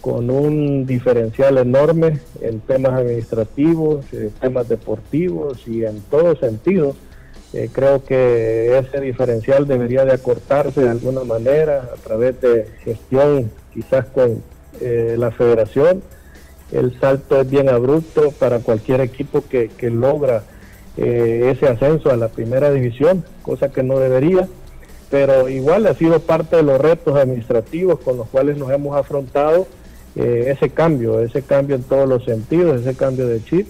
con 0.00 0.30
un 0.30 0.84
diferencial 0.84 1.58
enorme 1.58 2.18
en 2.40 2.58
temas 2.60 2.94
administrativos, 2.94 4.12
en 4.12 4.30
temas 4.30 4.68
deportivos 4.68 5.66
y 5.68 5.84
en 5.84 6.00
todo 6.10 6.34
sentido. 6.36 6.96
creo 7.72 8.04
que 8.04 8.78
ese 8.78 9.00
diferencial 9.00 9.66
debería 9.68 10.04
de 10.04 10.12
acortarse 10.12 10.82
de 10.82 10.90
alguna 10.90 11.22
manera 11.22 11.88
a 11.94 11.96
través 11.96 12.40
de 12.40 12.66
gestión 12.84 13.50
quizás 13.72 14.06
con 14.06 14.42
la 14.80 15.30
federación 15.30 16.02
el 16.72 16.98
salto 17.00 17.40
es 17.40 17.48
bien 17.48 17.68
abrupto 17.68 18.32
para 18.32 18.60
cualquier 18.60 19.00
equipo 19.00 19.44
que, 19.48 19.70
logra 19.90 20.44
eh, 20.96 21.52
ese 21.54 21.66
ascenso 21.66 22.10
a 22.10 22.16
la 22.16 22.28
primera 22.28 22.70
división, 22.70 23.24
cosa 23.42 23.70
que 23.70 23.82
no 23.82 23.98
debería, 23.98 24.48
pero 25.10 25.48
igual 25.48 25.86
ha 25.86 25.94
sido 25.94 26.20
parte 26.20 26.56
de 26.56 26.62
los 26.62 26.78
retos 26.80 27.16
administrativos 27.16 28.00
con 28.00 28.18
los 28.18 28.28
cuales 28.28 28.58
nos 28.58 28.70
hemos 28.70 28.96
afrontado 28.96 29.66
eh, 30.16 30.46
ese 30.48 30.70
cambio, 30.70 31.20
ese 31.20 31.42
cambio 31.42 31.76
en 31.76 31.82
todos 31.82 32.08
los 32.08 32.24
sentidos, 32.24 32.80
ese 32.80 32.94
cambio 32.94 33.26
de 33.26 33.42
chip. 33.42 33.66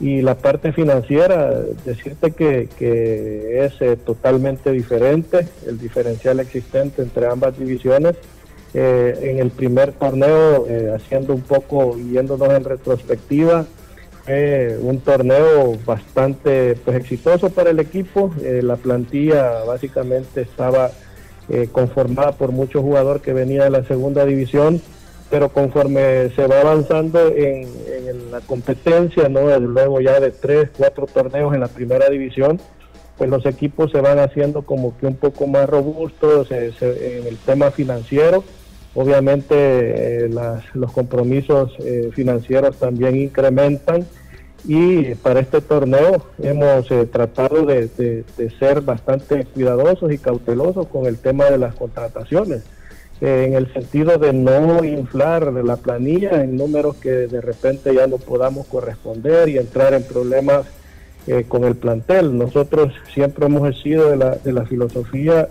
Y 0.00 0.22
la 0.22 0.36
parte 0.36 0.72
financiera, 0.72 1.52
decirte 1.84 2.30
que, 2.30 2.68
que 2.78 3.64
es 3.64 3.72
eh, 3.80 3.96
totalmente 3.96 4.70
diferente, 4.70 5.48
el 5.66 5.76
diferencial 5.76 6.38
existente 6.38 7.02
entre 7.02 7.26
ambas 7.26 7.58
divisiones 7.58 8.14
eh, 8.74 9.18
en 9.22 9.38
el 9.38 9.50
primer 9.50 9.92
torneo, 9.92 10.66
eh, 10.68 10.92
haciendo 10.94 11.34
un 11.34 11.40
poco, 11.40 11.96
yéndonos 11.96 12.50
en 12.50 12.64
retrospectiva, 12.64 13.66
un 14.82 15.00
torneo 15.00 15.78
bastante 15.86 16.76
pues, 16.84 16.98
exitoso 16.98 17.48
para 17.48 17.70
el 17.70 17.80
equipo. 17.80 18.30
Eh, 18.42 18.60
la 18.62 18.76
plantilla 18.76 19.64
básicamente 19.64 20.42
estaba 20.42 20.90
conformada 21.72 22.32
por 22.32 22.52
muchos 22.52 22.82
jugadores 22.82 23.22
que 23.22 23.32
venían 23.32 23.72
de 23.72 23.78
la 23.78 23.84
segunda 23.86 24.26
división, 24.26 24.82
pero 25.30 25.48
conforme 25.48 26.28
se 26.36 26.46
va 26.46 26.60
avanzando 26.60 27.28
en, 27.34 27.66
la 28.30 28.40
competencia, 28.42 29.30
¿no? 29.30 29.58
luego 29.58 30.02
ya 30.02 30.20
de 30.20 30.30
tres, 30.30 30.68
cuatro 30.76 31.06
torneos 31.06 31.54
en 31.54 31.60
la 31.60 31.68
primera 31.68 32.10
división, 32.10 32.60
pues 33.16 33.30
los 33.30 33.46
equipos 33.46 33.90
se 33.92 34.02
van 34.02 34.18
haciendo 34.18 34.60
como 34.60 34.94
que 34.98 35.06
un 35.06 35.16
poco 35.16 35.46
más 35.46 35.66
robustos 35.70 36.50
en 36.50 37.26
el 37.26 37.38
tema 37.38 37.70
financiero 37.70 38.44
Obviamente 38.94 39.54
eh, 40.24 40.30
los 40.74 40.92
compromisos 40.92 41.72
eh, 41.80 42.10
financieros 42.12 42.76
también 42.78 43.16
incrementan 43.16 44.06
y 44.66 45.14
para 45.16 45.40
este 45.40 45.60
torneo 45.60 46.24
hemos 46.42 46.90
eh, 46.90 47.06
tratado 47.06 47.64
de, 47.64 48.24
ser 48.58 48.80
bastante 48.80 49.44
cuidadosos 49.44 50.12
y 50.12 50.18
cautelosos 50.18 50.88
con 50.88 51.06
el 51.06 51.18
tema 51.18 51.44
de 51.44 51.58
las 51.58 51.74
contrataciones, 51.74 52.62
en 53.20 53.54
el 53.54 53.72
sentido 53.72 54.16
de 54.18 54.32
no 54.32 54.82
inflar 54.84 55.52
la 55.52 55.76
planilla 55.76 56.42
en 56.42 56.56
números 56.56 56.96
que 56.96 57.10
de 57.10 57.40
repente 57.40 57.94
ya 57.94 58.06
no 58.06 58.16
podamos 58.16 58.66
corresponder 58.66 59.48
y 59.48 59.58
entrar 59.58 59.92
en 59.92 60.02
problemas 60.02 60.66
con 61.48 61.64
el 61.64 61.74
plantel. 61.74 62.38
Nosotros 62.38 62.92
siempre 63.12 63.46
hemos 63.46 63.80
sido 63.82 64.10
de 64.10 64.16
la, 64.16 64.36
de 64.36 64.52
la 64.52 64.64
filosofía 64.64 65.48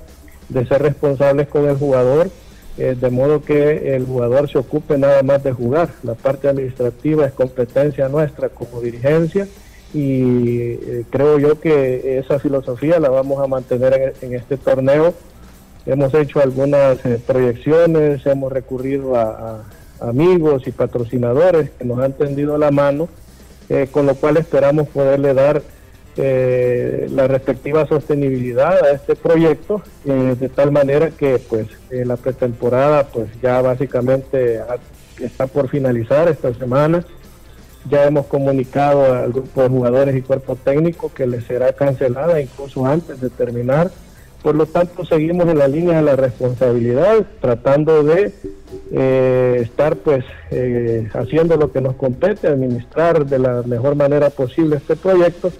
de 0.49 0.65
ser 0.65 0.81
responsables 0.81 1.49
con 1.49 1.67
el 1.67 1.75
jugador 1.75 2.29
eh, 2.78 2.95
de 2.99 3.09
modo 3.09 3.41
que 3.41 3.95
el 3.95 4.05
jugador 4.05 4.49
se 4.49 4.59
ocupe 4.59 4.97
nada 4.99 5.23
más 5.23 5.43
de 5.43 5.51
jugar. 5.51 5.89
La 6.03 6.13
parte 6.13 6.47
administrativa 6.47 7.25
es 7.25 7.34
competencia 7.34 8.07
nuestra 8.07 8.49
como 8.49 8.82
dirigencia 8.82 9.47
y 9.93 10.73
eh, 10.73 11.05
creo 11.09 11.39
yo 11.39 11.59
que 11.59 12.19
esa 12.19 12.38
filosofía 12.38 12.99
la 12.99 13.09
vamos 13.09 13.43
a 13.43 13.47
mantener 13.47 14.13
en, 14.21 14.34
este 14.36 14.57
torneo. 14.57 15.15
Hemos 15.88 16.13
hecho 16.13 16.39
algunas 16.39 17.03
eh, 17.03 17.19
proyecciones, 17.25 18.23
hemos 18.28 18.51
recurrido 18.51 19.15
a, 19.15 19.63
amigos 19.99 20.67
y 20.67 20.71
patrocinadores 20.71 21.71
que 21.71 21.84
nos 21.84 21.97
han 21.99 22.13
tendido 22.13 22.59
la 22.59 22.69
mano, 22.69 23.09
con 23.89 24.05
lo 24.05 24.13
cual 24.13 24.38
esperamos 24.38 24.88
poderle 24.89 25.34
dar 25.34 25.63
eh, 26.20 27.07
la 27.11 27.28
respectiva 27.28 27.86
sostenibilidad 27.86 28.84
a 28.84 28.91
este 28.91 29.15
proyecto 29.15 29.84
eh, 30.03 30.36
de 30.39 30.49
tal 30.49 30.72
manera 30.72 31.11
que 31.11 31.38
pues 31.38 31.68
eh, 31.91 32.05
la 32.05 32.18
pretemporada 32.18 33.03
pues 33.03 33.30
ya 33.39 33.61
básicamente 33.61 34.59
está 35.22 35.45
por 35.45 35.70
finalizar 35.70 36.28
esta 36.28 36.51
semana. 36.55 37.05
Ya 37.88 38.05
hemos 38.05 38.26
comunicado 38.26 39.13
al 39.13 39.32
grupo 39.32 39.61
de 39.61 39.70
jugadores 39.70 40.15
y 40.15 40.24
cuerpo 40.24 40.55
técnico 40.55 41.13
que 41.13 41.28
les 41.28 41.43
será 41.43 41.72
cancelada 41.74 42.41
incluso 42.41 42.84
antes 42.88 43.22
de 43.22 43.30
terminar. 43.30 43.91
Por 44.41 44.55
lo 44.55 44.65
tanto 44.65 45.05
seguimos 45.05 45.47
en 45.47 45.59
la 45.59 45.68
línea 45.68 45.97
de 45.97 46.03
la 46.03 46.15
responsabilidad 46.15 47.28
tratando 47.39 48.03
de 48.03 48.34
estar 49.61 49.95
pues 49.97 50.26
haciendo 51.13 51.57
lo 51.57 51.72
que 51.72 51.82
nos 51.82 51.95
compete 51.95 52.47
administrar 52.47 53.26
de 53.26 53.39
la 53.39 53.61
mejor 53.63 53.95
manera 53.95 54.30
posible 54.32 54.78
este 54.78 54.95
proyecto 54.95 55.51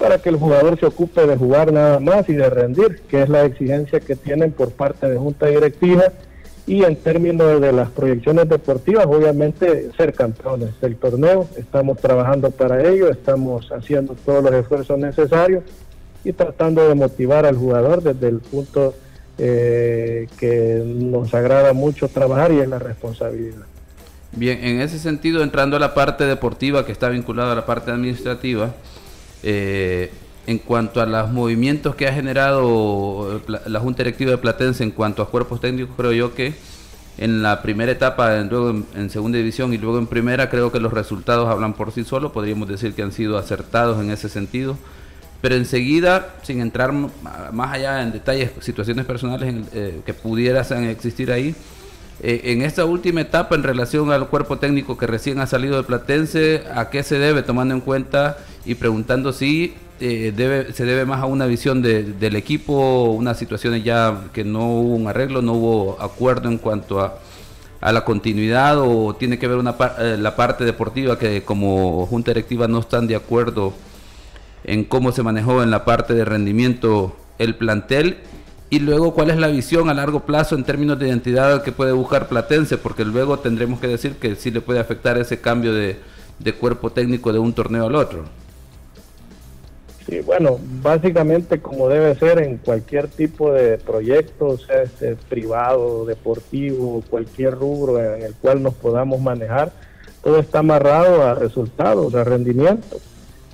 para 0.00 0.18
que 0.18 0.30
el 0.30 0.36
jugador 0.36 0.80
se 0.80 0.86
ocupe 0.86 1.26
de 1.26 1.36
jugar 1.36 1.72
nada 1.74 2.00
más 2.00 2.26
y 2.30 2.32
de 2.32 2.48
rendir, 2.48 3.02
que 3.06 3.22
es 3.22 3.28
la 3.28 3.44
exigencia 3.44 4.00
que 4.00 4.16
tienen 4.16 4.50
por 4.50 4.70
parte 4.70 5.06
de 5.06 5.18
Junta 5.18 5.46
Directiva 5.46 6.04
y 6.66 6.84
en 6.84 6.96
términos 6.96 7.60
de 7.60 7.70
las 7.70 7.90
proyecciones 7.90 8.48
deportivas, 8.48 9.04
obviamente 9.06 9.90
ser 9.96 10.14
campeones 10.14 10.80
del 10.80 10.96
torneo. 10.96 11.46
Estamos 11.58 11.98
trabajando 11.98 12.50
para 12.50 12.82
ello, 12.88 13.10
estamos 13.10 13.70
haciendo 13.72 14.14
todos 14.24 14.42
los 14.42 14.54
esfuerzos 14.54 14.98
necesarios 14.98 15.64
y 16.24 16.32
tratando 16.32 16.88
de 16.88 16.94
motivar 16.94 17.44
al 17.44 17.56
jugador 17.56 18.02
desde 18.02 18.28
el 18.28 18.38
punto 18.38 18.94
eh, 19.36 20.28
que 20.38 20.82
nos 20.86 21.34
agrada 21.34 21.74
mucho 21.74 22.08
trabajar 22.08 22.52
y 22.52 22.60
es 22.60 22.68
la 22.68 22.78
responsabilidad. 22.78 23.66
Bien, 24.32 24.64
en 24.64 24.80
ese 24.80 24.98
sentido, 24.98 25.42
entrando 25.42 25.76
a 25.76 25.80
la 25.80 25.92
parte 25.92 26.24
deportiva 26.24 26.86
que 26.86 26.92
está 26.92 27.10
vinculada 27.10 27.52
a 27.52 27.56
la 27.56 27.66
parte 27.66 27.90
administrativa, 27.90 28.74
eh, 29.42 30.10
en 30.46 30.58
cuanto 30.58 31.00
a 31.00 31.06
los 31.06 31.30
movimientos 31.30 31.94
que 31.94 32.08
ha 32.08 32.12
generado 32.12 33.40
la 33.46 33.80
Junta 33.80 34.02
Directiva 34.02 34.32
de 34.32 34.38
Platense 34.38 34.82
en 34.82 34.90
cuanto 34.90 35.22
a 35.22 35.30
cuerpos 35.30 35.60
técnicos, 35.60 35.94
creo 35.96 36.12
yo 36.12 36.34
que 36.34 36.54
en 37.18 37.42
la 37.42 37.60
primera 37.60 37.92
etapa, 37.92 38.40
luego 38.40 38.82
en, 38.94 39.10
segunda 39.10 39.36
división 39.36 39.74
y 39.74 39.78
luego 39.78 39.98
en 39.98 40.06
primera, 40.06 40.48
creo 40.48 40.72
que 40.72 40.80
los 40.80 40.92
resultados 40.92 41.48
hablan 41.48 41.74
por 41.74 41.92
sí 41.92 42.02
solos, 42.02 42.32
podríamos 42.32 42.66
decir 42.66 42.94
que 42.94 43.02
han 43.02 43.12
sido 43.12 43.36
acertados 43.36 44.02
en 44.02 44.10
ese 44.10 44.28
sentido. 44.28 44.78
Pero 45.42 45.54
enseguida, 45.54 46.34
sin 46.42 46.60
entrar 46.60 46.92
más 46.92 47.72
allá 47.74 48.02
en 48.02 48.12
detalles, 48.12 48.52
situaciones 48.60 49.04
personales 49.04 49.54
eh, 49.72 50.00
que 50.04 50.14
pudieran 50.14 50.84
existir 50.84 51.30
ahí, 51.30 51.54
eh, 52.22 52.52
en 52.52 52.62
esta 52.62 52.84
última 52.84 53.22
etapa 53.22 53.54
en 53.54 53.62
relación 53.62 54.12
al 54.12 54.28
cuerpo 54.28 54.58
técnico 54.58 54.98
que 54.98 55.06
recién 55.06 55.40
ha 55.40 55.46
salido 55.46 55.76
de 55.76 55.84
Platense, 55.84 56.64
¿a 56.74 56.90
qué 56.90 57.02
se 57.02 57.18
debe 57.18 57.42
tomando 57.42 57.74
en 57.74 57.80
cuenta 57.80 58.38
y 58.66 58.74
preguntando 58.74 59.32
si 59.32 59.74
eh, 60.00 60.32
se 60.74 60.84
debe 60.84 61.04
más 61.06 61.20
a 61.20 61.26
una 61.26 61.46
visión 61.46 61.82
del 61.82 62.36
equipo, 62.36 63.04
unas 63.10 63.38
situaciones 63.38 63.84
ya 63.84 64.24
que 64.32 64.44
no 64.44 64.66
hubo 64.66 64.94
un 64.94 65.08
arreglo, 65.08 65.42
no 65.42 65.52
hubo 65.54 66.00
acuerdo 66.00 66.48
en 66.48 66.58
cuanto 66.58 67.00
a, 67.00 67.18
a 67.80 67.92
la 67.92 68.04
continuidad 68.04 68.78
o 68.78 69.14
tiene 69.14 69.38
que 69.38 69.48
ver 69.48 69.58
una 69.58 69.74
eh, 69.98 70.16
la 70.18 70.36
parte 70.36 70.64
deportiva 70.64 71.18
que 71.18 71.42
como 71.42 72.06
junta 72.06 72.32
directiva 72.32 72.68
no 72.68 72.80
están 72.80 73.06
de 73.06 73.16
acuerdo 73.16 73.72
en 74.64 74.84
cómo 74.84 75.12
se 75.12 75.22
manejó 75.22 75.62
en 75.62 75.70
la 75.70 75.84
parte 75.84 76.14
de 76.14 76.24
rendimiento 76.24 77.16
el 77.38 77.54
plantel 77.54 78.18
y 78.70 78.78
luego 78.78 79.12
cuál 79.12 79.30
es 79.30 79.36
la 79.36 79.48
visión 79.48 79.90
a 79.90 79.94
largo 79.94 80.20
plazo 80.20 80.54
en 80.54 80.62
términos 80.62 80.96
de 80.98 81.08
identidad 81.08 81.64
que 81.64 81.72
puede 81.72 81.90
buscar 81.90 82.28
Platense, 82.28 82.78
porque 82.78 83.04
luego 83.04 83.40
tendremos 83.40 83.80
que 83.80 83.88
decir 83.88 84.14
que 84.14 84.36
sí 84.36 84.52
le 84.52 84.60
puede 84.60 84.78
afectar 84.78 85.18
ese 85.18 85.40
cambio 85.40 85.74
de, 85.74 85.96
cuerpo 86.58 86.90
técnico 86.90 87.32
de 87.32 87.40
un 87.40 87.52
torneo 87.52 87.86
al 87.86 87.96
otro. 87.96 88.24
Sí, 90.06 90.20
bueno, 90.20 90.58
básicamente 90.82 91.60
como 91.60 91.88
debe 91.88 92.14
ser 92.14 92.40
en 92.42 92.58
cualquier 92.58 93.08
tipo 93.08 93.52
de 93.52 93.76
proyecto, 93.78 94.56
sea 94.56 94.82
este 94.82 95.16
privado, 95.16 96.06
deportivo, 96.06 97.02
cualquier 97.10 97.54
rubro 97.54 98.02
en 98.02 98.22
el 98.22 98.34
cual 98.34 98.62
nos 98.62 98.74
podamos 98.74 99.20
manejar, 99.20 99.72
todo 100.22 100.38
está 100.38 100.60
amarrado 100.60 101.26
a 101.26 101.34
resultados, 101.34 102.14
a 102.14 102.22
rendimiento. 102.22 102.98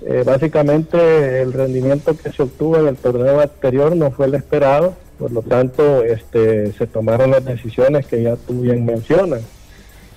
Eh, 0.02 0.24
básicamente 0.26 1.40
el 1.40 1.54
rendimiento 1.54 2.14
que 2.16 2.30
se 2.30 2.42
obtuvo 2.42 2.76
en 2.76 2.88
el 2.88 2.96
torneo 2.96 3.40
anterior 3.40 3.96
no 3.96 4.10
fue 4.10 4.26
el 4.26 4.34
esperado, 4.34 4.94
por 5.18 5.32
lo 5.32 5.42
tanto 5.42 6.02
este, 6.04 6.72
se 6.72 6.86
tomaron 6.86 7.30
las 7.30 7.44
decisiones 7.44 8.06
que 8.06 8.22
ya 8.22 8.36
tú 8.36 8.62
bien 8.62 8.84
mencionas. 8.84 9.42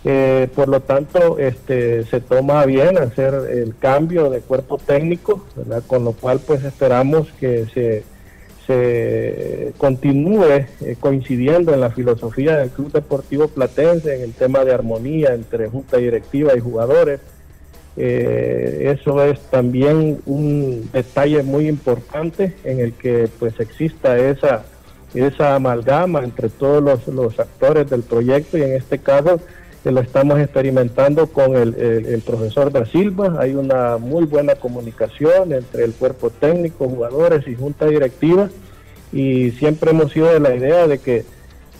Eh, 0.05 0.47
por 0.55 0.69
lo 0.69 0.79
tanto, 0.79 1.37
este, 1.39 2.05
se 2.05 2.21
toma 2.21 2.65
bien 2.65 2.97
hacer 2.97 3.33
el 3.51 3.75
cambio 3.77 4.29
de 4.29 4.39
cuerpo 4.39 4.77
técnico, 4.77 5.45
con 5.87 6.05
lo 6.05 6.13
cual 6.13 6.39
pues 6.39 6.63
esperamos 6.63 7.27
que 7.39 7.65
se, 7.73 8.03
se 8.65 9.73
continúe 9.77 10.45
eh, 10.45 10.95
coincidiendo 10.99 11.73
en 11.73 11.81
la 11.81 11.89
filosofía 11.89 12.57
del 12.57 12.69
Club 12.69 12.93
Deportivo 12.93 13.49
Platense, 13.49 14.15
en 14.15 14.21
el 14.21 14.33
tema 14.33 14.63
de 14.63 14.73
armonía 14.73 15.33
entre 15.33 15.67
junta 15.67 15.97
directiva 15.97 16.55
y 16.55 16.61
jugadores, 16.61 17.19
eh, 18.01 18.95
eso 18.97 19.21
es 19.25 19.39
también 19.49 20.21
un 20.25 20.89
detalle 20.93 21.43
muy 21.43 21.67
importante 21.67 22.55
en 22.63 22.79
el 22.79 22.93
que 22.93 23.27
pues 23.39 23.59
exista 23.59 24.17
esa, 24.17 24.63
esa 25.13 25.55
amalgama 25.55 26.23
entre 26.23 26.49
todos 26.49 27.07
los, 27.07 27.39
actores 27.39 27.89
del 27.89 28.03
proyecto 28.03 28.57
y 28.57 28.63
en 28.63 28.73
este 28.73 28.99
caso 28.99 29.39
eh, 29.83 29.91
lo 29.91 30.01
estamos 30.01 30.39
experimentando 30.39 31.27
con 31.27 31.55
el, 31.55 32.21
profesor 32.25 32.71
da 32.71 32.85
Silva. 32.85 33.37
Hay 33.39 33.55
una 33.55 33.97
muy 33.97 34.25
buena 34.25 34.55
comunicación 34.55 35.53
entre 35.53 35.85
el 35.85 35.93
cuerpo 35.93 36.29
técnico, 36.29 36.87
jugadores 36.87 37.47
y 37.47 37.55
junta 37.55 37.85
directiva 37.87 38.49
y 39.11 39.51
siempre 39.51 39.91
hemos 39.91 40.11
sido 40.11 40.31
de 40.31 40.39
la 40.39 40.55
idea 40.55 40.87
de 40.87 40.99
que 40.99 41.25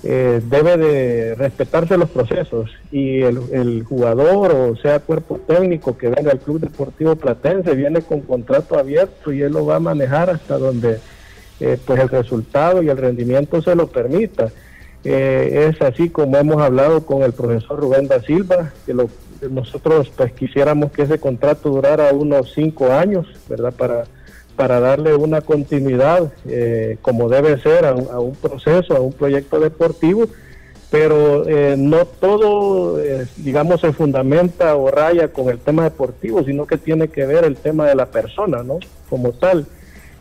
eh, 0.02 0.42
debe 0.46 0.78
de 0.78 1.36
respetarse 1.36 1.98
los 1.98 2.10
procesos 2.10 2.72
y 2.90 3.22
el, 3.22 3.84
jugador 3.84 4.54
o 4.54 4.78
sea 4.78 5.00
cuerpo 5.00 5.42
técnico 5.46 5.98
que 5.98 6.08
venga 6.08 6.32
al 6.32 6.40
Club 6.40 6.62
Deportivo 6.62 7.18
Platense 7.18 7.76
viene 7.76 8.02
con 8.02 8.22
contrato 8.22 8.80
abierto 8.80 9.34
y 9.34 9.42
él 9.42 9.52
lo 9.52 9.66
va 9.66 9.76
a 9.76 9.82
manejar 9.82 10.30
hasta 10.30 10.58
donde 10.58 11.00
eh, 11.60 11.78
pues 11.86 12.00
el 12.00 12.10
resultado 12.10 12.82
y 12.82 12.90
el 12.90 12.98
rendimiento 12.98 13.62
se 13.62 13.76
lo 13.76 13.88
permita. 13.88 14.50
Eh, 15.04 15.70
es 15.70 15.82
así 15.82 16.10
como 16.10 16.38
hemos 16.38 16.62
hablado 16.62 17.06
con 17.06 17.24
el 17.24 17.32
profesor 17.32 17.80
Rubén 17.80 18.08
da 18.08 18.22
Silva, 18.22 18.74
que 18.86 18.94
lo, 18.94 19.10
nosotros 19.50 20.12
pues 20.16 20.34
quisiéramos 20.34 20.92
que 20.92 21.04
ese 21.04 21.20
contrato 21.20 21.70
durara 21.70 22.12
unos 22.12 22.54
cinco 22.54 22.92
años, 22.92 23.28
¿verdad? 23.48 23.74
Para 23.74 24.06
para 24.60 24.82
darle 24.82 25.16
una 25.16 25.40
continuidad 25.40 26.34
eh, 26.46 26.98
como 27.02 27.30
debe 27.30 27.62
ser 27.62 27.86
a, 27.86 27.94
un 27.94 28.36
proceso, 28.36 28.94
a 28.94 29.00
un 29.00 29.14
proyecto 29.14 29.58
deportivo, 29.58 30.28
pero 30.92 31.48
eh, 31.48 31.76
no 31.78 32.04
todo, 32.04 33.02
eh, 33.02 33.26
digamos, 33.38 33.80
se 33.80 33.94
fundamenta 33.94 34.76
o 34.76 34.92
raya 34.92 35.30
con 35.30 35.48
el 35.48 35.60
tema 35.60 35.86
deportivo, 35.86 36.44
sino 36.44 36.68
que 36.68 36.78
tiene 36.78 37.08
que 37.08 37.26
ver 37.26 37.46
el 37.46 37.56
tema 37.56 37.88
de 37.88 37.96
la 37.96 38.08
persona, 38.08 38.62
¿no? 38.62 38.80
Como 39.10 39.32
tal. 39.32 39.66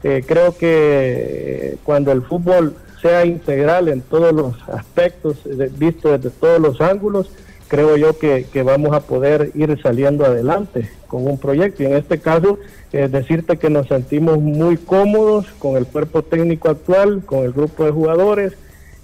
Creo 0.03 0.57
que 0.57 1.77
cuando 1.85 2.13
el 2.13 2.23
fútbol 2.23 2.75
sea 3.03 3.25
integral 3.25 3.89
en 3.89 4.01
todos 4.01 4.33
los 4.33 4.55
aspectos, 4.69 5.39
visto 5.77 6.17
desde 6.17 6.31
todos 6.31 6.61
los 6.61 6.81
ángulos, 6.81 7.31
creo 7.69 7.97
yo 7.97 8.19
que, 8.19 8.47
que, 8.53 8.63
vamos 8.63 8.95
a 8.95 9.01
poder 9.01 9.51
ir 9.55 9.81
saliendo 9.83 10.25
adelante 10.25 10.89
con 11.07 11.27
un 11.27 11.39
proyecto. 11.39 11.83
Y 11.83 11.87
en 11.87 11.95
este 11.95 12.19
caso, 12.19 12.59
eh, 12.91 13.07
decirte 13.09 13.59
que 13.59 13.69
nos 13.69 13.89
sentimos 13.89 14.39
muy 14.39 14.79
cómodos 14.79 15.47
con 15.59 15.77
el 15.77 15.85
cuerpo 15.85 16.23
técnico 16.23 16.71
actual, 16.71 17.23
con 17.25 17.41
el 17.41 17.53
grupo 17.53 17.85
de 17.85 17.91
jugadores 17.91 18.55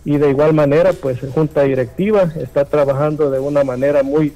y 0.07 0.17
de 0.17 0.31
igual 0.31 0.55
manera 0.55 0.95
pues 0.95 1.19
junta 1.35 1.65
directiva 1.65 2.33
está 2.41 2.65
trabajando 2.65 3.31
de 3.31 3.41
una 3.41 3.63
manera 3.63 4.03
muy 4.03 4.33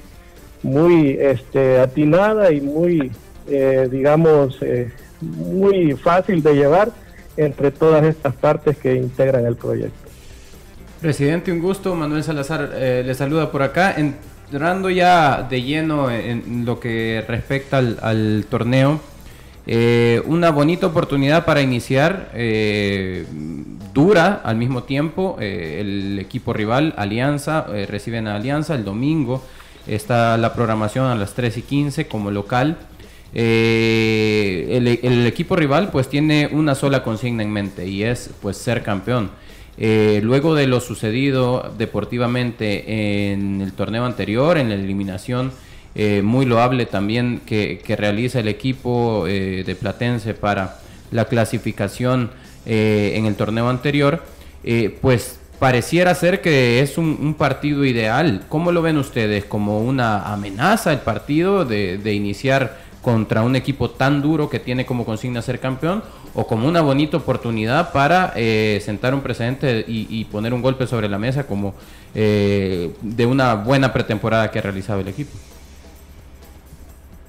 muy 0.63 1.13
este 1.19 1.79
atinada 1.79 2.53
y 2.53 2.61
muy 2.61 3.11
eh, 3.47 3.89
digamos 3.91 4.59
eh, 4.61 4.91
muy 5.21 5.93
fácil 5.93 6.43
de 6.43 6.55
llevar 6.55 6.91
entre 7.37 7.71
todas 7.71 8.05
estas 8.05 8.35
partes 8.35 8.77
que 8.77 8.95
integran 8.95 9.47
el 9.47 9.57
proyecto. 9.57 10.09
Presidente, 11.01 11.53
un 11.53 11.61
gusto. 11.61 11.95
Manuel 11.95 12.25
Salazar 12.25 12.71
le 12.75 13.15
saluda 13.15 13.53
por 13.53 13.63
acá. 13.63 13.95
Entrando 13.97 14.91
ya 14.91 15.47
de 15.49 15.63
lleno 15.63 16.11
en 16.11 16.65
lo 16.65 16.81
que 16.81 17.25
respecta 17.29 17.79
al 17.79 18.47
torneo, 18.51 19.01
eh, 19.71 20.23
una 20.25 20.51
bonita 20.51 20.87
oportunidad 20.87 21.45
para 21.45 21.61
iniciar, 21.61 22.31
eh, 22.33 23.27
dura 23.93 24.41
al 24.43 24.57
mismo 24.57 24.85
tiempo. 24.85 25.37
Eh, 25.41 25.77
el 25.83 26.19
equipo 26.19 26.55
rival, 26.55 26.95
Alianza, 26.97 27.67
reciben 27.87 28.29
a 28.29 28.37
Alianza 28.37 28.75
el 28.75 28.85
domingo. 28.85 29.45
Está 29.87 30.39
la 30.39 30.55
programación 30.55 31.05
a 31.05 31.15
las 31.15 31.35
3 31.35 31.59
y 31.59 31.63
15 31.63 32.07
como 32.07 32.31
local. 32.31 32.79
El, 33.35 35.27
equipo 35.27 35.57
rival 35.57 35.91
pues 35.91 36.09
tiene 36.09 36.49
una 36.51 36.75
sola 36.75 37.03
consigna 37.03 37.43
en 37.43 37.53
mente 37.53 37.87
y 37.87 38.03
es 38.03 38.31
pues 38.41 38.57
ser 38.57 38.83
campeón. 38.83 39.31
luego 39.79 40.55
de 40.55 40.67
lo 40.67 40.81
sucedido 40.81 41.73
deportivamente 41.77 43.31
en 43.33 43.61
el 43.61 43.73
torneo 43.73 44.05
anterior, 44.05 44.59
en 44.59 44.71
la 44.71 44.75
eliminación 44.75 45.53
eh, 46.01 46.23
muy 46.23 46.47
loable 46.47 46.87
también 46.87 47.41
que, 47.45 47.83
realiza 47.99 48.39
el 48.39 48.47
equipo 48.47 49.27
eh, 49.27 49.65
de 49.67 49.75
Platense 49.75 50.33
para 50.33 50.79
la 51.11 51.25
clasificación 51.25 52.31
eh, 52.67 53.15
en 53.17 53.27
el 53.27 53.35
torneo 53.35 53.69
anterior, 53.69 54.23
pues 55.01 55.41
pareciera 55.59 56.15
ser 56.15 56.41
que 56.41 56.83
es 56.83 56.99
un, 56.99 57.35
partido 57.35 57.85
ideal. 57.85 58.45
¿Cómo 58.49 58.71
lo 58.71 58.81
ven 58.81 58.97
ustedes? 58.97 59.45
¿Como 59.45 59.81
una 59.81 60.33
amenaza 60.33 60.93
el 60.93 61.01
partido 61.01 61.65
de, 61.65 62.15
iniciar 62.15 62.79
contra 63.03 63.43
un 63.43 63.57
equipo 63.57 63.91
tan 63.91 64.23
duro 64.23 64.49
que 64.49 64.59
tiene 64.59 64.87
como 64.87 65.05
consigna 65.05 65.43
ser 65.43 65.61
campeón? 65.61 66.03
¿O 66.35 66.47
como 66.47 66.69
una 66.69 66.81
bonita 66.81 67.17
oportunidad 67.17 67.93
para 67.93 68.35
sentar 68.81 69.15
un 69.15 69.23
precedente 69.23 69.85
y, 69.87 70.25
poner 70.27 70.53
un 70.55 70.63
golpe 70.63 70.87
sobre 70.87 71.09
la 71.09 71.19
mesa 71.19 71.47
como 71.47 71.75
de 72.15 73.27
una 73.27 73.55
buena 73.55 73.93
pretemporada 73.93 74.51
que 74.51 74.59
ha 74.59 74.63
realizado 74.63 75.01
el 75.01 75.09
equipo? 75.09 75.33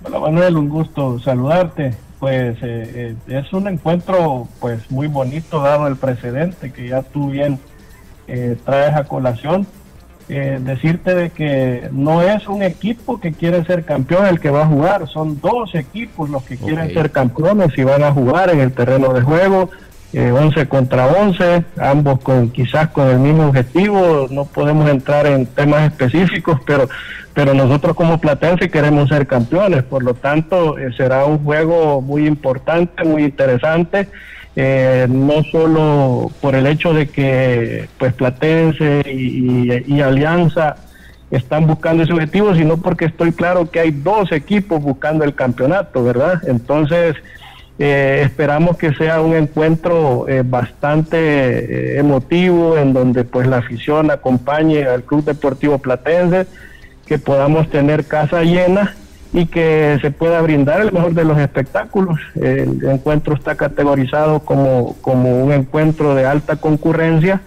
Hola 0.03 0.19
Manuel, 0.19 0.57
un 0.57 0.69
gusto 0.69 1.19
saludarte. 1.19 1.95
Pues 2.19 2.57
eh, 2.61 3.15
eh, 3.27 3.39
es 3.39 3.51
un 3.53 3.67
encuentro 3.67 4.47
pues 4.59 4.89
muy 4.91 5.07
bonito 5.07 5.61
dado 5.61 5.87
el 5.87 5.95
precedente 5.95 6.71
que 6.71 6.89
ya 6.89 7.01
tú 7.01 7.31
bien 7.31 7.59
eh, 8.27 8.57
traes 8.65 8.95
a 8.95 9.03
colación. 9.05 9.67
Decirte 10.29 11.15
de 11.15 11.29
que 11.31 11.89
no 11.91 12.21
es 12.21 12.47
un 12.47 12.61
equipo 12.61 13.19
que 13.19 13.33
quiere 13.33 13.65
ser 13.65 13.83
campeón 13.83 14.27
el 14.27 14.39
que 14.39 14.51
va 14.51 14.61
a 14.61 14.67
jugar, 14.67 15.07
son 15.07 15.41
dos 15.41 15.73
equipos 15.73 16.29
los 16.29 16.43
que 16.43 16.55
quieren 16.55 16.93
ser 16.93 17.11
campeones 17.11 17.75
y 17.75 17.83
van 17.83 18.03
a 18.03 18.11
jugar 18.11 18.51
en 18.51 18.59
el 18.59 18.71
terreno 18.71 19.11
de 19.11 19.21
juego, 19.21 19.69
11 20.13 20.67
contra 20.67 21.07
11, 21.07 21.63
ambos 21.77 22.19
con 22.21 22.49
quizás 22.49 22.89
con 22.89 23.07
el 23.09 23.19
mismo 23.19 23.47
objetivo, 23.47 24.27
no 24.29 24.45
podemos 24.45 24.89
entrar 24.89 25.25
en 25.25 25.45
temas 25.47 25.83
específicos, 25.83 26.59
pero 26.65 26.87
pero 27.33 27.53
nosotros 27.53 27.95
como 27.95 28.19
Platense 28.19 28.69
queremos 28.69 29.07
ser 29.07 29.25
campeones, 29.25 29.83
por 29.83 30.03
lo 30.03 30.13
tanto 30.13 30.77
eh, 30.77 30.91
será 30.97 31.25
un 31.25 31.37
juego 31.43 32.01
muy 32.01 32.27
importante, 32.27 33.05
muy 33.05 33.23
interesante, 33.23 34.09
eh, 34.55 35.07
no 35.09 35.43
solo 35.43 36.31
por 36.41 36.55
el 36.55 36.67
hecho 36.67 36.93
de 36.93 37.07
que 37.07 37.87
pues 37.97 38.13
Platense 38.13 39.03
y, 39.05 40.01
Alianza 40.01 40.75
están 41.31 41.67
buscando 41.67 42.03
ese 42.03 42.13
objetivo, 42.13 42.55
sino 42.55 42.77
porque 42.77 43.05
estoy 43.05 43.31
claro 43.31 43.69
que 43.69 43.79
hay 43.79 43.91
dos 43.91 44.31
equipos 44.31 44.81
buscando 44.81 45.23
el 45.23 45.35
campeonato, 45.35 46.03
¿verdad? 46.03 46.41
Entonces, 46.47 47.15
eh, 47.77 48.23
esperamos 48.25 48.77
que 48.77 48.93
sea 48.95 49.21
un 49.21 49.35
encuentro 49.35 50.25
bastante 50.45 51.99
emotivo 51.99 52.77
en 52.77 52.93
donde 52.93 53.23
pues 53.23 53.47
la 53.47 53.57
afición 53.57 54.09
acompañe 54.09 54.85
al 54.85 55.03
Club 55.03 55.23
Deportivo 55.23 55.77
Platense 55.77 56.47
que 57.05 57.19
podamos 57.19 57.69
tener 57.69 58.05
casa 58.05 58.43
llena 58.43 58.95
y 59.31 59.45
que 59.45 59.99
se 60.01 60.11
pueda 60.11 60.41
brindar 60.41 60.81
el 60.81 60.91
mejor 60.91 61.13
de 61.13 61.23
los 61.23 61.37
espectáculos. 61.37 62.19
El 62.35 62.83
encuentro 62.85 63.35
está 63.35 63.55
categorizado 63.55 64.39
como, 64.39 64.95
como 65.01 65.43
un 65.43 65.51
encuentro 65.51 66.15
de 66.15 66.25
alta 66.25 66.55
concurrencia, 66.55 67.41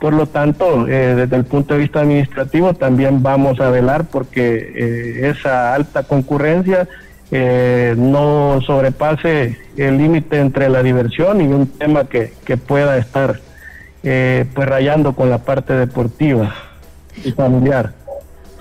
por 0.00 0.12
lo 0.12 0.26
tanto, 0.26 0.86
eh, 0.88 1.14
desde 1.14 1.36
el 1.36 1.44
punto 1.44 1.74
de 1.74 1.80
vista 1.80 2.00
administrativo 2.00 2.74
también 2.74 3.22
vamos 3.22 3.60
a 3.60 3.70
velar 3.70 4.04
porque 4.04 4.72
eh, 4.74 5.30
esa 5.30 5.74
alta 5.74 6.02
concurrencia 6.02 6.86
eh, 7.32 7.94
no 7.96 8.60
sobrepase 8.64 9.58
el 9.76 9.98
límite 9.98 10.38
entre 10.38 10.68
la 10.68 10.82
diversión 10.82 11.40
y 11.40 11.46
un 11.48 11.66
tema 11.66 12.04
que, 12.04 12.30
pueda 12.56 12.96
estar 12.98 13.40
eh, 14.04 14.44
pues 14.54 14.68
rayando 14.68 15.12
con 15.14 15.28
la 15.28 15.38
parte 15.38 15.72
deportiva 15.72 16.54
y 17.24 17.32
familiar. 17.32 17.92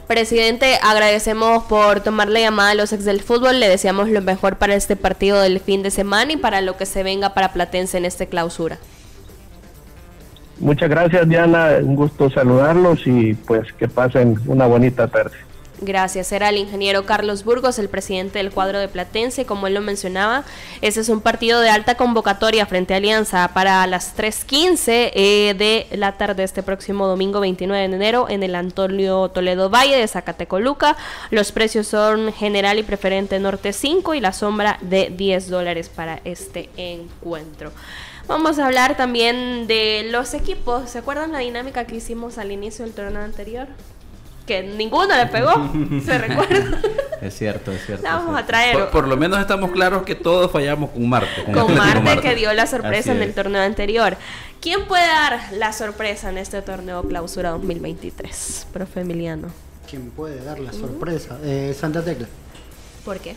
Presidente, 0.08 0.78
agradecemos 0.84 1.64
por 1.64 2.02
tomar 2.02 2.30
la 2.30 2.40
llamada 2.40 2.72
a 2.72 2.76
los 2.76 2.94
ex 2.94 3.06
del 3.06 3.22
fútbol. 3.22 3.60
Le 3.60 3.68
deseamos 3.68 4.10
lo 4.10 4.22
mejor 4.22 4.58
para 4.58 4.76
este 4.76 4.96
partido 4.96 5.42
del 5.42 5.60
fin 5.60 5.82
de 5.82 5.90
semana 5.90 6.34
y 6.34 6.38
para 6.38 6.62
lo 6.62 6.78
que 6.78 6.86
se 6.86 7.02
venga 7.02 7.34
para 7.34 7.54
Platense 7.54 7.98
en 7.98 8.06
esta 8.06 8.28
clausura. 8.28 8.78
Muchas 10.60 10.90
gracias, 10.90 11.28
Diana. 11.28 11.78
Un 11.82 11.96
gusto 11.96 12.30
saludarlos 12.30 13.02
y 13.06 13.34
pues 13.34 13.74
que 13.74 13.88
pasen 13.88 14.38
una 14.46 14.68
bonita 14.68 15.08
tarde. 15.08 15.38
Gracias. 15.82 16.32
Era 16.32 16.50
el 16.50 16.58
ingeniero 16.58 17.06
Carlos 17.06 17.44
Burgos, 17.44 17.80
el 17.80 17.90
presidente 17.90 18.40
del 18.40 18.52
cuadro 18.52 18.80
de 18.80 18.88
Platense. 18.88 19.46
Como 19.46 19.68
él 19.68 19.74
lo 19.74 19.82
mencionaba, 19.82 20.46
ese 20.82 21.02
es 21.02 21.10
un 21.10 21.20
partido 21.20 21.60
de 21.60 21.70
alta 21.70 21.96
convocatoria 21.96 22.66
frente 22.66 22.94
a 22.94 22.98
Alianza 22.98 23.50
para 23.54 23.86
las 23.88 24.16
3.15 24.16 25.12
eh, 25.14 25.54
de 25.58 25.88
la 25.98 26.14
tarde 26.14 26.44
este 26.44 26.64
próximo 26.64 27.08
domingo 27.08 27.42
29 27.42 27.90
de 27.90 27.96
enero 27.96 28.28
en 28.30 28.44
el 28.44 28.56
Antonio 28.56 29.30
Toledo 29.30 29.70
Valle 29.70 29.98
de 29.98 30.08
Zacatecoluca. 30.08 30.96
Los 31.30 31.52
precios 31.52 31.88
son 31.88 32.32
general 32.32 32.80
y 32.80 32.84
preferente 32.84 33.38
norte 33.40 33.74
5 33.74 34.14
y 34.14 34.22
la 34.22 34.32
sombra 34.32 34.78
de 34.82 35.12
10 35.16 35.50
dólares 35.50 35.90
para 35.90 36.22
este 36.24 36.70
encuentro. 36.78 37.72
Vamos 38.28 38.58
a 38.58 38.66
hablar 38.66 38.98
también 38.98 39.68
de 39.68 40.08
los 40.10 40.34
equipos. 40.34 40.90
¿Se 40.90 41.00
acuerdan 41.00 41.34
la 41.34 41.40
dinámica 41.40 41.86
que 41.86 41.98
hicimos 41.98 42.38
al 42.38 42.52
inicio 42.52 42.86
del 42.86 42.94
torneo 42.94 43.22
anterior? 43.22 43.68
Que 44.46 44.64
ninguno 44.64 45.16
le 45.16 45.26
pegó, 45.28 45.72
se 46.04 46.18
recuerda. 46.18 46.80
Es 47.22 47.36
cierto, 47.38 47.72
es 47.72 47.86
cierto. 47.86 48.04
vamos 48.04 48.38
a 48.38 48.46
traer. 48.46 48.90
Por, 48.90 49.08
lo 49.08 49.18
menos 49.18 49.40
estamos 49.40 49.72
claros 49.72 50.04
que 50.04 50.16
todos 50.16 50.52
fallamos 50.52 50.92
con 50.92 51.10
Marte. 51.10 51.44
Con, 51.46 51.76
Marte, 51.76 52.20
que 52.22 52.36
dio 52.36 52.54
la 52.54 52.68
sorpresa 52.68 53.12
en 53.12 53.22
el 53.22 53.34
torneo 53.34 53.62
anterior. 53.62 54.18
¿Quién 54.62 54.86
puede 54.88 55.06
dar 55.06 55.54
la 55.54 55.74
sorpresa 55.74 56.30
en 56.30 56.38
este 56.38 56.62
torneo 56.62 57.04
clausura 57.04 57.52
2023, 57.52 58.68
profe 58.74 59.02
Emiliano? 59.02 59.48
¿Quién 59.90 60.10
puede 60.12 60.44
dar 60.44 60.60
la 60.60 60.74
sorpresa? 60.74 61.38
Eh, 61.44 61.76
Santa 61.78 62.04
Tecla. 62.04 62.28
¿Por 63.04 63.20
qué? 63.20 63.36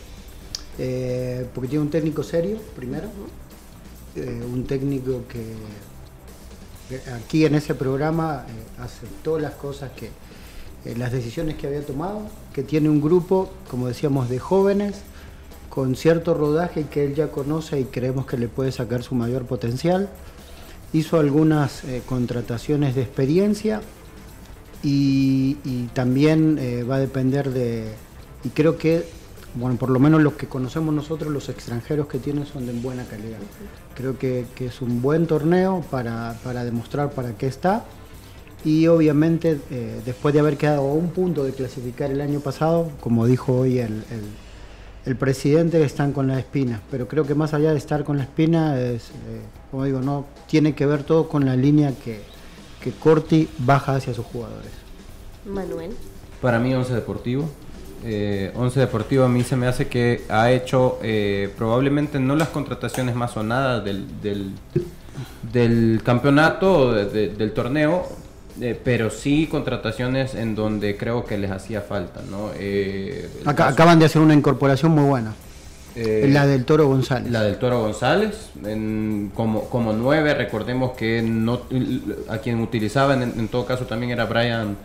Eh, 0.77 1.45
porque 1.53 1.69
tiene 1.69 1.83
un 1.83 1.91
técnico 1.91 2.23
serio, 2.23 2.59
primero. 2.75 3.07
Eh, 4.15 4.41
un 4.43 4.65
técnico 4.65 5.23
que 5.27 5.53
aquí 7.13 7.45
en 7.45 7.55
ese 7.55 7.75
programa 7.75 8.45
aceptó 8.79 9.37
las 9.37 9.53
cosas 9.53 9.91
que 9.91 10.09
eh, 10.85 10.95
las 10.97 11.11
decisiones 11.11 11.55
que 11.55 11.67
había 11.67 11.81
tomado, 11.85 12.21
que 12.53 12.63
tiene 12.63 12.89
un 12.89 13.01
grupo, 13.01 13.49
como 13.69 13.87
decíamos, 13.87 14.29
de 14.29 14.39
jóvenes 14.39 15.01
con 15.69 15.95
cierto 15.95 16.33
rodaje 16.33 16.85
que 16.85 17.05
él 17.05 17.15
ya 17.15 17.29
conoce 17.29 17.79
y 17.79 17.85
creemos 17.85 18.25
que 18.25 18.37
le 18.37 18.47
puede 18.47 18.71
sacar 18.71 19.03
su 19.03 19.15
mayor 19.15 19.45
potencial. 19.45 20.09
Hizo 20.93 21.19
algunas 21.19 21.83
eh, 21.83 22.01
contrataciones 22.05 22.95
de 22.95 23.01
experiencia 23.01 23.81
y, 24.81 25.55
también 25.93 26.57
eh, 26.59 26.83
va 26.83 26.95
a 26.95 26.99
depender 26.99 27.51
de, 27.51 27.93
y 28.43 28.49
creo 28.49 28.77
que, 28.77 29.05
bueno, 29.55 29.75
por 29.75 29.89
lo 29.89 29.99
menos 29.99 30.21
los 30.21 30.33
que 30.33 30.47
conocemos 30.47 30.93
nosotros, 30.93 31.31
los 31.31 31.49
extranjeros 31.49 32.07
que 32.07 32.19
tiene 32.19 32.45
son 32.45 32.65
de 32.65 32.73
buena 32.73 33.03
calidad. 33.03 33.39
Creo 33.95 34.17
que, 34.17 34.45
es 34.59 34.81
un 34.81 35.01
buen 35.01 35.27
torneo 35.27 35.83
para, 35.91 36.39
para 36.43 36.63
demostrar 36.63 37.11
para 37.11 37.37
qué 37.37 37.47
está 37.47 37.85
y 38.65 38.87
obviamente 38.87 39.59
eh, 39.71 40.01
después 40.05 40.33
de 40.33 40.41
haber 40.41 40.57
quedado 40.57 40.81
a 40.81 40.93
un 40.93 41.09
punto 41.09 41.43
de 41.43 41.53
clasificar 41.53 42.11
el 42.11 42.19
año 42.21 42.39
pasado, 42.41 42.89
como 42.99 43.25
dijo 43.25 43.59
hoy 43.59 43.79
el, 43.79 44.03
el, 45.05 45.15
presidente, 45.15 45.81
están 45.83 46.11
con 46.11 46.27
la 46.27 46.37
espina, 46.37 46.81
pero 46.91 47.07
creo 47.07 47.25
que 47.25 47.33
más 47.33 47.53
allá 47.53 47.71
de 47.71 47.77
estar 47.77 48.03
con 48.03 48.17
la 48.17 48.23
espina, 48.23 48.79
es, 48.79 49.09
eh, 49.09 49.41
como 49.71 49.85
digo, 49.85 50.01
no 50.01 50.25
tiene 50.47 50.75
que 50.75 50.85
ver 50.85 51.03
todo 51.03 51.27
con 51.27 51.45
la 51.45 51.55
línea 51.55 51.93
que, 52.03 52.21
que 52.83 52.91
Corti 52.91 53.49
baja 53.59 53.95
hacia 53.95 54.13
sus 54.13 54.25
jugadores. 54.25 54.71
Manuel. 55.45 55.91
Para 56.41 56.59
mí, 56.59 56.75
Once 56.75 56.93
Deportivo. 56.93 57.49
Eh, 58.05 58.51
Once 58.55 58.79
Deportivo 58.79 59.23
a 59.23 59.29
mí 59.29 59.43
se 59.43 59.55
me 59.55 59.65
hace 59.65 59.87
que 59.87 60.25
ha 60.29 60.51
hecho 60.51 60.99
probablemente 61.57 62.19
no 62.19 62.35
las 62.35 62.49
contrataciones 62.49 63.15
más 63.15 63.31
sonadas 63.31 63.83
del, 63.83 64.21
del, 64.21 64.51
del 65.51 66.01
campeonato, 66.03 66.93
del 66.93 67.51
torneo, 67.53 68.05
eh, 68.61 68.79
pero 68.83 69.09
sí 69.09 69.47
contrataciones 69.47 70.35
en 70.35 70.55
donde 70.55 70.97
creo 70.97 71.25
que 71.25 71.37
les 71.37 71.51
hacía 71.51 71.81
falta, 71.81 72.21
¿no? 72.29 72.51
Eh, 72.57 73.29
acaban 73.45 73.99
de 73.99 74.05
hacer 74.05 74.21
una 74.21 74.33
incorporación 74.33 74.91
muy 74.91 75.05
buena. 75.05 75.33
Eh, 75.95 76.29
la 76.31 76.45
del 76.45 76.65
Toro 76.65 76.87
González. 76.87 77.31
La 77.31 77.43
del 77.43 77.57
Toro 77.57 77.81
González, 77.81 78.51
como, 79.33 79.69
como 79.69 79.93
nueve, 79.93 80.33
recordemos 80.33 80.91
que 80.91 81.21
no, 81.21 81.61
a 82.29 82.37
quien 82.37 82.61
utilizaban 82.61 83.23
en 83.23 83.47
todo 83.47 83.65
caso 83.65 83.85
también 83.85 84.11
era 84.11 84.25
Brian 84.25 84.77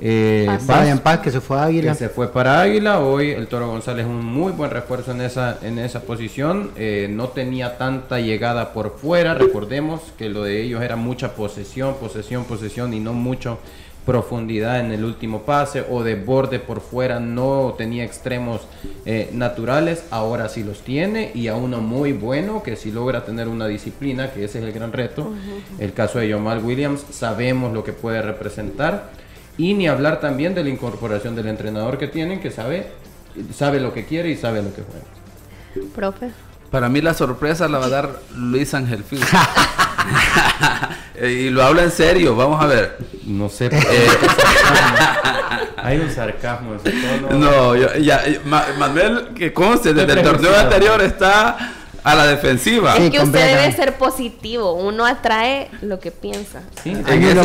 eh, 0.00 0.46
Paz, 0.66 1.00
Paz, 1.00 1.20
que 1.20 1.30
se 1.30 1.40
fue 1.40 1.58
a 1.58 1.64
Águila. 1.64 1.92
Que 1.92 1.98
se 1.98 2.08
fue 2.08 2.32
para 2.32 2.60
Águila. 2.60 3.00
Hoy 3.00 3.30
el 3.30 3.46
Toro 3.46 3.68
González 3.68 4.06
es 4.06 4.10
un 4.10 4.24
muy 4.24 4.52
buen 4.52 4.70
refuerzo 4.70 5.12
en 5.12 5.20
esa, 5.20 5.58
en 5.62 5.78
esa 5.78 6.00
posición. 6.00 6.70
Eh, 6.76 7.08
no 7.10 7.28
tenía 7.28 7.76
tanta 7.76 8.18
llegada 8.18 8.72
por 8.72 8.96
fuera. 8.96 9.34
Recordemos 9.34 10.00
que 10.16 10.28
lo 10.28 10.44
de 10.44 10.62
ellos 10.62 10.82
era 10.82 10.96
mucha 10.96 11.34
posesión, 11.34 11.96
posesión, 12.00 12.44
posesión 12.44 12.94
y 12.94 13.00
no 13.00 13.12
mucho 13.12 13.58
profundidad 14.06 14.80
en 14.80 14.92
el 14.92 15.04
último 15.04 15.42
pase 15.42 15.84
o 15.90 16.02
de 16.02 16.14
borde 16.14 16.58
por 16.58 16.80
fuera 16.80 17.20
no 17.20 17.74
tenía 17.76 18.02
extremos 18.02 18.62
eh, 19.04 19.28
naturales 19.34 20.04
ahora 20.10 20.48
sí 20.48 20.64
los 20.64 20.80
tiene 20.80 21.30
y 21.34 21.48
a 21.48 21.54
uno 21.54 21.80
muy 21.80 22.12
bueno 22.12 22.62
que 22.62 22.76
si 22.76 22.90
logra 22.90 23.24
tener 23.26 23.46
una 23.46 23.68
disciplina 23.68 24.30
que 24.30 24.44
ese 24.44 24.58
es 24.58 24.64
el 24.64 24.72
gran 24.72 24.92
reto 24.92 25.34
el 25.78 25.92
caso 25.92 26.18
de 26.18 26.28
Yomal 26.28 26.64
Williams 26.64 27.04
sabemos 27.10 27.74
lo 27.74 27.84
que 27.84 27.92
puede 27.92 28.22
representar 28.22 29.10
y 29.60 29.74
ni 29.74 29.88
hablar 29.88 30.20
también 30.20 30.54
de 30.54 30.64
la 30.64 30.70
incorporación 30.70 31.36
del 31.36 31.46
entrenador 31.46 31.98
que 31.98 32.06
tienen, 32.06 32.40
que 32.40 32.50
sabe, 32.50 32.86
sabe 33.54 33.78
lo 33.78 33.92
que 33.92 34.06
quiere 34.06 34.30
y 34.30 34.36
sabe 34.36 34.62
lo 34.62 34.74
que 34.74 34.82
juega. 34.82 35.92
Profe. 35.94 36.30
Para 36.70 36.88
mí 36.88 37.02
la 37.02 37.12
sorpresa 37.12 37.68
la 37.68 37.78
va 37.78 37.86
a 37.86 37.90
dar 37.90 38.10
Luis 38.34 38.72
Ángel 38.72 39.04
y 41.22 41.50
lo 41.50 41.62
habla 41.62 41.82
en 41.82 41.90
serio, 41.90 42.34
vamos 42.34 42.62
a 42.62 42.66
ver. 42.66 42.96
No 43.26 43.50
sé. 43.50 43.68
Por 43.68 43.80
qué. 43.80 44.08
Hay 45.76 45.98
un 45.98 46.10
sarcasmo. 46.10 46.76
No, 47.30 47.76
ya, 47.76 48.22
Manuel, 48.78 49.28
que 49.36 49.52
conste, 49.52 49.92
desde 49.92 50.20
el 50.20 50.22
torneo 50.22 50.56
anterior 50.56 51.02
está 51.02 51.74
a 52.02 52.14
la 52.14 52.26
defensiva. 52.26 52.96
Es 52.96 53.10
que 53.10 53.20
usted 53.20 53.56
debe 53.56 53.72
ser 53.72 53.96
positivo. 53.98 54.74
Uno 54.74 55.04
atrae 55.04 55.68
lo 55.82 56.00
que 56.00 56.10
piensa. 56.10 56.62
Sí, 56.82 56.96
pero, 57.04 57.42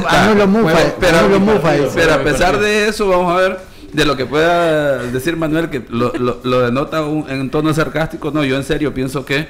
pero 1.93 2.13
a 2.13 2.23
pesar 2.23 2.59
de 2.59 2.87
eso, 2.87 3.07
vamos 3.07 3.33
a 3.33 3.35
ver 3.35 3.59
de 3.91 4.05
lo 4.05 4.17
que 4.17 4.25
pueda 4.25 4.97
decir 5.03 5.37
Manuel, 5.37 5.69
que 5.69 5.83
lo, 5.89 6.11
lo, 6.13 6.61
denota 6.61 7.05
en 7.29 7.49
tono 7.49 7.73
sarcástico. 7.73 8.31
No, 8.31 8.43
yo 8.43 8.57
en 8.57 8.63
serio 8.63 8.93
pienso 8.93 9.25
que 9.25 9.47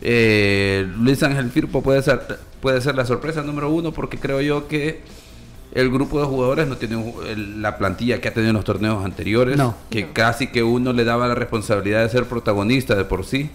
eh, 0.00 0.86
Luis 0.98 1.22
Ángel 1.22 1.50
Firpo 1.50 1.82
puede 1.82 2.02
ser, 2.02 2.38
puede 2.60 2.80
ser 2.80 2.94
la 2.94 3.04
sorpresa 3.04 3.42
número 3.42 3.70
uno, 3.70 3.92
porque 3.92 4.18
creo 4.18 4.40
yo 4.40 4.68
que 4.68 5.02
el 5.72 5.90
grupo 5.90 6.20
de 6.20 6.26
jugadores 6.26 6.68
no 6.68 6.76
tiene 6.76 7.14
la 7.58 7.76
plantilla 7.78 8.20
que 8.20 8.28
ha 8.28 8.34
tenido 8.34 8.50
en 8.50 8.56
los 8.56 8.64
torneos 8.64 9.04
anteriores, 9.04 9.58
que 9.90 10.12
casi 10.12 10.46
que 10.46 10.62
uno 10.62 10.92
le 10.92 11.04
daba 11.04 11.26
la 11.26 11.34
responsabilidad 11.34 12.02
de 12.02 12.08
ser 12.08 12.26
protagonista 12.26 12.94
de 12.94 13.04
por 13.04 13.24
sí 13.24 13.50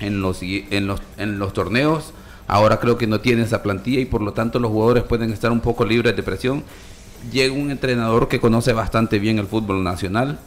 en 0.00 0.20
los, 0.20 0.42
en 0.42 0.86
los, 0.86 1.00
en 1.16 1.38
los 1.38 1.52
torneos. 1.52 2.12
Ahora 2.46 2.80
creo 2.80 2.96
que 2.96 3.06
no 3.06 3.20
tiene 3.20 3.42
esa 3.42 3.62
plantilla 3.62 4.00
y 4.00 4.06
por 4.06 4.22
lo 4.22 4.32
tanto 4.32 4.58
los 4.58 4.70
jugadores 4.70 5.04
pueden 5.04 5.32
estar 5.32 5.52
un 5.52 5.60
poco 5.60 5.84
libres 5.84 6.16
de 6.16 6.22
presión. 6.22 6.64
Llega 7.30 7.52
un 7.52 7.70
entrenador 7.70 8.28
que 8.28 8.40
conoce 8.40 8.72
bastante 8.72 9.18
bien 9.18 9.38
el 9.38 9.46
fútbol 9.46 9.84
nacional 9.84 10.38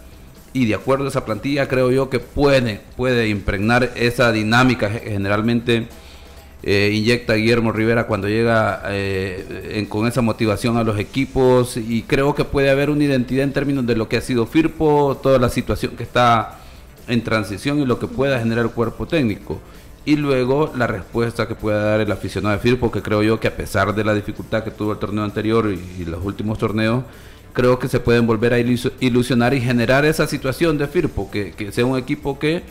y 0.53 0.65
de 0.65 0.75
acuerdo 0.75 1.05
a 1.05 1.09
esa 1.09 1.25
plantilla 1.25 1.67
creo 1.67 1.91
yo 1.91 2.09
que 2.09 2.19
puede, 2.19 2.81
puede 2.97 3.29
impregnar 3.29 3.91
esa 3.95 4.31
dinámica 4.31 4.89
generalmente 4.89 5.87
eh, 6.63 6.91
inyecta 6.93 7.33
Guillermo 7.33 7.71
Rivera 7.71 8.05
cuando 8.05 8.27
llega 8.27 8.83
eh, 8.89 9.85
con 9.89 10.07
esa 10.07 10.21
motivación 10.21 10.77
a 10.77 10.83
los 10.83 10.99
equipos 10.99 11.77
y 11.77 12.03
creo 12.03 12.35
que 12.35 12.45
puede 12.45 12.69
haber 12.69 12.89
una 12.89 13.03
identidad 13.03 13.43
en 13.43 13.53
términos 13.53 13.85
de 13.87 13.95
lo 13.95 14.07
que 14.07 14.17
ha 14.17 14.21
sido 14.21 14.45
Firpo, 14.45 15.19
toda 15.21 15.39
la 15.39 15.49
situación 15.49 15.95
que 15.95 16.03
está 16.03 16.60
en 17.11 17.23
transición 17.23 17.79
y 17.79 17.85
lo 17.85 17.99
que 17.99 18.07
pueda 18.07 18.39
generar 18.39 18.65
el 18.65 18.71
cuerpo 18.71 19.05
técnico. 19.05 19.59
Y 20.03 20.15
luego 20.15 20.71
la 20.75 20.87
respuesta 20.87 21.47
que 21.47 21.53
pueda 21.53 21.83
dar 21.83 22.01
el 22.01 22.11
aficionado 22.11 22.55
de 22.55 22.61
Firpo, 22.61 22.91
que 22.91 23.01
creo 23.01 23.21
yo 23.21 23.39
que 23.39 23.47
a 23.47 23.55
pesar 23.55 23.93
de 23.93 24.03
la 24.03 24.15
dificultad 24.15 24.63
que 24.63 24.71
tuvo 24.71 24.93
el 24.93 24.97
torneo 24.97 25.23
anterior 25.23 25.71
y, 25.71 26.05
los 26.05 26.23
últimos 26.25 26.57
torneos, 26.57 27.03
creo 27.53 27.77
que 27.77 27.87
se 27.87 27.99
pueden 27.99 28.25
volver 28.25 28.53
a 28.53 28.59
ilusionar 28.59 29.53
y 29.53 29.61
generar 29.61 30.05
esa 30.05 30.25
situación 30.25 30.77
de 30.77 30.87
Firpo, 30.87 31.29
que, 31.29 31.71
sea 31.71 31.85
un 31.85 31.99
equipo 31.99 32.39
que 32.39 32.63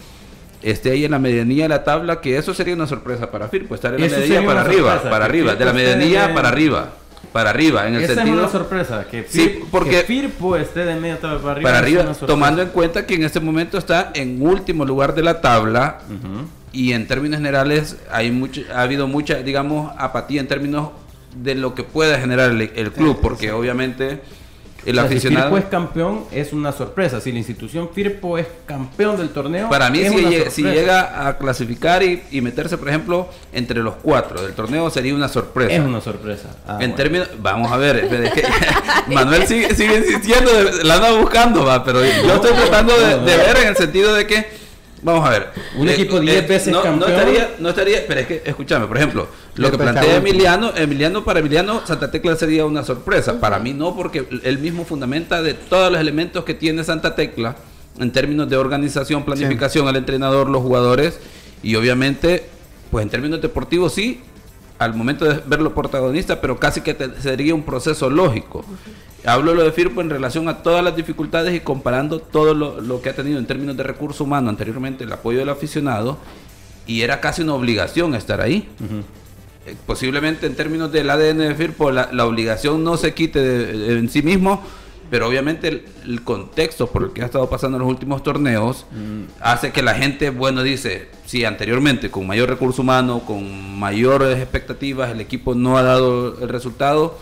esté 0.63 0.91
ahí 0.91 1.05
en 1.05 1.13
la 1.13 1.21
medianía 1.21 1.65
de 1.65 1.69
la 1.69 1.85
tabla, 1.85 2.21
que 2.21 2.37
eso 2.37 2.53
sería 2.53 2.75
una 2.75 2.89
sorpresa 2.89 3.31
para 3.31 3.49
Firpo, 3.49 3.77
estar 3.77 3.95
en 3.95 4.01
la 4.01 4.09
medianía 4.09 4.45
para 4.45 4.63
arriba, 4.63 5.03
para 5.03 5.25
arriba, 5.25 5.55
de 5.55 5.65
la 5.65 5.73
medianía 5.73 6.35
para 6.35 6.49
arriba. 6.49 6.95
Para 7.33 7.51
arriba, 7.51 7.87
en 7.87 7.95
el 7.95 8.03
Esa 8.03 8.15
sentido... 8.15 8.37
es 8.37 8.43
una 8.43 8.51
sorpresa, 8.51 9.07
que, 9.11 9.25
sí, 9.29 9.61
porque 9.71 10.03
Firpo 10.03 10.57
esté 10.57 10.85
de 10.85 10.97
media 10.97 11.19
tabla 11.19 11.39
para 11.39 11.53
arriba. 11.53 11.71
Para 11.71 11.79
arriba, 11.79 12.15
tomando 12.27 12.63
en 12.63 12.69
cuenta 12.69 13.07
que 13.07 13.15
en 13.15 13.25
este 13.25 13.41
momento 13.41 13.79
está 13.79 14.11
en 14.15 14.43
último 14.43 14.85
lugar 14.85 15.15
de 15.15 15.23
la 15.23 15.41
tabla 15.41 16.01
y 16.73 16.93
en 16.93 17.07
términos 17.07 17.39
generales 17.39 17.97
hay 18.11 18.31
mucho, 18.31 18.63
ha 18.75 18.83
habido 18.83 19.07
mucha, 19.07 19.37
digamos, 19.37 19.93
apatía 19.99 20.41
en 20.41 20.49
términos 20.49 20.91
de 21.35 21.55
lo 21.55 21.75
que 21.75 21.85
pueda 21.85 22.19
generar 22.19 22.51
el, 22.51 22.93
club, 22.93 23.21
porque 23.21 23.53
obviamente 23.53 24.21
el 24.87 24.99
aficionado. 24.99 25.47
Si 25.47 25.53
Firpo 25.53 25.59
es 25.59 25.71
campeón, 25.71 26.25
es 26.33 26.53
una 26.53 26.73
sorpresa. 26.73 27.21
Si 27.21 27.33
la 27.33 27.39
institución 27.39 27.91
Firpo 27.93 28.39
es 28.39 28.47
campeón 28.67 29.17
del 29.17 29.31
torneo, 29.31 29.69
para 29.69 29.91
mí, 29.91 30.03
si, 30.51 30.63
llega, 30.63 31.29
a 31.29 31.39
clasificar 31.39 32.03
y, 32.03 32.41
meterse, 32.41 32.79
por 32.79 32.89
ejemplo, 32.89 33.29
entre 33.53 33.83
los 33.83 33.95
cuatro 33.97 34.43
del 34.43 34.53
torneo, 34.53 34.91
sería 34.91 35.15
una 35.15 35.29
sorpresa. 35.29 35.73
Es 35.73 35.81
una 35.81 36.01
sorpresa. 36.01 36.57
Ah, 36.67 36.79
en 36.81 36.95
términos, 36.95 37.29
vamos 37.39 37.71
a 37.71 37.77
ver, 37.77 38.09
Manuel 39.09 39.47
sigue, 39.47 39.69
insistiendo, 39.69 40.51
la 40.85 40.95
anda 40.95 41.13
buscando, 41.13 41.65
va, 41.65 41.85
pero 41.85 42.03
yo 42.05 42.35
estoy 42.35 42.53
tratando 42.53 42.95
de, 42.99 43.37
ver 43.37 43.57
en 43.63 43.69
el 43.69 43.77
sentido 43.77 44.15
de 44.15 44.27
que 44.27 44.61
Vamos 45.03 45.27
a 45.27 45.31
ver. 45.31 45.49
Un 45.77 45.89
eh, 45.89 45.95
equipo 45.95 46.21
10 46.21 46.37
eh, 46.37 46.47
veces 46.47 46.73
no, 46.73 46.83
campeón. 46.83 47.11
No 47.11 47.19
estaría, 47.19 47.51
no 47.59 47.69
estaría, 47.71 48.07
pero 48.07 48.21
es 48.21 48.27
que, 48.27 48.43
escúchame, 48.45 48.87
por 48.87 48.97
ejemplo, 48.97 49.29
lo 49.57 49.71
que 49.71 49.79
plantea 49.79 50.17
Emiliano, 50.17 50.73
Emiliano, 50.77 51.25
para 51.25 51.41
Emiliano, 51.41 51.87
Santa 51.87 52.11
Tecla 52.11 52.37
sería 52.37 52.67
una 52.67 52.85
sorpresa. 52.85 53.41
Para 53.41 53.59
mí 53.59 53.73
no, 53.73 53.95
porque 53.97 54.27
él 54.43 54.59
mismo 54.59 54.85
fundamenta 54.85 55.43
de 55.43 55.55
todos 55.55 55.91
los 55.91 56.01
elementos 56.01 56.45
que 56.45 56.55
tiene 56.55 56.85
Santa 56.85 57.15
Tecla 57.15 57.57
en 57.99 58.13
términos 58.13 58.49
de 58.49 58.57
organización, 58.57 59.25
planificación, 59.25 59.89
al 59.89 59.97
entrenador, 59.97 60.49
los 60.49 60.63
jugadores 60.63 61.19
y 61.63 61.75
obviamente, 61.75 62.47
pues 62.91 63.03
en 63.03 63.11
términos 63.11 63.41
deportivos 63.41 63.93
sí, 63.93 64.21
al 64.79 64.95
momento 64.95 65.27
de 65.27 65.43
verlo 65.47 65.75
protagonista, 65.75 66.41
pero 66.41 66.59
casi 66.59 66.81
que 66.81 66.97
sería 67.21 67.55
un 67.55 67.63
proceso 67.65 68.09
lógico. 68.09 68.65
Hablo 69.27 69.55
lo 69.55 69.63
de 69.63 69.73
Firpo 69.73 70.01
en 70.01 70.09
relación 70.09 70.49
a 70.49 70.63
todas 70.63 70.83
las 70.83 70.97
dificultades 70.97 71.55
y 71.55 71.61
comparando 71.61 72.21
todo 72.21 72.55
lo, 72.55 73.03
que 73.03 73.11
ha 73.11 73.15
tenido 73.15 73.39
en 73.39 73.47
términos 73.47 73.77
de 73.77 73.83
recurso 73.83 74.25
humano 74.25 74.49
anteriormente, 74.49 75.05
el 75.05 75.13
apoyo 75.13 75.41
del 75.41 75.51
aficionado, 75.51 76.17
y 76.87 77.03
era 77.03 77.21
casi 77.21 77.43
una 77.43 77.55
obligación 77.55 78.15
estar 78.15 78.41
ahí. 78.41 78.67
Eh, 79.67 79.75
posiblemente 79.87 80.47
en 80.47 80.55
términos 80.55 80.91
del 80.91 81.11
ADN 81.11 81.39
de 81.39 81.55
Firpo, 81.55 81.91
la, 81.91 82.09
obligación 82.25 82.83
no 82.83 82.97
se 82.97 83.13
quite 83.13 83.93
en 83.93 84.09
sí 84.09 84.23
mismo, 84.23 84.63
pero 85.11 85.29
obviamente 85.29 85.85
el, 86.05 86.23
contexto 86.23 86.87
por 86.87 87.05
el 87.05 87.13
que 87.13 87.23
ha 87.23 87.27
estado 87.27 87.51
pasando 87.51 87.77
en 87.77 87.83
los 87.83 87.91
últimos 87.91 88.23
torneos 88.23 88.87
mm. 88.91 89.41
hace 89.41 89.71
que 89.73 89.83
la 89.83 89.95
gente, 89.95 90.31
bueno, 90.31 90.63
dice, 90.63 91.09
si 91.27 91.45
anteriormente 91.45 92.11
con 92.11 92.27
mayor 92.27 92.49
recurso 92.49 92.83
humano, 92.83 93.21
con 93.27 93.79
mayores 93.79 94.39
expectativas, 94.39 95.11
el 95.11 95.21
equipo 95.21 95.55
no 95.55 95.77
ha 95.77 95.83
dado 95.83 96.41
el 96.41 96.49
resultado, 96.49 97.19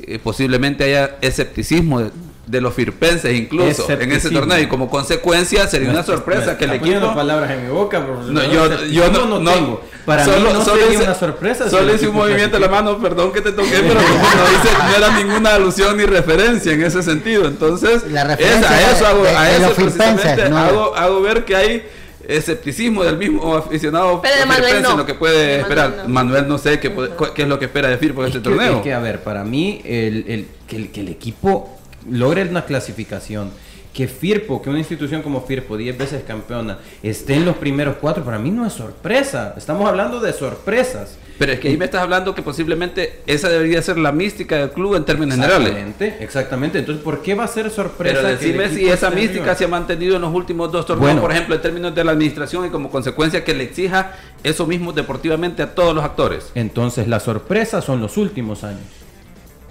eh, 0.00 0.18
posiblemente 0.18 0.84
haya 0.84 1.18
escepticismo 1.20 2.00
de, 2.00 2.10
los 2.50 2.74
firpenses 2.74 3.34
incluso 3.34 3.88
en 3.90 4.12
ese 4.12 4.30
torneo 4.30 4.58
y 4.58 4.66
como 4.66 4.90
consecuencia 4.90 5.66
sería 5.68 5.90
una 5.90 6.02
sorpresa 6.02 6.58
que 6.58 6.64
el 6.64 6.72
equipo 6.72 7.14
palabras 7.14 7.50
en 7.50 7.64
mi 7.66 7.72
boca 7.72 8.00
no, 8.00 8.42
yo, 8.44 8.84
yo 8.86 9.10
no, 9.10 9.38
no, 9.38 9.52
tengo 9.52 9.82
para 10.04 10.24
solo, 10.24 10.48
mí 10.48 10.52
no 10.52 10.64
solo 10.64 10.82
sería 10.82 10.98
una 11.00 11.14
sorpresa 11.14 11.70
solo 11.70 11.94
hice 11.94 12.08
un 12.08 12.16
movimiento 12.16 12.56
de 12.56 12.60
la 12.60 12.68
mano 12.68 12.98
perdón 12.98 13.32
que 13.32 13.40
te 13.40 13.52
toqué 13.52 13.82
pero 13.86 14.00
no, 14.00 14.88
no, 14.88 14.96
era 14.96 15.16
ninguna 15.16 15.54
alusión 15.54 15.96
ni 15.96 16.04
referencia 16.04 16.72
en 16.72 16.82
ese 16.82 17.02
sentido. 17.02 17.46
Entonces 17.46 18.04
la 18.10 18.24
referencia 18.24 18.70
a 18.70 18.90
eso 18.92 19.06
hago, 19.06 19.24
a 19.24 19.50
eso 19.50 19.72
precisamente 19.74 20.42
hago, 20.42 20.94
hago 20.96 21.20
ver 21.22 21.44
que 21.44 21.56
hay 21.56 21.86
escepticismo 22.26 23.02
del 23.02 23.18
mismo 23.18 23.56
aficionado 23.56 24.22
Pero 24.22 24.36
de 24.36 24.46
Manuel 24.46 24.82
no. 24.82 24.96
lo 24.96 25.06
que 25.06 25.14
puede 25.14 25.60
esperar. 25.60 26.04
Manuel 26.06 26.46
no 26.46 26.58
sé 26.58 26.78
qué, 26.78 26.92
qué, 27.34 27.42
es 27.42 27.48
lo 27.48 27.58
que 27.58 27.64
espera 27.64 27.88
de 27.88 27.98
Firpo 27.98 28.22
en 28.22 28.28
este 28.28 28.40
torneo. 28.40 28.76
Es 28.76 28.82
que, 28.82 28.94
a 28.94 29.00
ver, 29.00 29.22
para 29.22 29.42
mí, 29.42 29.82
el, 29.84 30.24
el, 30.28 30.48
que, 30.68 30.76
el, 30.76 30.90
que 30.92 31.00
el 31.00 31.08
equipo 31.08 31.80
logre 32.10 32.42
una 32.44 32.64
clasificación 32.64 33.50
que 33.92 34.08
Firpo, 34.08 34.62
que 34.62 34.70
una 34.70 34.78
institución 34.78 35.22
como 35.22 35.42
Firpo, 35.42 35.76
10 35.76 35.98
veces 35.98 36.22
campeona, 36.26 36.78
esté 37.02 37.34
en 37.34 37.44
los 37.44 37.56
primeros 37.56 37.96
cuatro, 38.00 38.24
para 38.24 38.38
mí 38.38 38.50
no 38.50 38.66
es 38.66 38.72
sorpresa. 38.72 39.54
Estamos 39.56 39.86
hablando 39.86 40.18
de 40.20 40.32
sorpresas. 40.32 41.18
Pero 41.38 41.52
es 41.52 41.60
que 41.60 41.68
ahí 41.68 41.76
me 41.76 41.86
estás 41.86 42.02
hablando 42.02 42.34
que 42.34 42.42
posiblemente 42.42 43.20
esa 43.26 43.48
debería 43.48 43.82
ser 43.82 43.98
la 43.98 44.12
mística 44.12 44.56
del 44.56 44.70
club 44.70 44.94
en 44.94 45.04
términos 45.04 45.34
generales. 45.36 45.94
Exactamente. 46.20 46.78
Entonces, 46.78 47.02
¿por 47.02 47.20
qué 47.20 47.34
va 47.34 47.44
a 47.44 47.48
ser 47.48 47.68
sorpresa? 47.70 48.18
Pero 48.22 48.28
decime 48.28 48.68
si 48.68 48.88
esa 48.88 49.10
mística 49.10 49.54
se 49.54 49.64
ha 49.64 49.68
mantenido 49.68 50.16
en 50.16 50.22
los 50.22 50.32
últimos 50.32 50.70
dos 50.70 50.86
torneos, 50.86 51.20
por 51.20 51.32
ejemplo, 51.32 51.54
en 51.54 51.62
términos 51.62 51.94
de 51.94 52.04
la 52.04 52.12
administración 52.12 52.66
y 52.66 52.70
como 52.70 52.90
consecuencia 52.90 53.44
que 53.44 53.54
le 53.54 53.64
exija 53.64 54.12
eso 54.44 54.66
mismo 54.66 54.92
deportivamente 54.92 55.62
a 55.62 55.74
todos 55.74 55.94
los 55.94 56.04
actores. 56.04 56.52
Entonces, 56.54 57.08
la 57.08 57.18
sorpresa 57.18 57.82
son 57.82 58.00
los 58.00 58.16
últimos 58.16 58.62
años. 58.62 58.82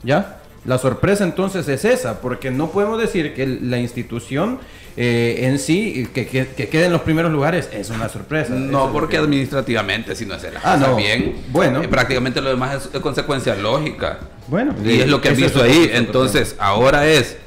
¿Ya? 0.03 0.40
La 0.66 0.78
sorpresa 0.78 1.24
entonces 1.24 1.68
es 1.68 1.86
esa, 1.86 2.22
porque 2.22 2.51
no 2.51 2.70
podemos 2.70 2.99
decir 2.99 3.34
que 3.34 3.47
la 3.47 3.80
institución 3.80 4.59
eh, 4.97 5.47
en 5.47 5.57
sí, 5.57 6.07
que, 6.14 6.28
que, 6.28 6.45
quede 6.68 6.86
en 6.86 6.91
los 6.91 7.01
primeros 7.01 7.32
lugares, 7.32 7.70
es 7.72 7.89
una 7.89 8.09
sorpresa. 8.09 8.53
No, 8.53 8.91
porque 8.91 9.18
administrativamente, 9.18 10.16
si 10.16 10.26
no 10.26 10.36
es 10.36 10.43
el 10.43 10.53
ah, 10.64 10.78
no. 10.78 10.95
bien, 10.95 11.36
bueno. 11.49 11.82
Eh, 11.82 11.88
prácticamente 11.88 12.41
lo 12.41 12.49
demás 12.49 12.89
es, 12.93 12.99
consecuencia 12.99 13.55
lógica. 13.55 14.20
Bueno, 14.47 14.76
y 14.84 14.99
es 14.99 15.07
lo 15.07 15.22
que 15.22 15.30
han 15.30 15.36
visto 15.36 15.64
ahí. 15.64 15.89
Entonces, 15.93 16.55
ahora 16.59 17.07
es 17.07 17.38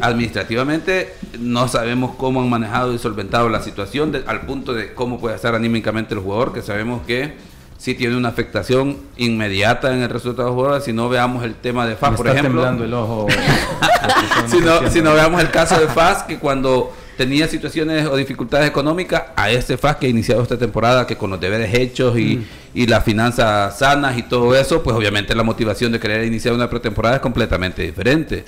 administrativamente 0.00 1.14
no 1.38 1.68
sabemos 1.68 2.16
cómo 2.16 2.42
han 2.42 2.50
manejado 2.50 2.92
y 2.92 2.98
solventado 2.98 3.48
la 3.48 3.62
situación 3.62 4.14
al 4.26 4.42
punto 4.42 4.74
de 4.74 4.92
cómo 4.92 5.18
puede 5.18 5.36
estar 5.36 5.54
anímicamente 5.54 6.14
el 6.14 6.20
jugador, 6.20 6.52
que 6.52 6.62
sabemos 6.62 7.06
que 7.06 7.34
si 7.78 7.94
tiene 7.94 8.16
una 8.16 8.28
afectación 8.28 8.98
inmediata 9.16 9.94
en 9.94 10.02
el 10.02 10.08
resultado 10.08 10.48
de 10.48 10.54
jugadores. 10.54 10.84
Si 10.84 10.92
no 10.92 11.08
veamos 11.08 11.44
el 11.44 11.54
tema 11.54 11.86
de 11.86 11.96
FAS, 11.96 12.16
por 12.16 12.28
ejemplo. 12.28 12.66
el 12.68 12.94
ojo. 12.94 13.26
si, 14.46 14.58
no, 14.58 14.90
si 14.90 15.02
no 15.02 15.14
veamos 15.14 15.40
el 15.40 15.50
caso 15.50 15.78
de 15.78 15.86
FAS, 15.88 16.24
que 16.24 16.38
cuando 16.38 16.92
tenía 17.16 17.48
situaciones 17.48 18.06
o 18.06 18.16
dificultades 18.16 18.68
económicas, 18.68 19.24
a 19.36 19.50
este 19.50 19.76
FAS 19.76 19.96
que 19.96 20.06
ha 20.06 20.08
iniciado 20.08 20.42
esta 20.42 20.58
temporada, 20.58 21.06
que 21.06 21.16
con 21.16 21.30
los 21.30 21.40
deberes 21.40 21.72
hechos 21.74 22.18
y, 22.18 22.36
mm. 22.36 22.44
y 22.74 22.86
las 22.86 23.04
finanzas 23.04 23.78
sanas 23.78 24.18
y 24.18 24.22
todo 24.22 24.54
eso, 24.54 24.82
pues 24.82 24.96
obviamente 24.96 25.34
la 25.34 25.42
motivación 25.42 25.92
de 25.92 26.00
querer 26.00 26.24
iniciar 26.24 26.54
una 26.54 26.68
pretemporada 26.68 27.16
es 27.16 27.22
completamente 27.22 27.82
diferente. 27.82 28.44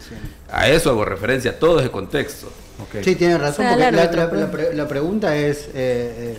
A 0.50 0.68
eso 0.68 0.90
hago 0.90 1.04
referencia, 1.04 1.58
todo 1.58 1.80
ese 1.80 1.90
contexto. 1.90 2.50
Sí, 3.02 3.16
tiene 3.16 3.38
razón, 3.38 3.66
porque 4.50 4.70
la, 4.74 4.86
pregunta 4.86 5.36
es, 5.36 5.66
eh, 5.68 5.72
eh, 5.74 6.38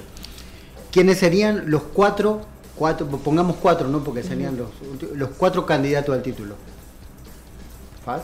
¿quiénes 0.91 1.17
serían 1.17 1.63
los 1.67 1.83
cuatro 1.83 2.45
cuatro, 2.79 3.05
pongamos 3.05 3.57
cuatro, 3.57 3.89
¿no? 3.89 4.01
Porque 4.01 4.23
serían 4.23 4.57
los, 4.57 4.69
los 5.13 5.29
cuatro 5.31 5.65
candidatos 5.65 6.15
al 6.15 6.23
título. 6.23 6.55
FAS, 8.05 8.21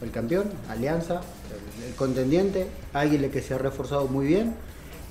el 0.00 0.12
campeón, 0.12 0.44
Alianza, 0.70 1.20
el, 1.84 1.94
contendiente, 1.96 2.68
Águile 2.94 3.28
que 3.30 3.42
se 3.42 3.54
ha 3.54 3.58
reforzado 3.58 4.06
muy 4.06 4.26
bien. 4.26 4.54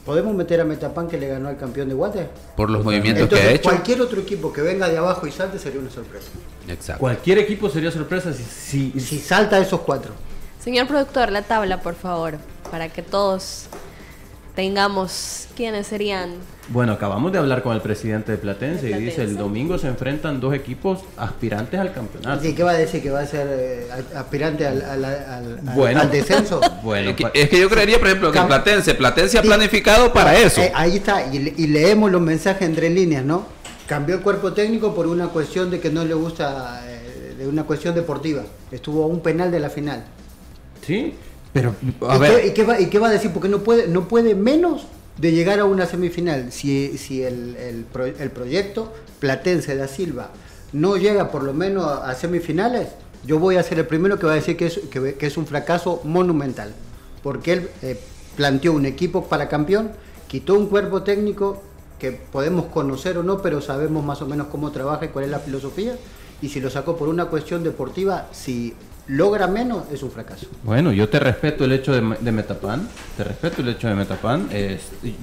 ¿Podemos 0.05 0.33
meter 0.33 0.61
a 0.61 0.63
Metapan 0.63 1.09
que 1.09 1.17
le 1.17 1.27
ganó 1.27 1.49
al 1.49 1.57
campeón 1.57 1.89
de 1.89 1.95
Guate? 1.95 2.29
Por 2.55 2.69
los 2.69 2.81
movimientos 2.81 3.27
que 3.27 3.35
ha 3.35 3.51
hecho. 3.51 3.63
Cualquier 3.63 3.99
otro 4.01 4.21
equipo 4.21 4.53
que 4.53 4.61
venga 4.61 4.87
de 4.87 4.97
abajo 4.97 5.27
y 5.27 5.31
salte 5.31 5.59
sería 5.59 5.81
una 5.81 5.89
sorpresa. 5.89 6.27
Exacto. 6.69 7.01
Cualquier 7.01 7.39
equipo 7.39 7.69
sería 7.69 7.91
sorpresa 7.91 8.31
si, 8.31 8.43
si, 8.43 8.99
si 9.01 9.19
salta 9.19 9.59
esos 9.59 9.81
cuatro. 9.81 10.13
Señor 10.63 10.87
productor, 10.87 11.33
la 11.33 11.41
tabla, 11.41 11.81
por 11.81 11.95
favor, 11.95 12.37
para 12.71 12.87
que 12.87 13.01
todos 13.01 13.65
tengamos 14.57 15.47
quiénes 15.55 15.85
serían 15.85 16.31
bueno, 16.69 16.91
acabamos 16.91 17.31
de 17.31 17.37
hablar 17.37 17.63
con 17.63 17.73
el 17.75 17.81
presidente 17.81 18.33
de 18.33 18.37
Platense, 18.37 18.89
y 18.89 18.93
dice 18.95 19.23
el 19.23 19.37
domingo 19.37 19.77
se 19.77 19.87
enfrentan 19.87 20.41
dos 20.41 20.53
equipos 20.53 20.99
aspirantes 21.15 21.79
al 21.79 21.93
campeonato. 21.93 22.43
¿qué 22.43 22.61
va 22.61 22.71
a 22.71 22.77
decir? 22.77 23.01
¿Que 23.01 23.09
va 23.09 23.21
a 23.21 23.25
ser 23.25 23.47
eh, 23.49 23.87
aspirante 24.13 24.67
al, 24.67 24.81
al, 24.81 26.11
descenso? 26.11 26.59
bueno, 26.83 27.15
es 27.33 27.49
que, 27.49 27.61
yo 27.61 27.69
creería, 27.69 27.99
por 27.99 28.07
ejemplo, 28.07 28.33
que 28.33 28.41
Platense, 28.41 28.95
Platense 28.95 29.37
ha 29.37 29.43
planificado 29.43 30.11
para 30.11 30.37
eso. 30.37 30.59
Eh, 30.59 30.71
ahí 30.75 30.97
está, 30.97 31.33
y, 31.33 31.67
leemos 31.67 32.11
los 32.11 32.21
mensajes 32.21 32.63
entre 32.63 32.89
líneas, 32.89 33.23
¿no? 33.23 33.45
Cambió 33.87 34.15
el 34.15 34.21
cuerpo 34.21 34.51
técnico 34.51 34.93
por 34.93 35.07
una 35.07 35.29
cuestión 35.29 35.71
de 35.71 35.79
que 35.79 35.89
no 35.89 36.03
le 36.03 36.15
gusta, 36.15 36.81
eh, 36.85 37.35
de 37.37 37.47
una 37.47 37.63
cuestión 37.63 37.95
deportiva. 37.95 38.43
Estuvo 38.71 39.05
a 39.05 39.07
un 39.07 39.21
penal 39.21 39.51
de 39.51 39.61
la 39.61 39.69
final. 39.69 40.03
Sí, 40.85 41.13
pero 41.53 41.75
a 42.07 42.15
¿Y, 42.15 42.19
ver. 42.19 42.41
Qué, 42.41 42.47
¿y, 42.47 42.51
qué 42.51 42.63
va, 42.63 42.79
¿Y 42.79 42.85
qué 42.87 42.99
va 42.99 43.09
a 43.09 43.11
decir? 43.11 43.31
Porque 43.31 43.49
no 43.49 43.59
puede, 43.59 43.87
no 43.87 44.07
puede 44.07 44.35
menos 44.35 44.87
de 45.17 45.31
llegar 45.31 45.59
a 45.59 45.65
una 45.65 45.85
semifinal, 45.85 46.51
si, 46.51 46.97
si 46.97 47.23
el, 47.23 47.55
el, 47.55 47.85
el, 48.19 48.31
proyecto 48.31 48.93
Platense 49.19 49.75
da 49.75 49.87
Silva 49.87 50.29
no 50.73 50.95
llega 50.97 51.31
por 51.31 51.43
lo 51.43 51.53
menos 51.53 51.85
a, 51.85 52.13
semifinales, 52.13 52.89
yo 53.25 53.39
voy 53.39 53.55
a 53.55 53.63
ser 53.63 53.79
el 53.79 53.87
primero 53.87 54.19
que 54.19 54.27
va 54.27 54.33
a 54.33 54.35
decir 54.35 54.55
que 54.57 54.67
es, 54.67 54.79
que, 54.91 55.15
es 55.19 55.37
un 55.37 55.47
fracaso 55.47 56.01
monumental, 56.03 56.73
porque 57.23 57.53
él 57.53 57.69
eh, 57.81 57.99
planteó 58.35 58.73
un 58.73 58.85
equipo 58.85 59.25
para 59.25 59.49
campeón, 59.49 59.91
quitó 60.27 60.53
un 60.53 60.67
cuerpo 60.67 61.03
técnico 61.03 61.63
que 61.99 62.11
podemos 62.11 62.65
conocer 62.65 63.17
o 63.17 63.23
no, 63.23 63.41
pero 63.41 63.59
sabemos 63.59 64.05
más 64.05 64.21
o 64.21 64.27
menos 64.27 64.47
cómo 64.47 64.71
trabaja 64.71 65.05
y 65.05 65.07
cuál 65.07 65.25
es 65.25 65.31
la 65.31 65.39
filosofía, 65.39 65.95
y 66.41 66.49
si 66.49 66.59
lo 66.59 66.69
sacó 66.69 66.95
por 66.95 67.07
una 67.07 67.25
cuestión 67.25 67.63
deportiva, 67.63 68.27
si 68.31 68.75
logra 69.07 69.47
menos, 69.47 69.83
es 69.91 70.03
un 70.03 70.11
fracaso. 70.11 70.47
Bueno, 70.63 70.91
yo 70.91 71.07
te 71.09 71.19
respeto 71.19 71.65
el 71.65 71.71
hecho 71.71 71.93
de, 71.93 72.31
Metapan, 72.31 72.87
te 73.15 73.23
respeto 73.23 73.61
el 73.61 73.69
hecho 73.69 73.87
de 73.87 73.95
Metapan. 73.95 74.49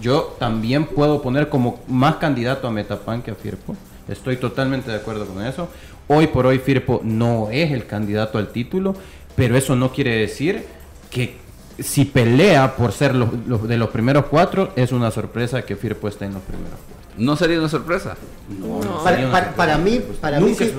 yo 0.00 0.36
también 0.38 0.86
puedo 0.86 1.20
poner 1.20 1.48
como 1.48 1.80
más 1.88 2.16
candidato 2.16 2.66
a 2.66 2.70
Metapan 2.70 3.22
que 3.22 3.30
a 3.30 3.34
Firpo. 3.34 3.76
Estoy 4.08 4.36
totalmente 4.36 4.90
de 4.90 4.96
acuerdo 4.96 5.26
con 5.26 5.44
eso. 5.44 5.68
Hoy 6.08 6.26
por 6.26 6.46
hoy 6.46 6.58
Firpo 6.58 7.00
no 7.02 7.48
es 7.50 7.72
el 7.72 7.86
candidato 7.86 8.38
al 8.38 8.48
título, 8.48 8.94
pero 9.36 9.56
eso 9.56 9.74
no 9.76 9.92
quiere 9.92 10.16
decir 10.16 10.64
que 11.10 11.36
si 11.78 12.04
pelea 12.04 12.76
por 12.76 12.92
ser 12.92 13.14
de 13.14 13.76
los 13.76 13.90
primeros 13.90 14.26
cuatro, 14.26 14.72
es 14.76 14.92
una 14.92 15.10
sorpresa 15.10 15.62
que 15.62 15.76
Firpo 15.76 16.08
esté 16.08 16.26
en 16.26 16.34
los 16.34 16.42
primeros 16.42 16.78
cuatro. 16.86 17.03
¿No 17.16 17.36
sería 17.36 17.58
una 17.58 17.68
sorpresa? 17.68 18.16
No, 18.48 18.80
para, 19.04 19.78
mí, 19.78 20.00
para 20.20 20.40
mí, 20.40 20.54
si, 20.54 20.72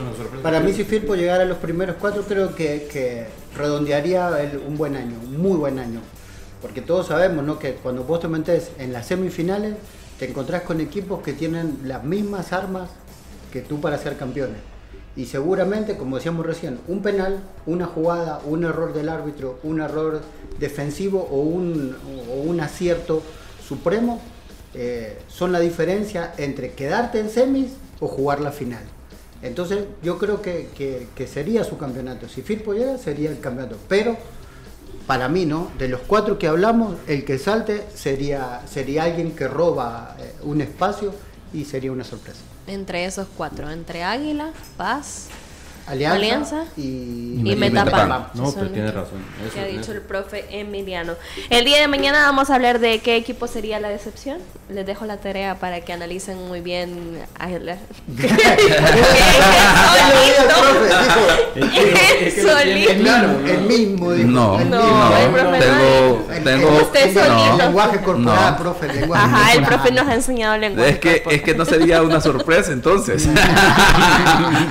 para 0.43 0.59
mí 0.59 0.73
si 0.73 0.83
Firpo 0.83 1.15
llegara 1.15 1.43
a 1.43 1.45
los 1.45 1.57
primeros 1.59 1.95
cuatro, 1.99 2.23
creo 2.23 2.53
que, 2.53 3.27
redondearía 3.55 4.29
un 4.67 4.75
buen 4.75 4.97
año, 4.97 5.17
un 5.23 5.41
muy 5.41 5.57
buen 5.57 5.79
año. 5.79 6.01
Porque 6.61 6.81
todos 6.81 7.07
sabemos 7.07 7.45
¿no? 7.45 7.57
que 7.57 7.75
cuando 7.75 8.03
vos 8.03 8.19
te 8.19 8.27
metes 8.27 8.71
en 8.79 8.91
las 8.91 9.07
semifinales, 9.07 9.75
te 10.19 10.29
encontrás 10.29 10.63
con 10.63 10.81
equipos 10.81 11.21
que 11.21 11.31
tienen 11.31 11.79
las 11.85 12.03
mismas 12.03 12.51
armas 12.51 12.89
que 13.53 13.61
tú 13.61 13.79
para 13.79 13.97
ser 13.97 14.17
campeones. 14.17 14.57
Y 15.15 15.27
seguramente, 15.27 15.95
como 15.95 16.17
decíamos 16.17 16.45
recién, 16.45 16.79
un 16.89 17.01
penal, 17.01 17.39
una 17.65 17.85
jugada, 17.85 18.41
un 18.43 18.65
error 18.65 18.93
del 18.93 19.07
árbitro, 19.07 19.59
un 19.63 19.79
error 19.79 20.21
defensivo 20.59 21.25
o 21.31 21.39
un, 21.39 21.95
o 22.29 22.41
un 22.41 22.59
acierto 22.59 23.23
supremo 23.65 24.21
eh, 24.75 25.17
son 25.27 25.51
la 25.51 25.59
diferencia 25.59 26.33
entre 26.37 26.73
quedarte 26.73 27.19
en 27.19 27.29
semis 27.29 27.71
o 27.99 28.07
jugar 28.07 28.41
la 28.41 28.51
final. 28.51 28.83
Entonces 29.41 29.85
yo 30.01 30.17
creo 30.17 30.41
que, 30.41 31.27
sería 31.31 31.63
su 31.63 31.77
campeonato. 31.77 32.27
Si 32.27 32.41
Firpo 32.41 32.73
llega, 32.73 32.97
sería 32.97 33.29
el 33.29 33.39
campeonato. 33.39 33.77
Pero 33.87 34.17
para 35.07 35.29
mí, 35.29 35.45
¿no? 35.45 35.71
De 35.77 35.87
los 35.87 36.01
cuatro 36.01 36.39
que 36.39 36.47
hablamos, 36.47 36.97
el 37.07 37.25
que 37.25 37.37
salte 37.37 37.83
sería, 37.93 38.61
sería 38.67 39.03
alguien 39.03 39.35
que 39.35 39.47
roba 39.47 40.15
eh, 40.19 40.33
un 40.43 40.61
espacio 40.61 41.13
y 41.53 41.65
sería 41.65 41.91
una 41.91 42.03
sorpresa. 42.03 42.39
Entre 42.67 43.05
esos 43.05 43.27
cuatro, 43.37 43.69
entre 43.69 44.03
Águila, 44.03 44.51
Paz, 44.77 45.27
Alianza, 45.87 46.65
y, 46.77 46.81
y, 46.81 47.55
Metapam. 47.55 48.27
No, 48.33 48.51
pero 48.51 48.69
tiene 48.69 48.91
razón. 48.91 49.19
que 49.53 49.59
ha 49.59 49.65
dicho 49.65 49.91
el 49.91 50.01
profe 50.01 50.45
Emiliano. 50.49 51.13
El 51.49 51.63
día 51.63 51.79
de 51.79 51.87
mañana 51.87 52.23
vamos 52.25 52.49
a 52.49 52.55
hablar 52.55 52.79
de 52.79 52.99
qué 52.99 53.15
equipo 53.17 53.45
sería 53.47 53.79
la 53.79 53.89
decepción. 53.89 54.39
Les 54.69 54.85
dejo 54.85 55.05
la 55.05 55.17
tarea 55.17 55.55
para 55.55 55.81
que 55.81 55.93
analicen 55.93 56.47
muy 56.47 56.61
bien. 56.61 57.19
A 57.37 57.49
el, 62.65 63.47
el 63.47 63.61
mismo. 63.61 64.11
No, 64.11 64.59
no, 64.59 65.17
el 65.17 65.29
profe 65.29 65.59
tengo, 65.59 66.27
tengo 66.43 66.77
usted 66.81 67.13
solito. 67.13 67.57
lenguaje 67.57 67.99
corporal, 68.01 68.57
profe. 68.57 68.87
Lenguaje 68.93 69.23
Ajá, 69.23 69.53
el 69.53 69.63
profe 69.63 69.91
nos 69.91 70.07
ha 70.07 70.13
enseñado 70.15 70.57
lenguaje. 70.57 70.89
Es 70.89 70.99
que, 70.99 71.23
es 71.29 71.41
que 71.41 71.53
no 71.53 71.65
sería 71.65 72.01
una 72.01 72.19
sorpresa 72.21 72.71
entonces. 72.71 73.27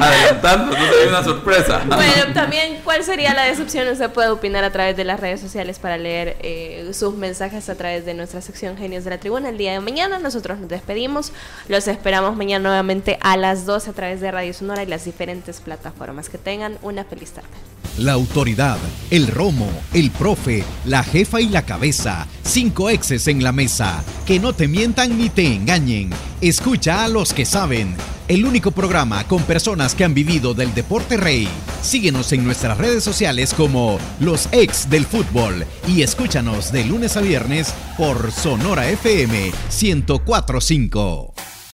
Adelantando, 0.01 0.73
no 0.77 0.85
sería 0.85 1.04
una 1.09 1.25
sorpresa. 1.25 1.83
Bueno, 1.87 2.25
también, 2.35 2.81
¿cuál 2.85 3.05
sería 3.05 3.35
la 3.35 3.45
decepción? 3.45 3.89
Usted 3.89 4.11
puede 4.11 4.29
opinar 4.29 4.65
a 4.65 4.71
través 4.71 4.97
de 4.97 5.05
las 5.05 5.21
redes 5.21 5.41
sociales 5.41 5.79
para 5.79 5.97
leer 5.97 6.37
eh, 6.41 6.91
sus 6.93 7.15
mensajes 7.15 7.69
a 7.69 7.75
través 7.75 8.05
de 8.05 8.15
nuestra 8.15 8.41
sección 8.41 8.77
Genios 8.77 9.05
de 9.05 9.11
la 9.11 9.19
Tribuna. 9.19 9.49
El 9.49 9.59
día 9.59 9.73
de 9.73 9.81
mañana 9.81 10.19
nosotros 10.19 10.59
nos 10.59 10.69
despedimos. 10.69 11.33
Los 11.69 11.89
esperamos 11.89 12.37
mañana 12.37 12.69
nuevamente 12.69 13.19
a 13.21 13.37
las 13.37 13.67
12 13.67 13.91
a 13.91 13.93
través 13.93 14.21
de 14.21 14.31
Radio 14.31 14.55
Sonora 14.55 14.83
y 14.83 14.87
las 14.87 15.05
diferentes 15.05 15.61
plataformas. 15.61 16.29
Que 16.29 16.39
tengan 16.39 16.79
una 16.83 17.05
feliz 17.05 17.33
tarde. 17.33 17.49
La 17.99 18.13
autoridad, 18.13 18.79
el 19.11 19.29
romo, 19.29 19.71
el 19.93 20.11
profe, 20.11 20.65
la 20.85 21.05
jefa 21.05 21.41
y 21.41 21.49
la 21.49 21.63
cabeza. 21.63 22.27
Cinco 22.43 22.91
exes 22.91 23.29
en 23.29 23.45
la 23.45 23.53
mesa. 23.53 24.03
Que 24.27 24.41
no 24.41 24.53
te 24.53 24.67
mientan 24.67 25.17
ni 25.17 25.29
te 25.29 25.47
engañen. 25.47 26.11
Escucha 26.41 27.05
a 27.05 27.09
los 27.09 27.33
que 27.33 27.45
saben 27.45 27.97
el 28.27 28.47
único 28.47 28.71
programa 28.71 29.25
con 29.25 29.43
personas 29.43 29.95
que 29.95 30.03
han 30.03 30.15
vivido 30.15 30.55
del 30.55 30.73
Síguenos 31.83 32.33
en 32.33 32.45
nuestras 32.45 32.79
redes 32.79 33.03
sociales 33.03 33.53
como 33.53 33.99
Los 34.21 34.49
Ex 34.53 34.89
del 34.89 35.05
Fútbol 35.05 35.67
y 35.89 36.03
escúchanos 36.03 36.71
de 36.71 36.85
lunes 36.85 37.17
a 37.17 37.21
viernes 37.21 37.75
por 37.99 38.31
Sonora 38.31 38.89
FM 38.89 39.51
1045. 39.83 41.54